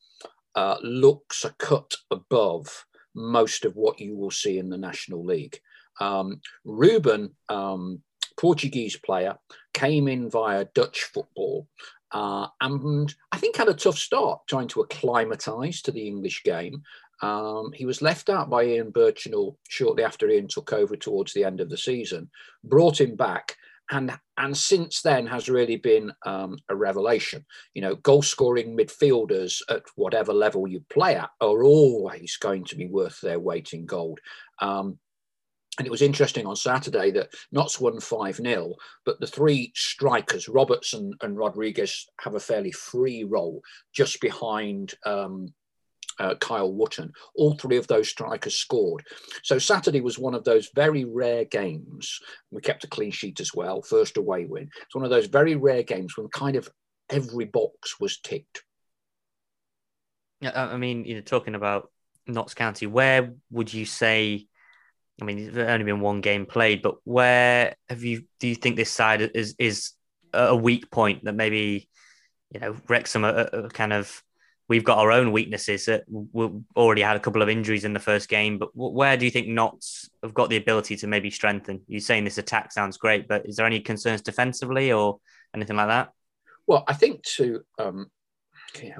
looks 0.81 1.45
a 1.45 1.51
cut 1.51 1.95
above 2.09 2.85
most 3.15 3.65
of 3.65 3.75
what 3.75 3.99
you 3.99 4.15
will 4.15 4.31
see 4.31 4.57
in 4.57 4.69
the 4.69 4.77
National 4.77 5.23
League. 5.23 5.59
Um, 5.99 6.41
Ruben, 6.65 7.35
um, 7.49 8.01
Portuguese 8.37 8.97
player, 8.97 9.37
came 9.73 10.07
in 10.07 10.29
via 10.29 10.65
Dutch 10.73 11.03
football 11.03 11.67
uh, 12.11 12.47
and 12.59 13.13
I 13.31 13.37
think 13.37 13.55
had 13.55 13.69
a 13.69 13.73
tough 13.73 13.97
start 13.97 14.41
trying 14.47 14.67
to 14.69 14.81
acclimatise 14.81 15.81
to 15.83 15.91
the 15.91 16.05
English 16.05 16.43
game. 16.43 16.83
Um, 17.21 17.71
he 17.73 17.85
was 17.85 18.01
left 18.01 18.29
out 18.29 18.49
by 18.49 18.65
Ian 18.65 18.91
Burchnall 18.91 19.55
shortly 19.69 20.03
after 20.03 20.27
Ian 20.27 20.47
took 20.47 20.73
over 20.73 20.95
towards 20.95 21.33
the 21.33 21.43
end 21.43 21.61
of 21.61 21.69
the 21.69 21.77
season, 21.77 22.29
brought 22.63 22.99
him 22.99 23.15
back, 23.15 23.55
and 23.91 24.17
and 24.37 24.57
since 24.57 25.01
then 25.01 25.27
has 25.27 25.49
really 25.49 25.75
been 25.75 26.11
um, 26.25 26.57
a 26.69 26.75
revelation. 26.75 27.45
You 27.73 27.81
know, 27.81 27.95
goal 27.95 28.21
scoring 28.21 28.75
midfielders 28.75 29.61
at 29.69 29.83
whatever 29.95 30.33
level 30.33 30.67
you 30.67 30.83
play 30.89 31.15
at 31.15 31.29
are 31.41 31.63
always 31.63 32.37
going 32.37 32.63
to 32.65 32.75
be 32.75 32.87
worth 32.87 33.19
their 33.21 33.39
weight 33.39 33.73
in 33.73 33.85
gold. 33.85 34.19
Um, 34.59 34.97
and 35.77 35.87
it 35.87 35.91
was 35.91 36.01
interesting 36.01 36.45
on 36.45 36.55
Saturday 36.55 37.11
that 37.11 37.33
Notts 37.51 37.79
won 37.79 37.99
5 37.99 38.35
0, 38.35 38.75
but 39.05 39.19
the 39.19 39.27
three 39.27 39.71
strikers, 39.75 40.49
Robertson 40.49 41.13
and 41.21 41.37
Rodrigues, 41.37 42.07
have 42.19 42.35
a 42.35 42.39
fairly 42.39 42.71
free 42.71 43.23
role 43.23 43.61
just 43.93 44.19
behind 44.19 44.93
um, 45.05 45.53
uh, 46.21 46.35
Kyle 46.35 46.71
Wootton. 46.71 47.11
All 47.35 47.55
three 47.55 47.77
of 47.77 47.87
those 47.87 48.07
strikers 48.07 48.55
scored. 48.55 49.03
So 49.43 49.57
Saturday 49.57 50.01
was 50.01 50.19
one 50.19 50.35
of 50.35 50.43
those 50.43 50.69
very 50.75 51.03
rare 51.03 51.45
games. 51.45 52.19
We 52.51 52.61
kept 52.61 52.83
a 52.83 52.87
clean 52.87 53.11
sheet 53.11 53.39
as 53.39 53.53
well, 53.53 53.81
first 53.81 54.17
away 54.17 54.45
win. 54.45 54.69
It's 54.83 54.95
one 54.95 55.03
of 55.03 55.09
those 55.09 55.25
very 55.25 55.55
rare 55.55 55.83
games 55.83 56.15
when 56.15 56.27
kind 56.29 56.55
of 56.55 56.69
every 57.09 57.45
box 57.45 57.99
was 57.99 58.19
ticked. 58.19 58.63
Yeah, 60.41 60.51
I 60.55 60.77
mean, 60.77 61.05
you 61.05 61.15
know, 61.15 61.21
talking 61.21 61.55
about 61.55 61.91
Notts 62.27 62.53
County, 62.53 62.85
where 62.85 63.33
would 63.49 63.73
you 63.73 63.85
say? 63.85 64.47
I 65.21 65.25
mean, 65.25 65.51
there's 65.51 65.69
only 65.69 65.85
been 65.85 66.01
one 66.01 66.21
game 66.21 66.45
played, 66.45 66.81
but 66.81 66.95
where 67.03 67.75
have 67.89 68.03
you? 68.03 68.23
Do 68.39 68.47
you 68.47 68.55
think 68.55 68.75
this 68.75 68.91
side 68.91 69.21
is 69.21 69.55
is 69.59 69.91
a 70.33 70.55
weak 70.55 70.89
point 70.89 71.25
that 71.25 71.33
maybe 71.33 71.89
you 72.51 72.59
know 72.59 72.75
Wrexham 72.87 73.25
are, 73.25 73.49
are 73.53 73.69
kind 73.69 73.93
of 73.93 74.23
we've 74.67 74.83
got 74.83 74.99
our 74.99 75.11
own 75.11 75.31
weaknesses. 75.31 75.85
That 75.85 76.03
we 76.07 76.49
already 76.75 77.01
had 77.01 77.17
a 77.17 77.19
couple 77.19 77.41
of 77.41 77.49
injuries 77.49 77.85
in 77.85 77.93
the 77.93 77.99
first 77.99 78.29
game, 78.29 78.57
but 78.57 78.69
where 78.73 79.17
do 79.17 79.25
you 79.25 79.31
think 79.31 79.47
Notts 79.47 80.09
have 80.23 80.33
got 80.33 80.49
the 80.49 80.57
ability 80.57 80.95
to 80.97 81.07
maybe 81.07 81.29
strengthen? 81.29 81.81
You're 81.87 82.01
saying 82.01 82.23
this 82.23 82.37
attack 82.37 82.71
sounds 82.71 82.97
great, 82.97 83.27
but 83.27 83.47
is 83.47 83.55
there 83.55 83.65
any 83.65 83.79
concerns 83.79 84.21
defensively 84.21 84.91
or 84.91 85.19
anything 85.55 85.75
like 85.75 85.89
that? 85.89 86.11
Well, 86.67 86.83
I 86.87 86.93
think 86.93 87.23
to 87.35 87.61
um, 87.79 88.09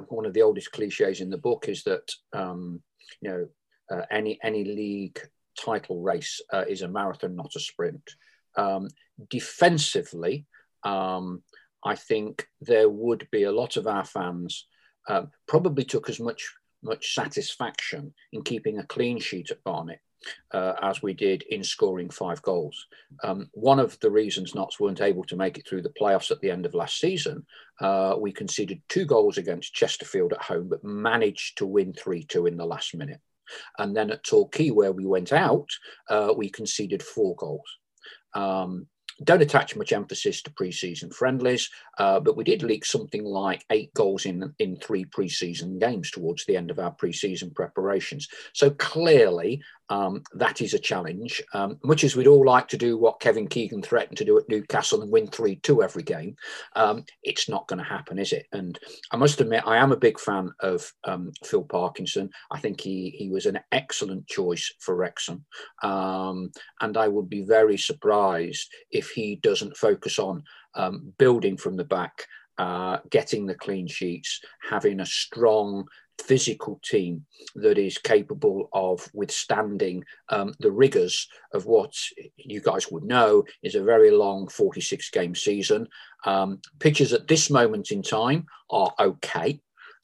one 0.08 0.26
of 0.26 0.34
the 0.34 0.42
oldest 0.42 0.72
cliches 0.72 1.20
in 1.20 1.30
the 1.30 1.38
book 1.38 1.68
is 1.68 1.82
that 1.84 2.12
um, 2.32 2.82
you 3.20 3.30
know 3.30 3.48
uh, 3.90 4.02
any 4.10 4.38
any 4.42 4.64
league 4.64 5.18
title 5.58 6.00
race 6.00 6.40
uh, 6.52 6.64
is 6.68 6.82
a 6.82 6.88
marathon, 6.88 7.36
not 7.36 7.56
a 7.56 7.60
sprint. 7.60 8.10
Um, 8.56 8.88
defensively, 9.30 10.46
um, 10.84 11.42
I 11.84 11.96
think 11.96 12.46
there 12.60 12.88
would 12.88 13.28
be 13.30 13.44
a 13.44 13.52
lot 13.52 13.76
of 13.76 13.86
our 13.86 14.04
fans 14.04 14.66
um, 15.08 15.30
probably 15.46 15.84
took 15.84 16.08
as 16.08 16.20
much 16.20 16.52
much 16.84 17.14
satisfaction 17.14 18.12
in 18.32 18.42
keeping 18.42 18.78
a 18.78 18.86
clean 18.86 19.20
sheet 19.20 19.50
at 19.52 19.62
Barnet 19.62 20.00
uh, 20.52 20.74
as 20.82 21.02
we 21.02 21.12
did 21.12 21.42
in 21.42 21.62
scoring 21.62 22.10
five 22.10 22.42
goals. 22.42 22.86
Um, 23.22 23.48
one 23.52 23.78
of 23.78 23.98
the 24.00 24.10
reasons 24.10 24.54
Notts 24.54 24.80
weren't 24.80 25.00
able 25.00 25.24
to 25.24 25.36
make 25.36 25.58
it 25.58 25.66
through 25.66 25.82
the 25.82 25.94
playoffs 26.00 26.30
at 26.30 26.40
the 26.40 26.50
end 26.50 26.66
of 26.66 26.74
last 26.74 26.98
season, 26.98 27.46
uh, 27.80 28.16
we 28.18 28.32
conceded 28.32 28.82
two 28.88 29.04
goals 29.04 29.38
against 29.38 29.74
Chesterfield 29.74 30.32
at 30.32 30.42
home, 30.42 30.68
but 30.68 30.84
managed 30.84 31.58
to 31.58 31.66
win 31.66 31.92
3 31.92 32.24
2 32.24 32.46
in 32.46 32.56
the 32.56 32.66
last 32.66 32.94
minute. 32.94 33.20
And 33.78 33.94
then 33.94 34.10
at 34.10 34.24
Torquay, 34.24 34.70
where 34.70 34.92
we 34.92 35.04
went 35.04 35.32
out, 35.32 35.68
uh, 36.08 36.32
we 36.36 36.48
conceded 36.48 37.02
four 37.02 37.34
goals. 37.36 37.78
Um, 38.34 38.86
don't 39.24 39.42
attach 39.42 39.76
much 39.76 39.92
emphasis 39.92 40.42
to 40.42 40.50
pre-season 40.52 41.10
friendlies, 41.10 41.70
uh, 41.98 42.20
but 42.20 42.36
we 42.36 42.44
did 42.44 42.62
leak 42.62 42.84
something 42.84 43.24
like 43.24 43.64
eight 43.70 43.92
goals 43.94 44.26
in 44.26 44.54
in 44.58 44.76
three 44.76 45.04
pre-season 45.04 45.78
games 45.78 46.10
towards 46.10 46.44
the 46.44 46.56
end 46.56 46.70
of 46.70 46.78
our 46.78 46.90
pre-season 46.90 47.50
preparations. 47.50 48.28
So 48.52 48.70
clearly, 48.70 49.62
um, 49.88 50.22
that 50.34 50.60
is 50.60 50.74
a 50.74 50.78
challenge. 50.78 51.42
Um, 51.52 51.78
much 51.84 52.04
as 52.04 52.16
we'd 52.16 52.26
all 52.26 52.44
like 52.44 52.68
to 52.68 52.76
do 52.76 52.96
what 52.96 53.20
Kevin 53.20 53.46
Keegan 53.46 53.82
threatened 53.82 54.18
to 54.18 54.24
do 54.24 54.38
at 54.38 54.48
Newcastle 54.48 55.02
and 55.02 55.10
win 55.10 55.26
3 55.26 55.56
2 55.56 55.82
every 55.82 56.02
game, 56.02 56.36
um, 56.76 57.04
it's 57.22 57.48
not 57.48 57.66
going 57.68 57.78
to 57.78 57.84
happen, 57.84 58.18
is 58.18 58.32
it? 58.32 58.46
And 58.52 58.78
I 59.10 59.16
must 59.16 59.40
admit, 59.40 59.66
I 59.66 59.76
am 59.76 59.92
a 59.92 59.96
big 59.96 60.18
fan 60.18 60.50
of 60.60 60.90
um, 61.04 61.32
Phil 61.44 61.64
Parkinson. 61.64 62.30
I 62.50 62.58
think 62.58 62.80
he, 62.80 63.10
he 63.10 63.28
was 63.28 63.46
an 63.46 63.60
excellent 63.70 64.26
choice 64.26 64.72
for 64.78 64.94
Wrexham. 64.94 65.44
Um, 65.82 66.52
and 66.80 66.96
I 66.96 67.08
would 67.08 67.28
be 67.28 67.42
very 67.42 67.76
surprised 67.76 68.72
if 68.90 69.10
he 69.10 69.36
doesn't 69.36 69.76
focus 69.76 70.18
on 70.18 70.44
um, 70.74 71.12
building 71.18 71.56
from 71.56 71.76
the 71.76 71.84
back. 71.84 72.26
Uh, 72.58 72.98
getting 73.08 73.46
the 73.46 73.54
clean 73.54 73.88
sheets, 73.88 74.40
having 74.70 75.00
a 75.00 75.06
strong 75.06 75.86
physical 76.20 76.80
team 76.84 77.24
that 77.54 77.78
is 77.78 77.98
capable 77.98 78.68
of 78.72 79.08
withstanding 79.12 80.04
um, 80.28 80.54
the 80.60 80.70
rigors 80.70 81.28
of 81.52 81.66
what 81.66 81.94
you 82.36 82.60
guys 82.60 82.90
would 82.90 83.04
know 83.04 83.44
is 83.62 83.74
a 83.74 83.82
very 83.82 84.10
long 84.10 84.48
46 84.48 85.10
game 85.10 85.34
season. 85.34 85.88
Um, 86.24 86.60
pitches 86.78 87.12
at 87.12 87.28
this 87.28 87.50
moment 87.50 87.90
in 87.90 88.02
time 88.02 88.46
are 88.70 88.92
okay. 88.98 89.60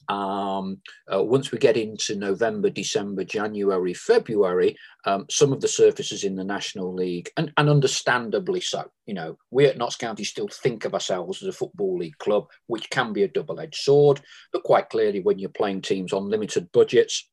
Um, 0.09 0.81
uh, 1.13 1.23
once 1.23 1.51
we 1.51 1.59
get 1.59 1.77
into 1.77 2.15
November, 2.15 2.69
December, 2.69 3.23
January, 3.23 3.93
February, 3.93 4.75
um, 5.05 5.25
some 5.29 5.53
of 5.53 5.61
the 5.61 5.67
surfaces 5.67 6.23
in 6.23 6.35
the 6.35 6.43
National 6.43 6.93
League, 6.93 7.29
and, 7.37 7.53
and 7.57 7.69
understandably 7.69 8.59
so, 8.59 8.89
you 9.05 9.13
know, 9.13 9.37
we 9.51 9.67
at 9.67 9.77
Notts 9.77 9.95
County 9.95 10.23
still 10.23 10.47
think 10.47 10.83
of 10.83 10.95
ourselves 10.95 11.43
as 11.43 11.47
a 11.47 11.53
Football 11.53 11.99
League 11.99 12.17
club, 12.17 12.47
which 12.67 12.89
can 12.89 13.13
be 13.13 13.23
a 13.23 13.27
double 13.27 13.59
edged 13.59 13.75
sword. 13.75 14.19
But 14.51 14.63
quite 14.63 14.89
clearly, 14.89 15.21
when 15.21 15.37
you're 15.37 15.49
playing 15.49 15.83
teams 15.83 16.11
on 16.11 16.27
limited 16.27 16.71
budgets, 16.71 17.29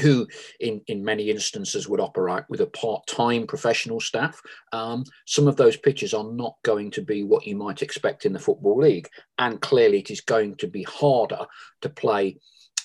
who 0.00 0.26
in, 0.60 0.80
in 0.88 1.04
many 1.04 1.30
instances 1.30 1.88
would 1.88 2.00
operate 2.00 2.44
with 2.48 2.60
a 2.60 2.66
part-time 2.66 3.46
professional 3.46 4.00
staff. 4.00 4.40
Um, 4.72 5.04
some 5.26 5.48
of 5.48 5.56
those 5.56 5.76
pitches 5.76 6.12
are 6.12 6.30
not 6.30 6.56
going 6.64 6.90
to 6.92 7.02
be 7.02 7.22
what 7.22 7.46
you 7.46 7.56
might 7.56 7.82
expect 7.82 8.26
in 8.26 8.32
the 8.32 8.38
Football 8.38 8.78
League. 8.80 9.08
And 9.38 9.60
clearly 9.60 10.00
it 10.00 10.10
is 10.10 10.20
going 10.20 10.56
to 10.56 10.66
be 10.66 10.82
harder 10.82 11.46
to 11.80 11.88
play 11.88 12.38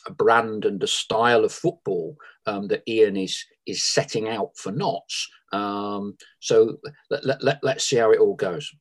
a 0.07 0.13
brand 0.13 0.65
and 0.65 0.81
a 0.81 0.87
style 0.87 1.43
of 1.43 1.51
football 1.51 2.15
um, 2.45 2.67
that 2.69 2.83
Ian 2.87 3.17
is 3.17 3.45
is 3.67 3.83
setting 3.83 4.27
out 4.27 4.57
for 4.57 4.71
Notts 4.71 5.29
Um, 5.51 6.17
so 6.39 6.77
let, 7.11 7.23
let, 7.23 7.43
let, 7.43 7.59
let's 7.61 7.83
see 7.83 7.97
how 7.97 8.11
it 8.11 8.19
all 8.19 8.35
goes. 8.35 8.71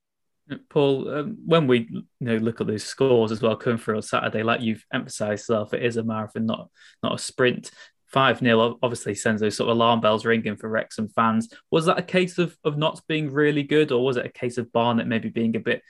Paul, 0.68 1.08
um, 1.14 1.38
when 1.44 1.66
we 1.66 1.88
you 1.90 2.04
know 2.20 2.36
look 2.36 2.60
at 2.60 2.66
those 2.66 2.84
scores 2.84 3.32
as 3.32 3.42
well 3.42 3.56
coming 3.56 3.78
through 3.78 3.96
on 3.96 4.02
Saturday, 4.02 4.42
like 4.42 4.62
you've 4.62 4.84
emphasised 4.92 5.48
yourself, 5.48 5.74
it 5.74 5.84
is 5.84 5.96
a 5.96 6.02
marathon, 6.02 6.46
not 6.46 6.68
not 7.02 7.14
a 7.14 7.18
sprint. 7.18 7.70
5 8.12 8.38
0 8.40 8.78
obviously 8.82 9.14
sends 9.14 9.40
those 9.40 9.56
sort 9.56 9.70
of 9.70 9.76
alarm 9.76 10.00
bells 10.00 10.24
ringing 10.24 10.56
for 10.56 10.68
Wrexham 10.68 11.08
fans. 11.08 11.52
Was 11.70 11.86
that 11.86 11.98
a 11.98 12.02
case 12.02 12.38
of, 12.38 12.56
of 12.64 12.76
Notts 12.76 13.02
being 13.06 13.32
really 13.32 13.62
good, 13.62 13.92
or 13.92 14.04
was 14.04 14.16
it 14.16 14.26
a 14.26 14.30
case 14.30 14.58
of 14.58 14.72
Barnet 14.72 15.06
maybe 15.06 15.28
being 15.28 15.56
a 15.56 15.60
bit 15.60 15.82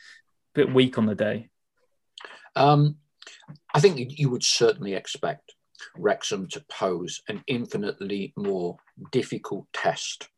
bit 0.54 0.72
weak 0.72 0.98
on 0.98 1.06
the 1.06 1.14
day? 1.14 1.48
Um, 2.56 2.96
I 3.72 3.80
think 3.80 4.18
you 4.18 4.28
would 4.30 4.44
certainly 4.44 4.94
expect 4.94 5.54
Wrexham 5.96 6.48
to 6.48 6.64
pose 6.68 7.22
an 7.28 7.42
infinitely 7.46 8.32
more 8.36 8.76
difficult 9.12 9.66
test 9.72 10.28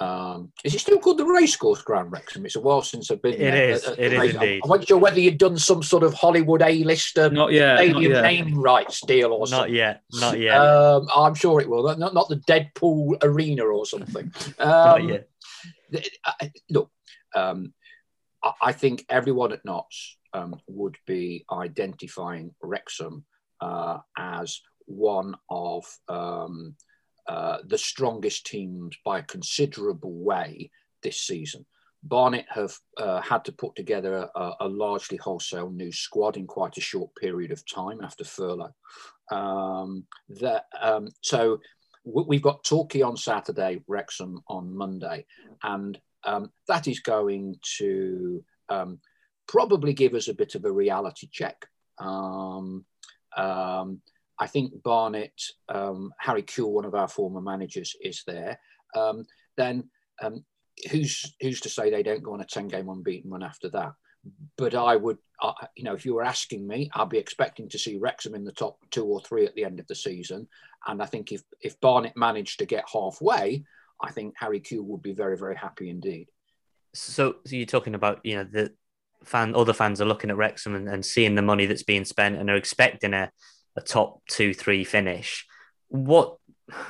um, 0.00 0.50
is 0.64 0.74
it 0.74 0.80
still 0.80 0.98
called 0.98 1.18
the 1.18 1.24
Racecourse 1.24 1.82
Ground 1.82 2.10
Wrexham? 2.10 2.44
It's 2.44 2.56
a 2.56 2.60
while 2.60 2.82
since 2.82 3.10
I've 3.10 3.22
been. 3.22 3.34
It 3.34 3.38
there. 3.38 3.70
is. 3.70 3.86
it 3.86 4.12
is 4.12 4.34
indeed. 4.34 4.62
I 4.64 4.66
wasn't 4.66 4.88
sure 4.88 4.98
whether 4.98 5.20
you'd 5.20 5.38
done 5.38 5.56
some 5.56 5.82
sort 5.82 6.02
of 6.02 6.14
Hollywood 6.14 6.62
A-lister 6.62 7.30
not 7.30 7.52
yet, 7.52 7.78
stadium 7.78 8.12
not 8.12 8.22
yet. 8.22 8.22
name 8.22 8.60
rights 8.60 9.00
deal 9.02 9.32
or 9.32 9.46
something. 9.46 9.72
Not 9.72 9.76
yet. 9.76 10.02
Not 10.14 10.38
yet. 10.40 10.56
Um, 10.56 11.08
I'm 11.14 11.34
sure 11.34 11.60
it 11.60 11.68
will. 11.68 11.96
Not, 11.96 12.12
not 12.12 12.28
the 12.28 12.42
Deadpool 12.48 13.22
Arena 13.22 13.64
or 13.64 13.86
something. 13.86 14.32
Um, 14.58 14.68
not 14.68 15.04
yet. 15.04 15.28
Look, 16.70 16.90
um, 17.34 17.72
I 18.60 18.72
think 18.72 19.04
everyone 19.08 19.52
at 19.52 19.64
Notts 19.64 20.16
um, 20.32 20.56
would 20.68 20.96
be 21.06 21.44
identifying 21.50 22.54
Wrexham 22.62 23.24
uh, 23.60 23.98
as 24.18 24.60
one 24.86 25.34
of 25.50 25.84
um, 26.08 26.76
uh, 27.28 27.58
the 27.66 27.78
strongest 27.78 28.46
teams 28.46 28.96
by 29.04 29.18
a 29.18 29.24
considerable 29.24 30.12
way 30.12 30.70
this 31.02 31.20
season. 31.20 31.64
Barnet 32.02 32.44
have 32.50 32.76
uh, 32.98 33.22
had 33.22 33.46
to 33.46 33.52
put 33.52 33.74
together 33.76 34.28
a, 34.34 34.52
a, 34.60 34.68
largely 34.68 35.16
wholesale 35.16 35.70
new 35.70 35.90
squad 35.90 36.36
in 36.36 36.46
quite 36.46 36.76
a 36.76 36.82
short 36.82 37.10
period 37.14 37.50
of 37.50 37.64
time 37.66 38.00
after 38.02 38.24
furlough. 38.24 38.74
Um, 39.32 40.04
that, 40.28 40.64
um, 40.78 41.08
so 41.22 41.60
we've 42.04 42.42
got 42.42 42.62
Torquay 42.62 43.00
on 43.00 43.16
Saturday, 43.16 43.82
Wrexham 43.88 44.42
on 44.48 44.76
Monday, 44.76 45.24
and 45.62 45.98
um, 46.24 46.50
that 46.68 46.88
is 46.88 47.00
going 47.00 47.56
to 47.78 48.44
um, 48.68 49.00
probably 49.46 49.94
give 49.94 50.12
us 50.12 50.28
a 50.28 50.34
bit 50.34 50.54
of 50.54 50.64
a 50.66 50.72
reality 50.72 51.28
check. 51.32 51.66
Um, 51.98 52.84
um, 53.34 54.00
I 54.38 54.46
think 54.46 54.82
Barnet, 54.82 55.40
um, 55.68 56.12
Harry 56.18 56.42
Kewell, 56.42 56.72
one 56.72 56.84
of 56.84 56.94
our 56.94 57.08
former 57.08 57.40
managers, 57.40 57.94
is 58.00 58.22
there. 58.26 58.58
Um, 58.96 59.26
then 59.56 59.90
um, 60.22 60.44
who's 60.90 61.34
who's 61.40 61.60
to 61.60 61.68
say 61.68 61.90
they 61.90 62.02
don't 62.02 62.22
go 62.22 62.34
on 62.34 62.40
a 62.40 62.44
ten 62.44 62.68
game 62.68 62.88
unbeaten 62.88 63.30
run 63.30 63.42
after 63.42 63.68
that? 63.70 63.92
But 64.56 64.74
I 64.74 64.96
would, 64.96 65.18
uh, 65.40 65.52
you 65.76 65.84
know, 65.84 65.94
if 65.94 66.06
you 66.06 66.14
were 66.14 66.24
asking 66.24 66.66
me, 66.66 66.90
I'd 66.94 67.10
be 67.10 67.18
expecting 67.18 67.68
to 67.68 67.78
see 67.78 67.98
Wrexham 67.98 68.34
in 68.34 68.44
the 68.44 68.52
top 68.52 68.78
two 68.90 69.04
or 69.04 69.20
three 69.20 69.44
at 69.44 69.54
the 69.54 69.64
end 69.64 69.80
of 69.80 69.86
the 69.86 69.94
season. 69.94 70.48
And 70.86 71.02
I 71.02 71.06
think 71.06 71.30
if 71.30 71.42
if 71.60 71.80
Barnet 71.80 72.16
managed 72.16 72.58
to 72.58 72.66
get 72.66 72.84
halfway, 72.92 73.64
I 74.00 74.10
think 74.10 74.34
Harry 74.38 74.60
Kewell 74.60 74.84
would 74.84 75.02
be 75.02 75.12
very 75.12 75.36
very 75.36 75.56
happy 75.56 75.90
indeed. 75.90 76.28
So, 76.94 77.36
so 77.44 77.56
you're 77.56 77.66
talking 77.66 77.94
about 77.94 78.20
you 78.24 78.36
know 78.36 78.44
the 78.44 78.72
fan, 79.24 79.54
other 79.54 79.72
fans 79.72 80.00
are 80.00 80.06
looking 80.06 80.30
at 80.30 80.36
Wrexham 80.36 80.74
and, 80.74 80.88
and 80.88 81.04
seeing 81.04 81.34
the 81.34 81.42
money 81.42 81.66
that's 81.66 81.82
being 81.82 82.04
spent 82.04 82.36
and 82.36 82.48
are 82.50 82.56
expecting 82.56 83.14
a, 83.14 83.30
a 83.76 83.80
top 83.80 84.22
two, 84.28 84.54
three 84.54 84.84
finish. 84.84 85.46
What 85.88 86.36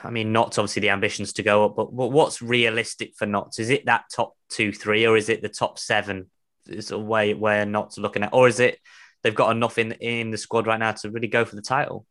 I 0.05 0.11
mean, 0.11 0.33
Notts 0.33 0.59
obviously 0.59 0.81
the 0.81 0.91
ambitions 0.91 1.33
to 1.35 1.43
go 1.43 1.65
up, 1.65 1.77
but, 1.77 1.95
but 1.95 2.09
what's 2.09 2.41
realistic 2.41 3.15
for 3.17 3.27
Notts? 3.27 3.59
Is 3.59 3.71
it 3.71 3.87
that 3.87 4.05
top 4.15 4.37
two, 4.49 4.73
three, 4.73 5.07
or 5.07 5.17
is 5.17 5.29
it 5.29 5.43
the 5.43 5.49
top 5.49 5.79
seven? 5.79 6.31
Is 6.67 6.91
a 6.91 6.99
way 6.99 7.35
where 7.35 7.67
Notts 7.67 7.99
looking 7.99 8.23
at, 8.23 8.33
or 8.33 8.49
is 8.49 8.61
it 8.61 8.79
they've 9.23 9.35
got 9.35 9.55
enough 9.55 9.79
in 9.79 9.93
in 9.93 10.31
the 10.31 10.39
squad 10.39 10.67
right 10.67 10.79
now 10.79 10.93
to 10.93 11.11
really 11.11 11.29
go 11.29 11.45
for 11.45 11.57
the 11.57 11.63
title? 11.63 12.07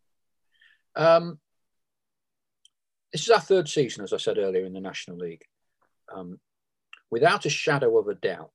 Um, 0.95 1.39
this 3.11 3.23
is 3.23 3.29
our 3.29 3.39
third 3.39 3.69
season, 3.69 4.03
as 4.03 4.13
I 4.13 4.17
said 4.17 4.37
earlier, 4.37 4.65
in 4.65 4.73
the 4.73 4.81
National 4.81 5.17
League. 5.17 5.43
Um, 6.13 6.39
without 7.09 7.45
a 7.45 7.49
shadow 7.49 7.97
of 7.97 8.07
a 8.07 8.15
doubt, 8.15 8.51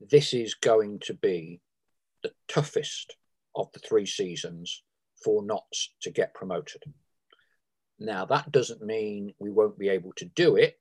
this 0.00 0.32
is 0.32 0.54
going 0.54 1.00
to 1.00 1.14
be 1.14 1.60
the 2.22 2.32
toughest 2.48 3.16
of 3.54 3.70
the 3.72 3.80
three 3.80 4.06
seasons 4.06 4.82
for 5.22 5.42
Notts 5.42 5.94
to 6.02 6.10
get 6.10 6.34
promoted. 6.34 6.82
Now, 7.98 8.24
that 8.26 8.50
doesn't 8.50 8.82
mean 8.82 9.34
we 9.38 9.50
won't 9.50 9.78
be 9.78 9.88
able 9.88 10.12
to 10.16 10.24
do 10.24 10.56
it, 10.56 10.78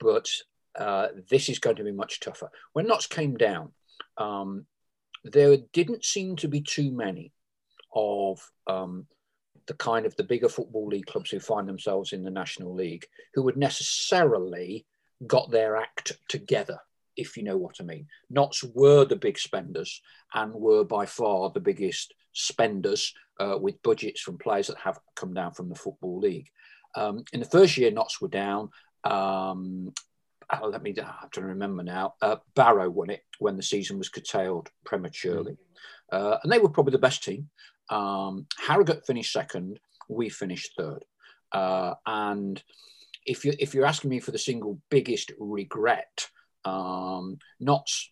but 0.00 0.28
uh, 0.76 1.08
this 1.28 1.48
is 1.48 1.58
going 1.58 1.76
to 1.76 1.84
be 1.84 1.92
much 1.92 2.20
tougher. 2.20 2.50
When 2.72 2.86
Notts 2.86 3.06
came 3.06 3.36
down, 3.36 3.72
um, 4.16 4.66
there 5.24 5.56
didn't 5.72 6.04
seem 6.04 6.36
to 6.36 6.48
be 6.48 6.62
too 6.62 6.90
many 6.90 7.32
of 7.94 8.40
um, 8.66 9.06
the 9.66 9.74
kind 9.74 10.06
of 10.06 10.16
the 10.16 10.24
bigger 10.24 10.48
football 10.48 10.86
league 10.86 11.06
clubs 11.06 11.30
who 11.30 11.40
find 11.40 11.68
themselves 11.68 12.12
in 12.12 12.22
the 12.22 12.30
National 12.30 12.74
League 12.74 13.06
who 13.34 13.42
would 13.42 13.56
necessarily 13.56 14.86
got 15.26 15.50
their 15.50 15.76
act 15.76 16.12
together 16.28 16.78
if 17.18 17.36
you 17.36 17.42
know 17.42 17.56
what 17.56 17.76
I 17.80 17.84
mean. 17.84 18.06
Notts 18.30 18.62
were 18.62 19.04
the 19.04 19.16
big 19.16 19.38
spenders 19.38 20.00
and 20.32 20.54
were 20.54 20.84
by 20.84 21.04
far 21.06 21.50
the 21.50 21.60
biggest 21.60 22.14
spenders 22.32 23.12
uh, 23.40 23.58
with 23.60 23.82
budgets 23.82 24.20
from 24.20 24.38
players 24.38 24.68
that 24.68 24.78
have 24.78 24.98
come 25.16 25.34
down 25.34 25.52
from 25.52 25.68
the 25.68 25.74
Football 25.74 26.20
League. 26.20 26.48
Um, 26.94 27.24
in 27.32 27.40
the 27.40 27.46
first 27.46 27.76
year, 27.76 27.90
Notts 27.90 28.20
were 28.20 28.28
down. 28.28 28.70
Um, 29.04 29.92
oh, 30.50 30.68
let 30.68 30.82
me 30.82 30.94
I 30.98 31.14
have 31.20 31.30
to 31.32 31.42
remember 31.42 31.82
now. 31.82 32.14
Uh, 32.22 32.36
Barrow 32.54 32.88
won 32.88 33.10
it 33.10 33.24
when 33.38 33.56
the 33.56 33.62
season 33.62 33.98
was 33.98 34.08
curtailed 34.08 34.70
prematurely. 34.84 35.52
Mm. 35.52 35.56
Uh, 36.10 36.38
and 36.42 36.50
they 36.50 36.58
were 36.58 36.70
probably 36.70 36.92
the 36.92 36.98
best 36.98 37.22
team. 37.22 37.50
Um, 37.90 38.46
Harrogate 38.58 39.06
finished 39.06 39.32
second. 39.32 39.78
We 40.08 40.28
finished 40.28 40.72
third. 40.76 41.04
Uh, 41.52 41.94
and 42.06 42.62
if 43.26 43.44
you 43.44 43.54
if 43.58 43.74
you're 43.74 43.86
asking 43.86 44.10
me 44.10 44.20
for 44.20 44.30
the 44.30 44.38
single 44.38 44.80
biggest 44.90 45.32
regret, 45.38 46.28
um, 46.64 47.38
Notts 47.60 48.10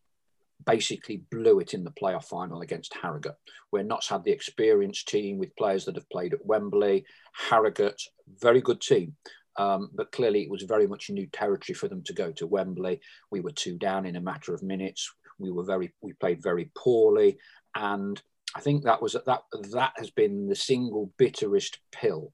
basically 0.64 1.22
blew 1.30 1.60
it 1.60 1.74
in 1.74 1.84
the 1.84 1.90
playoff 1.90 2.24
final 2.24 2.62
against 2.62 2.94
Harrogate, 2.94 3.36
where 3.70 3.84
Notts 3.84 4.08
had 4.08 4.24
the 4.24 4.32
experienced 4.32 5.08
team 5.08 5.38
with 5.38 5.56
players 5.56 5.84
that 5.84 5.96
have 5.96 6.08
played 6.10 6.34
at 6.34 6.44
Wembley. 6.44 7.04
Harrogate, 7.32 8.02
very 8.40 8.60
good 8.60 8.80
team. 8.80 9.16
Um, 9.58 9.90
but 9.94 10.12
clearly, 10.12 10.42
it 10.42 10.50
was 10.50 10.62
very 10.62 10.86
much 10.86 11.08
new 11.08 11.26
territory 11.28 11.74
for 11.74 11.88
them 11.88 12.02
to 12.04 12.12
go 12.12 12.30
to 12.32 12.46
Wembley. 12.46 13.00
We 13.30 13.40
were 13.40 13.52
two 13.52 13.78
down 13.78 14.04
in 14.04 14.16
a 14.16 14.20
matter 14.20 14.52
of 14.52 14.62
minutes. 14.62 15.10
We 15.38 15.50
were 15.50 15.64
very, 15.64 15.92
we 16.02 16.12
played 16.14 16.42
very 16.42 16.70
poorly, 16.76 17.38
and 17.74 18.20
I 18.54 18.60
think 18.60 18.84
that 18.84 19.00
was 19.00 19.14
that. 19.14 19.42
That 19.72 19.92
has 19.96 20.10
been 20.10 20.48
the 20.48 20.54
single 20.54 21.12
bitterest 21.16 21.78
pill 21.90 22.32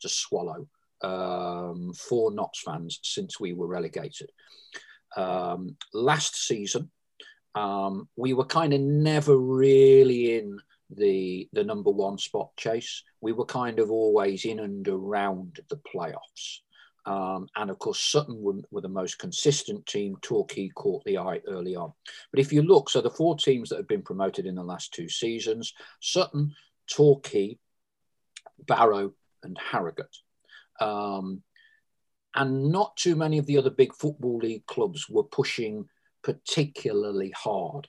to 0.00 0.08
swallow 0.08 0.66
um, 1.02 1.92
for 1.94 2.30
Notts 2.32 2.62
fans 2.64 3.00
since 3.02 3.38
we 3.38 3.52
were 3.52 3.66
relegated 3.66 4.30
um, 5.16 5.76
last 5.92 6.36
season, 6.36 6.90
um, 7.54 8.08
we 8.16 8.32
were 8.32 8.44
kind 8.44 8.72
of 8.72 8.80
never 8.80 9.36
really 9.36 10.38
in 10.38 10.58
the 10.90 11.48
the 11.52 11.64
number 11.64 11.90
one 11.90 12.18
spot 12.18 12.50
chase. 12.56 13.02
We 13.20 13.32
were 13.32 13.44
kind 13.44 13.78
of 13.78 13.90
always 13.90 14.44
in 14.44 14.60
and 14.60 14.86
around 14.88 15.60
the 15.68 15.80
playoffs. 15.94 16.60
Um, 17.04 17.48
and 17.56 17.68
of 17.68 17.80
course, 17.80 17.98
Sutton 17.98 18.40
were, 18.40 18.60
were, 18.70 18.80
the 18.80 18.88
most 18.88 19.18
consistent 19.18 19.84
team. 19.86 20.16
Torquay 20.22 20.68
caught 20.68 21.02
the 21.04 21.18
eye 21.18 21.40
early 21.48 21.74
on. 21.74 21.92
But 22.30 22.38
if 22.38 22.52
you 22.52 22.62
look, 22.62 22.88
so 22.88 23.00
the 23.00 23.10
four 23.10 23.36
teams 23.36 23.70
that 23.70 23.78
have 23.78 23.88
been 23.88 24.02
promoted 24.02 24.46
in 24.46 24.54
the 24.54 24.62
last 24.62 24.94
two 24.94 25.08
seasons 25.08 25.74
Sutton, 26.00 26.54
Torquay, 26.88 27.58
Barrow, 28.66 29.12
and 29.42 29.58
Harrogate. 29.58 30.16
Um, 30.80 31.42
and 32.34 32.70
not 32.70 32.96
too 32.96 33.16
many 33.16 33.38
of 33.38 33.46
the 33.46 33.58
other 33.58 33.70
big 33.70 33.94
football 33.94 34.38
league 34.38 34.66
clubs 34.66 35.08
were 35.08 35.24
pushing 35.24 35.86
particularly 36.22 37.32
hard. 37.36 37.88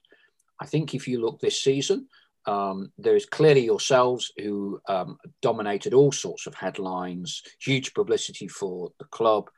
I 0.59 0.65
think 0.65 0.93
if 0.93 1.07
you 1.07 1.21
look 1.21 1.39
this 1.39 1.61
season, 1.61 2.07
um, 2.45 2.91
there 2.97 3.15
is 3.15 3.25
clearly 3.25 3.63
yourselves 3.63 4.31
who 4.37 4.79
um, 4.87 5.17
dominated 5.41 5.93
all 5.93 6.11
sorts 6.11 6.45
of 6.45 6.55
headlines, 6.55 7.41
huge 7.59 7.93
publicity 7.93 8.47
for 8.47 8.91
the 8.99 9.05
club, 9.05 9.49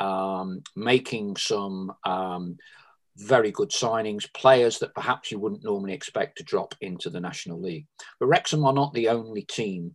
um, 0.00 0.62
making 0.76 1.36
some 1.36 1.92
um, 2.04 2.56
very 3.16 3.50
good 3.50 3.70
signings, 3.70 4.32
players 4.34 4.78
that 4.80 4.94
perhaps 4.94 5.30
you 5.30 5.38
wouldn't 5.38 5.64
normally 5.64 5.94
expect 5.94 6.38
to 6.38 6.44
drop 6.44 6.74
into 6.80 7.08
the 7.08 7.20
National 7.20 7.60
League. 7.60 7.86
But 8.20 8.26
Wrexham 8.26 8.64
are 8.64 8.72
not 8.72 8.92
the 8.92 9.08
only 9.08 9.42
team 9.42 9.94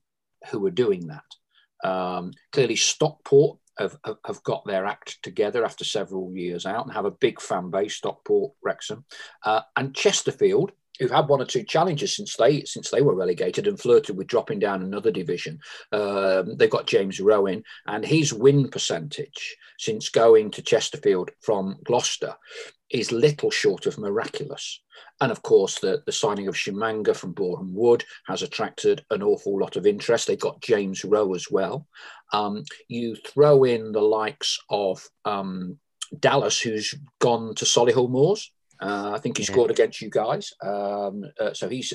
who 0.50 0.66
are 0.66 0.72
doing 0.72 1.08
that. 1.08 1.88
Um, 1.88 2.32
clearly, 2.52 2.76
Stockport 2.76 3.58
have, 3.80 3.98
have 4.26 4.44
got 4.44 4.66
their 4.66 4.86
act 4.86 5.22
together 5.24 5.66
after 5.66 5.84
several 5.84 6.36
years 6.36 6.66
out 6.66 6.86
and 6.86 6.94
have 6.94 7.06
a 7.06 7.12
big 7.12 7.42
fan 7.42 7.70
base, 7.70 7.96
Stockport, 7.96 8.54
Wrexham, 8.64 9.06
uh, 9.44 9.62
and 9.76 9.96
Chesterfield, 9.96 10.72
who've 11.00 11.10
had 11.10 11.28
one 11.28 11.42
or 11.42 11.46
two 11.46 11.64
challenges 11.64 12.16
since 12.16 12.36
they 12.36 12.64
since 12.66 12.90
they 12.90 13.02
were 13.02 13.16
relegated 13.16 13.68
and 13.68 13.80
flirted 13.80 14.18
with 14.18 14.28
dropping 14.28 14.60
down 14.60 14.84
another 14.84 15.12
division. 15.12 15.60
Um, 15.92 16.58
they've 16.58 16.70
got 16.70 16.88
James 16.88 17.20
Rowe, 17.20 17.48
and 17.88 18.06
his 18.06 18.34
win 18.34 18.70
percentage 18.70 19.58
since 19.78 20.10
going 20.10 20.52
to 20.52 20.62
Chesterfield 20.62 21.32
from 21.42 21.78
Gloucester 21.86 22.36
is 22.90 23.12
little 23.12 23.52
short 23.52 23.86
of 23.86 23.98
miraculous. 23.98 24.82
And 25.22 25.32
of 25.32 25.42
course, 25.42 25.80
the, 25.80 26.02
the 26.06 26.12
signing 26.12 26.48
of 26.48 26.56
Tshimanga 26.56 27.16
from 27.16 27.34
Boreham 27.34 27.74
Wood 27.74 28.04
has 28.28 28.42
attracted 28.42 29.06
an 29.12 29.22
awful 29.22 29.60
lot 29.60 29.76
of 29.76 29.86
interest. 29.86 30.28
They've 30.28 30.40
got 30.40 30.62
James 30.62 31.04
Rowe 31.06 31.34
as 31.34 31.48
well. 31.52 31.88
Um, 32.34 32.64
you 32.88 33.16
throw 33.16 33.64
in 33.64 33.92
the 33.92 34.02
likes 34.02 34.60
of 34.70 35.06
um, 35.26 35.78
Dallas, 36.18 36.60
who's 36.60 36.96
gone 37.20 37.56
to 37.56 37.66
Solihull 37.66 38.10
Moors. 38.10 38.52
Uh, 38.82 39.12
I 39.14 39.20
think 39.20 39.38
he 39.38 39.44
scored 39.44 39.72
against 39.72 40.02
you 40.02 40.10
guys. 40.10 40.54
Um, 40.64 41.26
uh, 41.40 41.54
so 41.54 41.68
he's, 41.68 41.94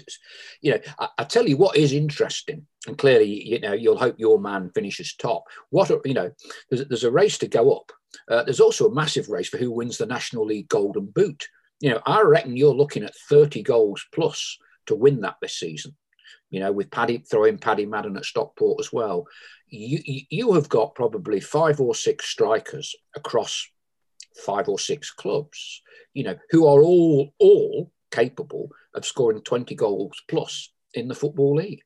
you 0.60 0.72
know, 0.72 0.78
I, 0.98 1.08
I, 1.18 1.24
tell 1.24 1.48
you 1.48 1.56
what 1.56 1.76
is 1.76 1.92
interesting, 1.92 2.66
and 2.86 2.98
clearly, 2.98 3.48
you 3.48 3.58
know, 3.58 3.72
you'll 3.72 3.98
hope 3.98 4.16
your 4.18 4.38
man 4.38 4.70
finishes 4.74 5.14
top. 5.14 5.44
What, 5.70 5.90
are, 5.90 6.00
you 6.04 6.12
know, 6.12 6.30
there's, 6.68 6.86
there's 6.88 7.04
a 7.04 7.10
race 7.10 7.38
to 7.38 7.48
go 7.48 7.72
up. 7.74 7.90
Uh, 8.30 8.42
there's 8.42 8.60
also 8.60 8.88
a 8.88 8.94
massive 8.94 9.30
race 9.30 9.48
for 9.48 9.56
who 9.56 9.70
wins 9.70 9.96
the 9.96 10.06
National 10.06 10.44
League 10.44 10.68
Golden 10.68 11.06
Boot. 11.06 11.48
You 11.80 11.90
know, 11.90 12.00
I 12.04 12.20
reckon 12.20 12.56
you're 12.56 12.74
looking 12.74 13.02
at 13.02 13.16
30 13.30 13.62
goals 13.62 14.04
plus 14.14 14.58
to 14.86 14.94
win 14.94 15.22
that 15.22 15.36
this 15.40 15.58
season. 15.58 15.96
You 16.50 16.60
know, 16.60 16.72
with 16.72 16.90
Paddy 16.90 17.18
throwing 17.18 17.58
Paddy 17.58 17.86
Madden 17.86 18.16
at 18.16 18.24
Stockport 18.24 18.78
as 18.78 18.92
well. 18.92 19.26
You, 19.68 19.98
you, 20.04 20.20
you 20.30 20.52
have 20.52 20.68
got 20.68 20.94
probably 20.94 21.40
five 21.40 21.80
or 21.80 21.94
six 21.94 22.26
strikers 22.26 22.94
across 23.16 23.68
five 24.36 24.68
or 24.68 24.78
six 24.78 25.10
clubs, 25.10 25.82
you 26.12 26.24
know, 26.24 26.36
who 26.50 26.66
are 26.66 26.82
all 26.82 27.32
all 27.38 27.90
capable 28.10 28.68
of 28.94 29.04
scoring 29.04 29.42
20 29.42 29.74
goals 29.74 30.22
plus 30.28 30.70
in 30.94 31.08
the 31.08 31.14
football 31.14 31.56
league. 31.56 31.82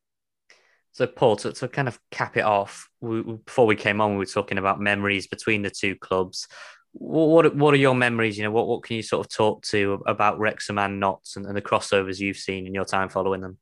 So, 0.92 1.06
Paul, 1.06 1.36
to, 1.36 1.52
to 1.52 1.68
kind 1.68 1.88
of 1.88 1.98
cap 2.10 2.36
it 2.36 2.44
off, 2.44 2.88
we, 3.00 3.22
before 3.22 3.66
we 3.66 3.76
came 3.76 4.00
on, 4.00 4.12
we 4.12 4.18
were 4.18 4.26
talking 4.26 4.58
about 4.58 4.80
memories 4.80 5.26
between 5.26 5.62
the 5.62 5.70
two 5.70 5.94
clubs. 5.94 6.48
What 6.92 7.54
what 7.54 7.74
are 7.74 7.78
your 7.78 7.94
memories? 7.94 8.36
You 8.36 8.44
know, 8.44 8.50
what, 8.50 8.66
what 8.66 8.82
can 8.82 8.96
you 8.96 9.02
sort 9.02 9.24
of 9.24 9.32
talk 9.32 9.62
to 9.66 10.02
about 10.06 10.38
Wrexham 10.38 10.78
and 10.78 10.98
Notts 10.98 11.36
and, 11.36 11.46
and 11.46 11.56
the 11.56 11.62
crossovers 11.62 12.18
you've 12.18 12.38
seen 12.38 12.66
in 12.66 12.74
your 12.74 12.84
time 12.84 13.08
following 13.08 13.42
them? 13.42 13.58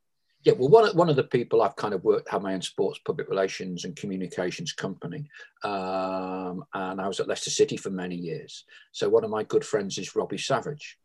Yeah, 0.46 0.52
well, 0.52 0.68
one, 0.68 0.96
one 0.96 1.08
of 1.08 1.16
the 1.16 1.24
people 1.24 1.60
I've 1.60 1.74
kind 1.74 1.92
of 1.92 2.04
worked, 2.04 2.28
had 2.28 2.40
my 2.40 2.54
own 2.54 2.62
sports 2.62 3.00
public 3.04 3.28
relations 3.28 3.84
and 3.84 3.96
communications 3.96 4.72
company. 4.72 5.28
Um, 5.64 6.64
and 6.72 7.00
I 7.00 7.08
was 7.08 7.18
at 7.18 7.26
Leicester 7.26 7.50
City 7.50 7.76
for 7.76 7.90
many 7.90 8.14
years. 8.14 8.62
So 8.92 9.08
one 9.08 9.24
of 9.24 9.30
my 9.30 9.42
good 9.42 9.64
friends 9.64 9.98
is 9.98 10.14
Robbie 10.14 10.38
Savage. 10.38 10.98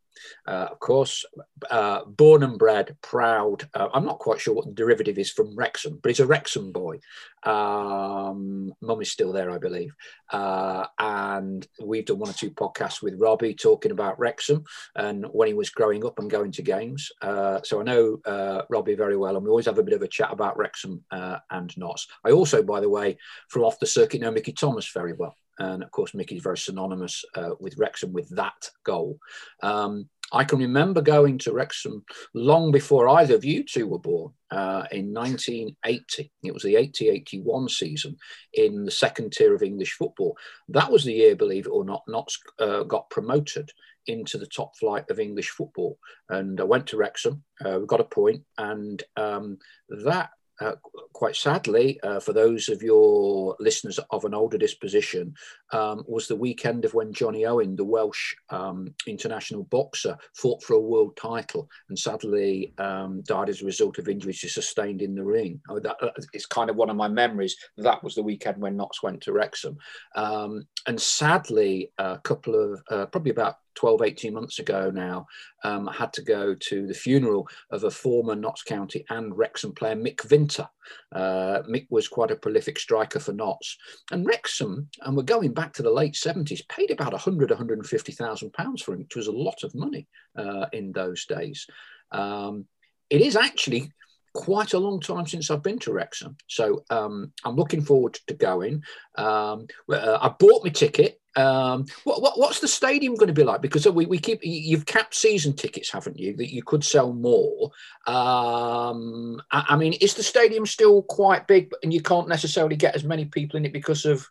Uh, 0.48 0.68
of 0.72 0.80
course, 0.80 1.26
uh, 1.70 2.06
born 2.06 2.44
and 2.44 2.58
bred, 2.58 2.96
proud. 3.02 3.68
Uh, 3.74 3.90
I'm 3.94 4.06
not 4.06 4.20
quite 4.20 4.40
sure 4.40 4.54
what 4.54 4.66
the 4.66 4.74
derivative 4.74 5.18
is 5.18 5.32
from 5.32 5.56
Wrexham, 5.56 6.00
but 6.02 6.10
he's 6.10 6.20
a 6.20 6.26
Wrexham 6.26 6.72
boy. 6.72 7.00
Um, 7.44 8.74
Mum 8.82 9.02
is 9.02 9.12
still 9.12 9.34
there, 9.34 9.52
I 9.52 9.58
believe. 9.58 9.94
Uh, 10.32 10.86
and 11.00 11.68
we've 11.84 12.06
done 12.06 12.20
one 12.20 12.30
or 12.30 12.34
two 12.34 12.52
podcasts 12.52 13.02
with 13.02 13.20
Robbie 13.20 13.54
talking 13.54 13.92
about 13.92 14.20
Wrexham 14.20 14.64
and 14.96 15.26
when 15.32 15.48
he 15.48 15.54
was 15.54 15.70
growing 15.70 16.06
up 16.06 16.20
and 16.20 16.30
going 16.30 16.52
to 16.54 16.62
games. 16.62 17.12
Uh, 17.22 17.60
so 17.64 17.80
I 17.80 17.84
know 17.84 18.20
uh, 18.26 18.62
Robbie 18.70 18.96
very 18.96 19.18
well, 19.18 19.36
and 19.36 19.44
we 19.44 19.50
always 19.50 19.66
have 19.66 19.80
a 19.80 19.84
bit 19.84 19.94
of 19.94 20.02
a 20.02 20.08
chat 20.08 20.32
about 20.32 20.58
Wrexham 20.58 21.04
and 21.12 21.78
Notts. 21.78 22.08
I 22.24 22.32
also, 22.32 22.64
by 22.64 22.80
the 22.80 22.90
way, 22.90 23.18
from 23.50 23.64
off 23.64 23.80
the 23.80 23.88
circuit, 23.88 24.22
know 24.22 24.32
Mickey 24.32 24.54
Thomas 24.54 24.90
very 24.92 25.14
well. 25.14 25.36
And 25.60 25.84
of 25.84 25.92
course, 25.92 26.14
Mickey's 26.14 26.44
very 26.44 26.58
synonymous 26.58 27.24
uh, 27.36 27.52
with 27.60 27.78
Wrexham 27.78 28.14
with 28.14 28.30
that 28.36 28.70
goal. 28.84 29.20
Um, 29.62 30.10
I 30.34 30.46
can 30.46 30.60
remember 30.60 31.02
going 31.02 31.38
to 31.40 31.52
Wrexham 31.52 32.06
long 32.34 32.72
before 32.72 33.10
either 33.10 33.36
of 33.36 33.44
you 33.44 33.64
two 33.66 33.88
were 33.88 34.00
born 34.00 34.32
uh, 34.50 34.86
in 34.92 35.14
1980. 35.14 36.32
It 36.44 36.54
was 36.54 36.64
the 36.64 36.78
80 36.78 37.10
81 37.10 37.70
season 37.70 38.16
in 38.54 38.86
the 38.86 38.92
second 38.92 39.34
tier 39.34 39.54
of 39.54 39.62
English 39.62 39.94
football. 39.94 40.38
That 40.70 40.92
was 40.92 41.04
the 41.04 41.14
year, 41.14 41.36
believe 41.36 41.66
it 41.66 41.72
or 41.72 41.84
not, 41.84 42.04
Notts 42.08 42.40
uh, 42.60 42.84
got 42.84 43.10
promoted 43.10 43.72
into 44.08 44.38
the 44.38 44.48
top 44.48 44.78
flight 44.78 45.10
of 45.10 45.20
English 45.20 45.50
football. 45.50 45.98
And 46.30 46.60
I 46.62 46.64
went 46.64 46.88
to 46.88 46.98
Wrexham, 46.98 47.44
uh, 47.66 47.80
we 47.80 47.86
got 47.86 48.00
a 48.00 48.06
point, 48.06 48.44
and 48.58 49.04
um, 49.18 49.58
that 49.90 50.32
uh, 50.62 50.76
quite 51.14 51.36
sadly, 51.36 52.00
uh, 52.02 52.20
for 52.20 52.34
those 52.34 52.70
of 52.70 52.82
your 52.82 53.56
listeners 53.60 54.00
of 54.12 54.26
an 54.26 54.34
older 54.34 54.58
disposition, 54.58 55.34
um, 55.74 56.04
was 56.08 56.28
the 56.28 56.36
weekend 56.36 56.86
of 56.86 56.94
when 56.94 57.14
Johnny 57.14 57.46
Owen, 57.46 57.76
the 57.76 57.84
Welsh 57.84 58.36
um, 58.50 58.94
international 59.08 59.64
boxer, 59.64 60.18
fought 60.36 60.64
for 60.64 60.76
a 60.76 60.80
world 60.80 61.18
title 61.18 61.68
and 61.90 61.98
sadly 61.98 62.74
um, 62.78 63.22
died 63.28 63.50
as 63.50 63.62
a 63.62 63.66
result 63.66 63.98
of 63.98 64.08
injuries 64.08 64.40
he 64.40 64.48
sustained 64.48 65.02
in 65.02 65.16
the 65.16 65.24
ring. 65.24 65.60
That, 65.68 65.98
uh, 66.02 66.10
it's 66.34 66.46
kind 66.46 66.70
of 66.70 66.76
one 66.76 66.90
of 66.90 66.96
my 66.96 67.08
memories. 67.08 67.56
That 67.78 68.04
was 68.04 68.16
the 68.16 68.24
weekend 68.24 68.58
when 68.58 68.78
Notts 68.78 69.04
went 69.04 69.22
to 69.22 69.34
Wrexham. 69.34 69.78
Um, 70.16 70.68
and 70.88 71.00
sadly, 71.00 71.92
a 71.98 72.20
couple 72.20 72.56
of, 72.56 72.82
uh, 72.90 73.06
probably 73.08 73.32
about 73.32 73.56
12, 73.76 74.02
18 74.02 74.34
months 74.34 74.60
ago 74.60 74.92
now, 74.92 75.26
um, 75.64 75.90
I 75.90 75.94
had 75.94 76.14
to 76.14 76.22
go 76.22 76.56
to 76.56 76.88
the 76.88 76.94
funeral 76.94 77.48
of 77.72 77.84
a 77.84 77.92
former 77.92 78.36
Notts 78.36 78.64
County 78.64 79.06
and 79.10 79.38
Wrexham 79.38 79.74
player, 79.74 79.96
Mick 79.96 80.18
Vinter. 80.18 80.68
Uh, 81.12 81.62
Mick 81.70 81.88
was 81.90 82.08
quite 82.08 82.32
a 82.32 82.36
prolific 82.36 82.80
striker 82.80 83.20
for 83.20 83.34
Notts. 83.34 83.78
And 84.12 84.26
Wrexham, 84.26 84.90
and 85.02 85.16
we're 85.16 85.24
going 85.24 85.54
back 85.54 85.74
to 85.74 85.84
the 85.84 85.92
late 85.92 86.14
70s, 86.14 86.68
paid 86.68 86.92
about 86.92 87.14
100, 87.14 87.50
150,000 87.50 88.54
pounds 88.54 88.82
for 88.82 88.94
him, 88.94 89.00
which 89.00 89.16
was 89.16 89.28
a 89.28 89.32
lot 89.32 89.64
of 89.64 89.76
money 89.76 90.08
uh, 90.38 90.68
in 90.74 90.92
those 90.92 91.26
days. 91.26 91.68
Um, 92.12 92.66
it 93.10 93.22
is 93.22 93.36
actually 93.36 93.92
quite 94.34 94.74
a 94.74 94.80
long 94.80 95.00
time 95.00 95.28
since 95.28 95.52
I've 95.52 95.64
been 95.64 95.80
to 95.80 95.94
Wrexham. 95.94 96.38
So 96.48 96.84
um, 96.90 97.34
I'm 97.44 97.56
looking 97.56 97.82
forward 97.82 98.18
to 98.28 98.34
going. 98.34 98.84
Um, 99.18 99.68
uh, 99.92 100.18
I 100.22 100.30
bought 100.40 100.64
my 100.64 100.70
ticket. 100.70 101.21
Um, 101.36 101.86
what, 102.04 102.22
what, 102.22 102.38
what's 102.38 102.60
the 102.60 102.68
stadium 102.68 103.16
going 103.16 103.28
to 103.28 103.34
be 103.34 103.44
like? 103.44 103.62
Because 103.62 103.88
we, 103.88 104.06
we 104.06 104.20
keep 104.20 104.40
you've 104.44 104.86
capped 104.86 105.16
season 105.16 105.54
tickets, 105.54 105.92
haven't 105.92 106.20
you? 106.20 106.36
That 106.36 106.54
you 106.54 106.64
could 106.64 106.84
sell 106.84 107.14
more. 107.14 107.72
Um, 108.06 109.42
I, 109.52 109.66
I 109.70 109.76
mean, 109.78 109.94
is 109.94 110.14
the 110.14 110.24
stadium 110.24 110.66
still 110.66 111.04
quite 111.04 111.48
big, 111.48 111.72
and 111.84 111.94
you 111.94 112.02
can't 112.02 112.28
necessarily 112.28 112.76
get 112.76 112.96
as 112.96 113.04
many 113.04 113.26
people 113.26 113.58
in 113.58 113.66
it 113.66 113.74
because 113.74 114.06
of 114.06 114.28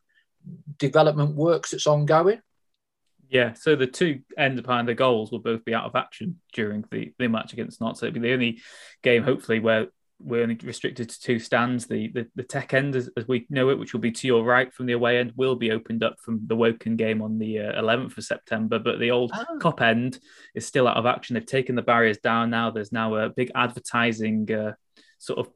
development 0.79 1.35
works 1.35 1.71
that's 1.71 1.87
ongoing? 1.87 2.41
Yeah, 3.29 3.53
so 3.53 3.77
the 3.77 3.87
two 3.87 4.23
ends 4.37 4.61
behind 4.61 4.89
the 4.89 4.95
goals 4.95 5.31
will 5.31 5.39
both 5.39 5.65
be 5.65 5.73
out 5.73 5.85
of 5.85 5.95
action 5.95 6.41
during 6.53 6.85
the, 6.91 7.13
the 7.17 7.29
match 7.29 7.53
against 7.53 7.81
Notts. 7.81 8.01
So 8.01 8.07
it'll 8.07 8.21
be 8.21 8.29
the 8.29 8.33
only 8.33 8.61
game, 9.03 9.23
hopefully, 9.23 9.61
where 9.61 9.87
we're 10.23 10.43
only 10.43 10.59
restricted 10.63 11.09
to 11.09 11.21
two 11.21 11.39
stands. 11.39 11.87
The 11.87 12.09
the, 12.09 12.27
the 12.35 12.43
tech 12.43 12.75
end, 12.75 12.95
as, 12.97 13.09
as, 13.17 13.27
we 13.27 13.47
know 13.51 13.71
it, 13.71 13.79
which 13.79 13.93
will 13.93 14.01
be 14.01 14.13
to 14.13 14.27
your 14.27 14.45
right 14.45 14.73
from 14.73 14.87
the 14.87 14.93
away 14.93 15.19
end, 15.19 15.33
will 15.37 15.57
be 15.57 15.71
opened 15.71 16.05
up 16.05 16.17
from 16.21 16.41
the 16.47 16.57
Woking 16.57 16.97
game 16.97 17.23
on 17.23 17.39
the 17.39 17.61
uh, 17.61 17.83
11th 17.83 18.19
of 18.19 18.25
September. 18.25 18.79
But 18.79 18.99
the 18.99 19.11
old 19.11 19.33
oh. 19.35 19.59
Kop 19.59 19.81
end 19.81 20.19
is 20.55 20.67
still 20.67 20.87
out 20.87 20.97
of 20.97 21.07
action. 21.07 21.35
They've 21.35 21.47
taken 21.47 21.75
the 21.75 21.83
barriers 21.83 22.19
down 22.19 22.51
now. 22.51 22.71
There's 22.71 22.93
now 22.93 23.17
a 23.17 23.31
big 23.31 23.51
advertising 23.55 24.53
uh, 24.53 24.75
sort 25.19 25.41
of 25.41 25.53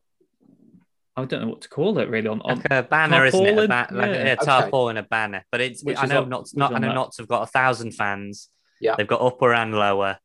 I 1.16 1.24
don't 1.24 1.42
know 1.42 1.48
what 1.48 1.60
to 1.62 1.68
call 1.68 1.98
it 1.98 2.08
really 2.08 2.26
on, 2.26 2.40
on 2.40 2.56
like 2.56 2.66
a 2.70 2.82
banner, 2.82 3.24
isn't 3.24 3.46
it? 3.46 3.58
A 3.58 3.68
ba- 3.68 3.88
like 3.92 4.10
yeah. 4.10 4.30
a, 4.30 4.32
a 4.32 4.36
tarpaulin, 4.36 4.98
okay. 4.98 5.06
a 5.06 5.08
banner. 5.08 5.44
But 5.52 5.60
it's 5.60 5.84
Which 5.84 5.96
I 5.96 6.06
know 6.06 6.24
not 6.24 6.48
not 6.54 6.74
I 6.74 6.78
know 6.78 6.92
Notts 6.92 7.18
have 7.18 7.28
got 7.28 7.42
a 7.42 7.46
thousand 7.46 7.92
fans. 7.92 8.48
Yeah, 8.80 8.96
they've 8.96 9.06
got 9.06 9.20
upper 9.20 9.54
and 9.54 9.72
lower. 9.72 10.18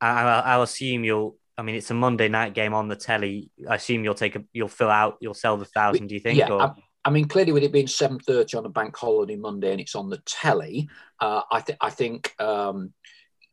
I, 0.00 0.42
I'll 0.44 0.62
assume 0.62 1.04
you'll. 1.04 1.36
I 1.58 1.62
mean, 1.62 1.74
it's 1.74 1.90
a 1.90 1.94
Monday 1.94 2.28
night 2.28 2.54
game 2.54 2.74
on 2.74 2.88
the 2.88 2.96
telly. 2.96 3.50
I 3.68 3.76
assume 3.76 4.04
you'll 4.04 4.14
take 4.14 4.36
a, 4.36 4.44
you'll 4.52 4.68
fill 4.68 4.90
out, 4.90 5.16
you'll 5.20 5.34
sell 5.34 5.56
the 5.56 5.64
thousand. 5.64 6.08
Do 6.08 6.14
you 6.14 6.20
think? 6.20 6.38
Yeah, 6.38 6.50
or? 6.50 6.62
I, 6.62 6.72
I 7.04 7.10
mean, 7.10 7.26
clearly, 7.26 7.52
with 7.52 7.62
it 7.62 7.72
being 7.72 7.86
seven 7.86 8.18
thirty 8.18 8.56
on 8.56 8.66
a 8.66 8.70
bank 8.70 8.96
holiday 8.96 9.36
Monday 9.36 9.70
and 9.70 9.80
it's 9.80 9.94
on 9.94 10.10
the 10.10 10.18
telly, 10.26 10.88
uh, 11.20 11.42
I 11.50 11.60
think 11.60 11.78
I 11.80 11.90
think 11.90 12.34
um, 12.40 12.92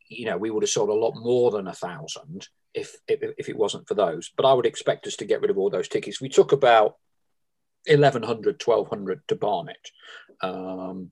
you 0.09 0.25
know 0.25 0.37
we 0.37 0.49
would 0.49 0.63
have 0.63 0.69
sold 0.69 0.89
a 0.89 0.93
lot 0.93 1.13
more 1.15 1.51
than 1.51 1.67
a 1.67 1.73
thousand 1.73 2.47
if, 2.73 2.95
if, 3.07 3.21
if 3.37 3.49
it 3.49 3.57
wasn't 3.57 3.87
for 3.87 3.93
those. 3.93 4.31
But 4.35 4.45
I 4.45 4.53
would 4.53 4.65
expect 4.65 5.07
us 5.07 5.15
to 5.17 5.25
get 5.25 5.41
rid 5.41 5.51
of 5.51 5.57
all 5.57 5.69
those 5.69 5.87
tickets. 5.87 6.19
We 6.19 6.29
took 6.29 6.51
about 6.51 6.97
1100, 7.87 8.61
1200 8.63 9.27
to 9.27 9.35
Barnet. 9.35 9.91
Um, 10.41 11.11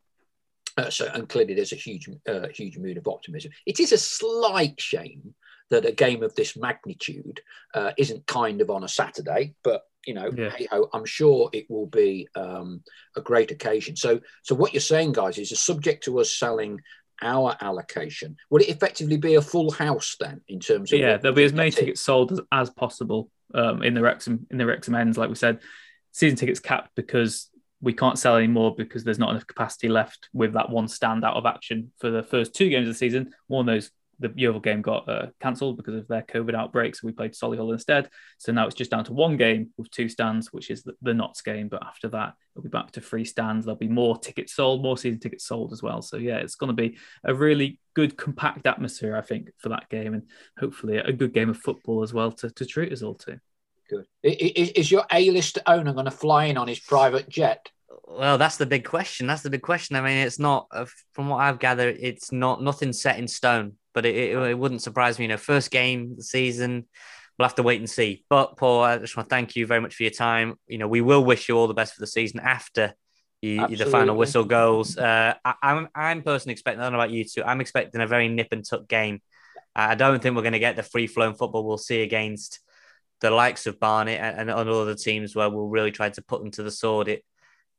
uh, 0.78 0.89
so, 0.89 1.10
and 1.14 1.28
clearly 1.28 1.54
there's 1.54 1.74
a 1.74 1.78
huge, 1.78 2.10
uh, 2.28 2.48
huge 2.48 2.78
mood 2.78 2.98
of 2.98 3.08
optimism. 3.08 3.52
It 3.66 3.80
is 3.80 3.92
a 3.92 3.98
slight 3.98 4.80
shame 4.80 5.36
that 5.72 5.86
a 5.86 5.91
game 5.91 6.22
of 6.22 6.36
this 6.36 6.55
magnitude 6.55 7.41
uh, 7.74 7.91
isn't 7.97 8.28
kind 8.28 8.61
of 8.61 8.69
on 8.69 8.84
a 8.84 8.88
Saturday, 8.88 9.55
but 9.63 9.84
you 10.05 10.13
know, 10.13 10.30
yeah. 10.36 10.49
hey 10.49 10.67
ho, 10.69 10.89
I'm 10.93 11.05
sure 11.05 11.49
it 11.53 11.69
will 11.69 11.88
be 11.88 12.28
um, 12.36 12.84
a 13.15 13.22
great 13.22 13.51
occasion. 13.51 13.95
So, 13.95 14.19
so 14.43 14.53
what 14.53 14.74
you're 14.74 14.82
saying, 14.82 15.13
guys, 15.13 15.38
is 15.38 15.51
a 15.51 15.55
subject 15.55 16.03
to 16.05 16.19
us 16.19 16.32
selling 16.32 16.82
our 17.22 17.55
allocation. 17.61 18.36
Would 18.49 18.63
it 18.63 18.69
effectively 18.69 19.17
be 19.17 19.36
a 19.36 19.41
full 19.41 19.72
house 19.72 20.15
then 20.19 20.41
in 20.47 20.59
terms 20.59 20.91
of? 20.91 20.99
Yeah, 20.99 21.17
there'll 21.17 21.36
be 21.36 21.43
as 21.43 21.53
many 21.53 21.72
tickets 21.72 22.01
sold 22.01 22.32
as, 22.32 22.41
as 22.51 22.69
possible 22.69 23.30
um, 23.53 23.84
in 23.84 23.93
the 23.93 24.01
Wrexham 24.01 24.45
in 24.51 24.57
the 24.57 24.65
Wrexham 24.65 24.95
ends. 24.95 25.17
Like 25.17 25.30
we 25.30 25.36
said, 25.36 25.59
season 26.11 26.38
tickets 26.38 26.59
capped 26.59 26.91
because 26.95 27.49
we 27.80 27.93
can't 27.93 28.19
sell 28.19 28.36
any 28.36 28.47
more 28.47 28.76
because 28.76 29.03
there's 29.03 29.19
not 29.19 29.32
enough 29.32 29.47
capacity 29.47 29.88
left 29.88 30.30
with 30.34 30.53
that 30.53 30.69
one 30.69 30.88
stand 30.88 31.24
out 31.26 31.36
of 31.36 31.45
action 31.45 31.91
for 31.99 32.11
the 32.11 32.24
first 32.24 32.53
two 32.53 32.69
games 32.69 32.88
of 32.88 32.93
the 32.93 32.97
season. 32.97 33.34
One 33.47 33.67
of 33.67 33.74
those 33.74 33.91
the 34.22 34.32
Yeovil 34.36 34.61
game 34.61 34.82
got 34.82 35.09
uh, 35.09 35.28
cancelled 35.41 35.78
because 35.78 35.95
of 35.95 36.07
their 36.07 36.22
COVID 36.22 36.55
outbreak, 36.55 36.95
so 36.95 37.05
we 37.05 37.11
played 37.11 37.34
Solihull 37.34 37.74
instead. 37.74 38.09
So 38.38 38.51
now 38.51 38.67
it's 38.67 38.76
just 38.76 38.91
down 38.91 39.03
to 39.05 39.13
one 39.13 39.36
game 39.36 39.72
with 39.78 39.91
two 39.91 40.07
stands, 40.07 40.53
which 40.53 40.69
is 40.69 40.84
the, 40.84 40.93
the 41.01 41.13
Notts 41.13 41.41
game. 41.41 41.67
But 41.67 41.84
after 41.84 42.07
that, 42.09 42.36
it'll 42.53 42.63
be 42.63 42.69
back 42.69 42.91
to 42.91 43.01
three 43.01 43.26
stands. 43.26 43.65
There'll 43.65 43.78
be 43.78 43.88
more 43.88 44.17
tickets 44.17 44.53
sold, 44.53 44.82
more 44.82 44.97
season 44.97 45.19
tickets 45.19 45.45
sold 45.45 45.74
as 45.74 45.84
well. 45.84 46.01
So 46.01 46.17
yeah, 46.17 46.38
it's 46.38 46.55
going 46.55 46.76
to 46.76 46.82
be 46.82 46.97
a 47.24 47.34
really 47.34 47.80
good 47.93 48.15
compact 48.15 48.65
atmosphere, 48.67 49.17
I 49.17 49.22
think, 49.22 49.49
for 49.57 49.69
that 49.69 49.89
game, 49.89 50.13
and 50.13 50.24
hopefully 50.57 50.97
a 50.97 51.11
good 51.11 51.34
game 51.34 51.49
of 51.49 51.57
football 51.57 52.03
as 52.03 52.13
well 52.13 52.32
to, 52.32 52.49
to 52.51 52.65
treat 52.65 52.93
us 52.93 53.01
all 53.01 53.15
to. 53.15 53.39
Good. 53.89 54.05
Is 54.24 54.89
your 54.89 55.05
A-list 55.11 55.57
owner 55.67 55.91
going 55.91 56.05
to 56.05 56.11
fly 56.11 56.45
in 56.45 56.57
on 56.57 56.69
his 56.69 56.80
private 56.80 57.28
jet? 57.28 57.69
Well, 58.18 58.38
that's 58.38 58.57
the 58.57 58.66
big 58.66 58.86
question. 58.86 59.28
That's 59.28 59.41
the 59.41 59.49
big 59.49 59.62
question. 59.62 59.95
I 59.95 60.01
mean, 60.01 60.18
it's 60.18 60.39
not, 60.39 60.68
uh, 60.72 60.86
from 61.14 61.30
what 61.30 61.38
I've 61.38 61.59
gathered, 61.59 61.97
it's 61.99 62.32
not 62.32 62.62
nothing 62.62 62.93
set 62.93 63.18
in 63.18 63.28
stone 63.28 63.78
but 63.93 64.05
it, 64.05 64.16
it, 64.16 64.38
it, 64.38 64.57
wouldn't 64.57 64.82
surprise 64.82 65.18
me. 65.18 65.26
You 65.26 65.30
know, 65.30 65.38
first 65.38 65.72
game 65.72 66.12
of 66.12 66.18
the 66.18 66.24
season, 66.24 66.86
we'll 67.38 67.47
have 67.47 67.55
to 67.55 67.64
wait 67.64 67.80
and 67.80 67.89
see. 67.89 68.24
But 68.30 68.57
Paul, 68.57 68.84
I 68.84 68.97
just 68.97 69.16
want 69.16 69.30
to 69.30 69.36
thank 69.36 69.55
you 69.55 69.66
very 69.66 69.82
much 69.82 69.95
for 69.95 70.03
your 70.03 70.12
time. 70.12 70.55
You 70.68 70.78
know, 70.78 70.88
we 70.88 71.01
will 71.01 71.24
wish 71.24 71.49
you 71.49 71.57
all 71.57 71.68
the 71.68 71.74
best 71.74 71.93
for 71.93 72.01
the 72.01 72.07
season 72.07 72.39
after 72.39 72.93
you, 73.41 73.66
the 73.76 73.88
final 73.88 74.16
whistle 74.16 74.43
goes. 74.43 74.97
Uh, 74.97 75.34
I, 75.43 75.53
am 75.64 75.78
I'm, 75.78 75.89
I'm 75.95 76.22
personally 76.22 76.53
expecting. 76.53 76.80
I 76.80 76.84
don't 76.84 76.93
know 76.93 76.99
about 76.99 77.12
you 77.12 77.26
two. 77.26 77.43
I'm 77.43 77.62
expecting 77.62 78.01
a 78.01 78.07
very 78.07 78.28
nip 78.28 78.49
and 78.51 78.64
tuck 78.64 78.88
game. 78.88 79.22
I 79.76 79.95
don't 79.95 80.22
think 80.22 80.36
we're 80.36 80.43
going 80.43 80.53
to 80.53 80.59
get 80.59 80.76
the 80.76 80.84
free 80.84 81.07
flowing 81.07 81.34
football 81.34 81.66
we'll 81.66 81.78
see 81.78 82.01
against 82.01 82.59
the 83.22 83.32
likes 83.32 83.68
of 83.68 83.80
Barnet 83.80 84.20
and, 84.20 84.49
and 84.49 84.70
other 84.70 84.95
teams 84.95 85.36
where 85.36 85.49
we'll 85.49 85.70
really 85.70 85.91
try 85.91 86.09
to 86.09 86.22
put 86.22 86.41
them 86.41 86.51
to 86.51 86.64
the 86.64 86.72
sword. 86.72 87.07
It 87.07 87.24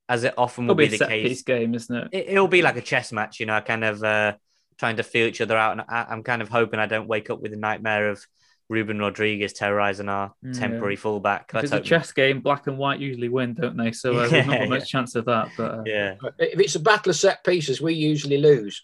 as 0.09 0.25
it 0.25 0.35
often 0.37 0.67
will 0.67 0.75
be, 0.75 0.89
be 0.89 0.97
the 0.97 1.07
case. 1.07 1.43
game, 1.43 1.75
isn't 1.75 1.95
it? 1.95 2.09
it? 2.13 2.41
will 2.41 2.49
be 2.49 2.63
like 2.63 2.77
a 2.77 2.83
chess 2.83 3.13
match, 3.13 3.41
you 3.41 3.47
know, 3.47 3.61
kind 3.61 3.85
of. 3.85 4.03
Uh, 4.03 4.35
trying 4.79 4.97
to 4.97 5.05
feel 5.05 5.29
each 5.29 5.41
other 5.41 5.57
out. 5.57 5.73
And 5.73 5.83
I, 5.89 6.13
am 6.13 6.25
kind 6.25 6.43
of 6.43 6.49
hoping 6.49 6.81
I 6.81 6.87
don't 6.87 7.07
wake 7.07 7.31
up 7.31 7.41
with 7.41 7.53
a 7.53 7.57
nightmare 7.57 8.11
of 8.11 8.27
Ruben 8.69 8.99
Rodrigues 8.99 9.53
terrorizing 9.53 10.09
our 10.09 10.33
mm, 10.45 10.59
temporary 10.59 10.97
fullback. 10.97 11.53
If 11.55 11.65
it's 11.65 11.73
a 11.73 11.81
chess 11.81 12.13
game, 12.13 12.41
black 12.41 12.67
and 12.67 12.79
white 12.79 12.99
usually 12.99 13.29
win, 13.29 13.55
don't 13.55 13.77
they? 13.77 13.93
So 13.93 14.19
uh, 14.19 14.23
yeah, 14.25 14.29
there's 14.29 14.47
not 14.47 14.69
much 14.69 14.89
chance 14.89 15.15
of 15.15 15.27
that. 15.27 15.51
But 15.57 15.71
uh, 15.71 15.83
yeah, 15.87 16.15
if 16.39 16.59
it's 16.59 16.75
a 16.75 16.81
battle 16.81 17.11
of 17.11 17.17
set 17.17 17.45
pieces, 17.45 17.81
we 17.81 17.95
usually 17.95 18.39
lose. 18.39 18.83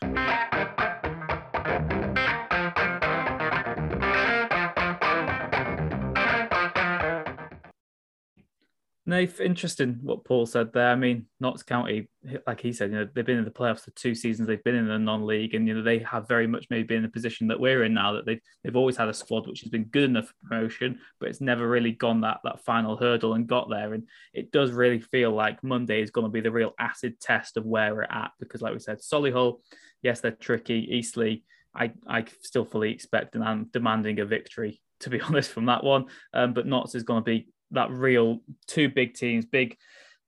No, 9.08 9.26
interesting 9.40 10.00
what 10.02 10.26
Paul 10.26 10.44
said 10.44 10.70
there. 10.74 10.90
I 10.90 10.94
mean, 10.94 11.24
Notts 11.40 11.62
County, 11.62 12.10
like 12.46 12.60
he 12.60 12.74
said, 12.74 12.90
you 12.90 12.96
know, 12.96 13.08
they've 13.14 13.24
been 13.24 13.38
in 13.38 13.46
the 13.46 13.50
playoffs 13.50 13.80
for 13.80 13.90
two 13.92 14.14
seasons. 14.14 14.46
They've 14.46 14.62
been 14.62 14.74
in 14.74 14.86
the 14.86 14.98
non-league, 14.98 15.54
and 15.54 15.66
you 15.66 15.72
know, 15.72 15.82
they 15.82 16.00
have 16.00 16.28
very 16.28 16.46
much 16.46 16.66
maybe 16.68 16.82
been 16.82 16.98
in 16.98 17.02
the 17.04 17.08
position 17.08 17.48
that 17.48 17.58
we're 17.58 17.84
in 17.84 17.94
now. 17.94 18.12
That 18.12 18.26
they've 18.26 18.42
they've 18.62 18.76
always 18.76 18.98
had 18.98 19.08
a 19.08 19.14
squad 19.14 19.48
which 19.48 19.62
has 19.62 19.70
been 19.70 19.84
good 19.84 20.02
enough 20.02 20.26
for 20.26 20.34
promotion, 20.46 20.98
but 21.20 21.30
it's 21.30 21.40
never 21.40 21.66
really 21.66 21.92
gone 21.92 22.20
that 22.20 22.40
that 22.44 22.62
final 22.66 22.98
hurdle 22.98 23.32
and 23.32 23.46
got 23.46 23.70
there. 23.70 23.94
And 23.94 24.06
it 24.34 24.52
does 24.52 24.72
really 24.72 25.00
feel 25.00 25.30
like 25.30 25.64
Monday 25.64 26.02
is 26.02 26.10
going 26.10 26.26
to 26.26 26.30
be 26.30 26.42
the 26.42 26.52
real 26.52 26.74
acid 26.78 27.18
test 27.18 27.56
of 27.56 27.64
where 27.64 27.94
we're 27.94 28.02
at. 28.02 28.32
Because, 28.38 28.60
like 28.60 28.74
we 28.74 28.78
said, 28.78 28.98
Solihull, 28.98 29.60
yes, 30.02 30.20
they're 30.20 30.32
tricky. 30.32 30.86
Eastleigh, 30.90 31.38
I 31.74 31.92
I 32.06 32.26
still 32.42 32.66
fully 32.66 32.92
expect 32.92 33.36
and 33.36 33.42
I'm 33.42 33.70
demanding 33.72 34.20
a 34.20 34.26
victory 34.26 34.82
to 35.00 35.08
be 35.08 35.20
honest 35.22 35.50
from 35.50 35.64
that 35.64 35.82
one. 35.82 36.06
Um, 36.34 36.52
but 36.52 36.66
Notts 36.66 36.94
is 36.94 37.04
going 37.04 37.22
to 37.22 37.24
be 37.24 37.48
that 37.72 37.90
real 37.90 38.40
two 38.66 38.88
big 38.88 39.14
teams, 39.14 39.44
big 39.44 39.76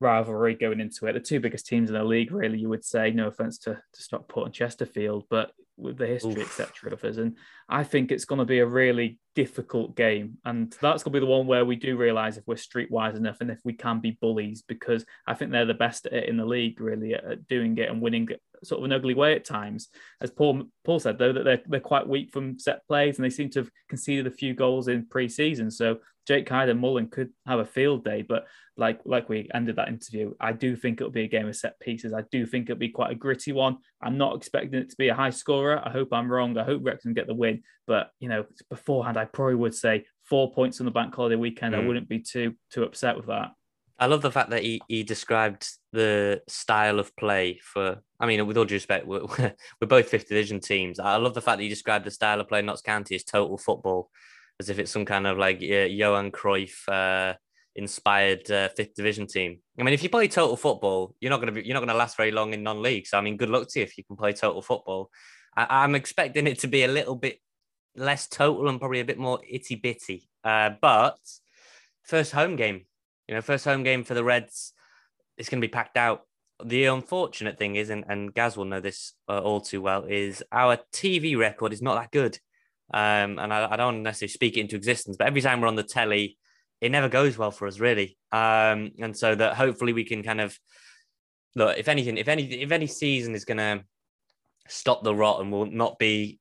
rivalry 0.00 0.54
going 0.54 0.80
into 0.80 1.06
it. 1.06 1.12
The 1.12 1.20
two 1.20 1.40
biggest 1.40 1.66
teams 1.66 1.90
in 1.90 1.94
the 1.94 2.04
league, 2.04 2.32
really, 2.32 2.58
you 2.58 2.68
would 2.68 2.84
say. 2.84 3.10
No 3.10 3.28
offense 3.28 3.58
to, 3.58 3.74
to 3.74 4.02
Stockport 4.02 4.46
and 4.46 4.54
Chesterfield, 4.54 5.24
but 5.30 5.52
with 5.76 5.96
the 5.96 6.06
history, 6.06 6.42
etc. 6.42 6.92
of 6.92 7.04
us. 7.04 7.16
And 7.16 7.36
I 7.68 7.84
think 7.84 8.10
it's 8.10 8.24
going 8.24 8.38
to 8.38 8.44
be 8.44 8.58
a 8.58 8.66
really 8.66 9.18
difficult 9.34 9.96
game. 9.96 10.38
And 10.44 10.74
that's 10.80 11.02
going 11.02 11.12
to 11.12 11.20
be 11.20 11.24
the 11.24 11.30
one 11.30 11.46
where 11.46 11.64
we 11.64 11.76
do 11.76 11.96
realise 11.96 12.36
if 12.36 12.46
we're 12.46 12.56
streetwise 12.56 13.16
enough 13.16 13.38
and 13.40 13.50
if 13.50 13.60
we 13.64 13.72
can 13.72 14.00
be 14.00 14.18
bullies, 14.20 14.62
because 14.62 15.04
I 15.26 15.34
think 15.34 15.50
they're 15.50 15.64
the 15.64 15.74
best 15.74 16.06
at 16.06 16.12
it 16.12 16.28
in 16.28 16.36
the 16.36 16.44
league, 16.44 16.80
really, 16.80 17.14
at 17.14 17.48
doing 17.48 17.76
it 17.78 17.88
and 17.88 18.00
winning 18.02 18.28
sort 18.62 18.80
of 18.80 18.84
an 18.84 18.92
ugly 18.92 19.14
way 19.14 19.34
at 19.34 19.44
times. 19.44 19.88
As 20.20 20.30
Paul 20.30 20.64
Paul 20.84 21.00
said, 21.00 21.18
though, 21.18 21.32
that 21.32 21.44
they're, 21.44 21.62
they're 21.66 21.80
quite 21.80 22.08
weak 22.08 22.30
from 22.30 22.58
set 22.58 22.86
plays 22.86 23.16
and 23.16 23.24
they 23.24 23.30
seem 23.30 23.50
to 23.50 23.60
have 23.60 23.70
conceded 23.88 24.26
a 24.26 24.30
few 24.30 24.54
goals 24.54 24.88
in 24.88 25.06
pre 25.06 25.28
season. 25.28 25.70
So 25.70 25.98
Jake 26.30 26.48
Hyde 26.48 26.68
and 26.68 26.78
Mullin 26.78 27.08
could 27.08 27.30
have 27.44 27.58
a 27.58 27.66
field 27.66 28.04
day, 28.04 28.22
but 28.22 28.46
like 28.76 29.00
like 29.04 29.28
we 29.28 29.50
ended 29.52 29.74
that 29.74 29.88
interview, 29.88 30.32
I 30.38 30.52
do 30.52 30.76
think 30.76 31.00
it'll 31.00 31.10
be 31.10 31.24
a 31.24 31.28
game 31.28 31.48
of 31.48 31.56
set 31.56 31.80
pieces. 31.80 32.12
I 32.12 32.22
do 32.30 32.46
think 32.46 32.70
it'll 32.70 32.78
be 32.78 32.88
quite 32.88 33.10
a 33.10 33.16
gritty 33.16 33.50
one. 33.50 33.78
I'm 34.00 34.16
not 34.16 34.36
expecting 34.36 34.74
it 34.74 34.90
to 34.90 34.96
be 34.96 35.08
a 35.08 35.14
high 35.14 35.30
scorer. 35.30 35.82
I 35.84 35.90
hope 35.90 36.12
I'm 36.12 36.30
wrong. 36.30 36.56
I 36.56 36.62
hope 36.62 36.82
Wrexham 36.84 37.14
get 37.14 37.26
the 37.26 37.34
win, 37.34 37.64
but 37.88 38.12
you 38.20 38.28
know, 38.28 38.44
beforehand, 38.68 39.18
I 39.18 39.24
probably 39.24 39.56
would 39.56 39.74
say 39.74 40.04
four 40.22 40.52
points 40.52 40.78
on 40.78 40.84
the 40.84 40.92
bank 40.92 41.12
holiday 41.12 41.34
weekend. 41.34 41.74
Mm. 41.74 41.78
I 41.80 41.86
wouldn't 41.88 42.08
be 42.08 42.20
too 42.20 42.54
too 42.70 42.84
upset 42.84 43.16
with 43.16 43.26
that. 43.26 43.50
I 43.98 44.06
love 44.06 44.22
the 44.22 44.30
fact 44.30 44.50
that 44.50 44.62
he, 44.62 44.80
he 44.86 45.02
described 45.02 45.68
the 45.92 46.42
style 46.46 47.00
of 47.00 47.16
play 47.16 47.58
for. 47.60 48.04
I 48.20 48.26
mean, 48.26 48.46
with 48.46 48.56
all 48.56 48.64
due 48.66 48.76
respect, 48.76 49.04
we're, 49.04 49.22
we're 49.80 49.88
both 49.88 50.08
fifth 50.08 50.28
division 50.28 50.60
teams. 50.60 51.00
I 51.00 51.16
love 51.16 51.34
the 51.34 51.42
fact 51.42 51.58
that 51.58 51.64
he 51.64 51.68
described 51.68 52.06
the 52.06 52.12
style 52.12 52.40
of 52.40 52.46
play 52.46 52.60
in 52.60 52.66
Notts 52.66 52.82
County 52.82 53.16
as 53.16 53.24
total 53.24 53.58
football, 53.58 54.10
as 54.60 54.68
if 54.68 54.78
it's 54.78 54.92
some 54.92 55.04
kind 55.04 55.26
of 55.26 55.38
like 55.38 55.56
uh, 55.56 55.90
Johan 55.90 56.30
Cruyff 56.30 56.88
uh, 56.88 57.34
inspired 57.74 58.48
uh, 58.48 58.68
fifth 58.68 58.94
division 58.94 59.26
team. 59.26 59.58
I 59.78 59.82
mean, 59.82 59.94
if 59.94 60.04
you 60.04 60.08
play 60.08 60.28
total 60.28 60.56
football, 60.56 61.16
you're 61.20 61.30
not 61.30 61.38
going 61.38 61.52
to 61.52 61.60
be 61.60 61.66
you're 61.66 61.74
not 61.74 61.80
going 61.80 61.88
to 61.88 61.94
last 61.94 62.16
very 62.16 62.30
long 62.30 62.54
in 62.54 62.62
non-league. 62.62 63.08
So 63.08 63.18
I 63.18 63.22
mean, 63.22 63.36
good 63.36 63.50
luck 63.50 63.66
to 63.70 63.80
you 63.80 63.82
if 63.82 63.98
you 63.98 64.04
can 64.04 64.16
play 64.16 64.32
total 64.32 64.62
football. 64.62 65.10
I, 65.56 65.82
am 65.84 65.96
expecting 65.96 66.46
it 66.46 66.60
to 66.60 66.68
be 66.68 66.84
a 66.84 66.88
little 66.88 67.16
bit 67.16 67.40
less 67.96 68.28
total 68.28 68.68
and 68.68 68.78
probably 68.78 69.00
a 69.00 69.04
bit 69.04 69.18
more 69.18 69.40
itty 69.48 69.74
bitty. 69.74 70.28
Uh, 70.44 70.70
but 70.80 71.18
first 72.04 72.30
home 72.30 72.54
game 72.54 72.82
you 73.30 73.36
know, 73.36 73.42
first 73.42 73.64
home 73.64 73.84
game 73.84 74.02
for 74.02 74.14
the 74.14 74.24
Reds, 74.24 74.72
it's 75.38 75.48
going 75.48 75.60
to 75.60 75.66
be 75.66 75.70
packed 75.70 75.96
out. 75.96 76.22
The 76.64 76.86
unfortunate 76.86 77.58
thing 77.58 77.76
is, 77.76 77.88
and, 77.88 78.04
and 78.08 78.34
Gaz 78.34 78.56
will 78.56 78.64
know 78.64 78.80
this 78.80 79.12
uh, 79.28 79.38
all 79.38 79.60
too 79.60 79.80
well, 79.80 80.04
is 80.04 80.42
our 80.50 80.78
TV 80.92 81.38
record 81.38 81.72
is 81.72 81.80
not 81.80 81.94
that 81.94 82.10
good. 82.10 82.40
Um, 82.92 83.38
and 83.38 83.52
I, 83.52 83.72
I, 83.72 83.76
don't 83.76 84.02
necessarily 84.02 84.32
speak 84.32 84.56
it 84.56 84.60
into 84.60 84.74
existence, 84.74 85.16
but 85.16 85.28
every 85.28 85.40
time 85.40 85.60
we're 85.60 85.68
on 85.68 85.76
the 85.76 85.84
telly, 85.84 86.36
it 86.80 86.90
never 86.90 87.08
goes 87.08 87.38
well 87.38 87.52
for 87.52 87.68
us, 87.68 87.78
really. 87.78 88.18
Um, 88.32 88.90
and 88.98 89.16
so 89.16 89.34
that 89.34 89.54
hopefully 89.54 89.92
we 89.92 90.04
can 90.04 90.24
kind 90.24 90.40
of 90.40 90.58
look, 91.54 91.78
if 91.78 91.86
anything, 91.86 92.16
if 92.16 92.26
any, 92.26 92.44
if 92.62 92.72
any 92.72 92.88
season 92.88 93.34
is 93.34 93.44
going 93.44 93.58
to 93.58 93.84
stop 94.66 95.04
the 95.04 95.14
rot 95.14 95.40
and 95.40 95.52
will 95.52 95.66
not 95.66 95.98
be, 96.00 96.40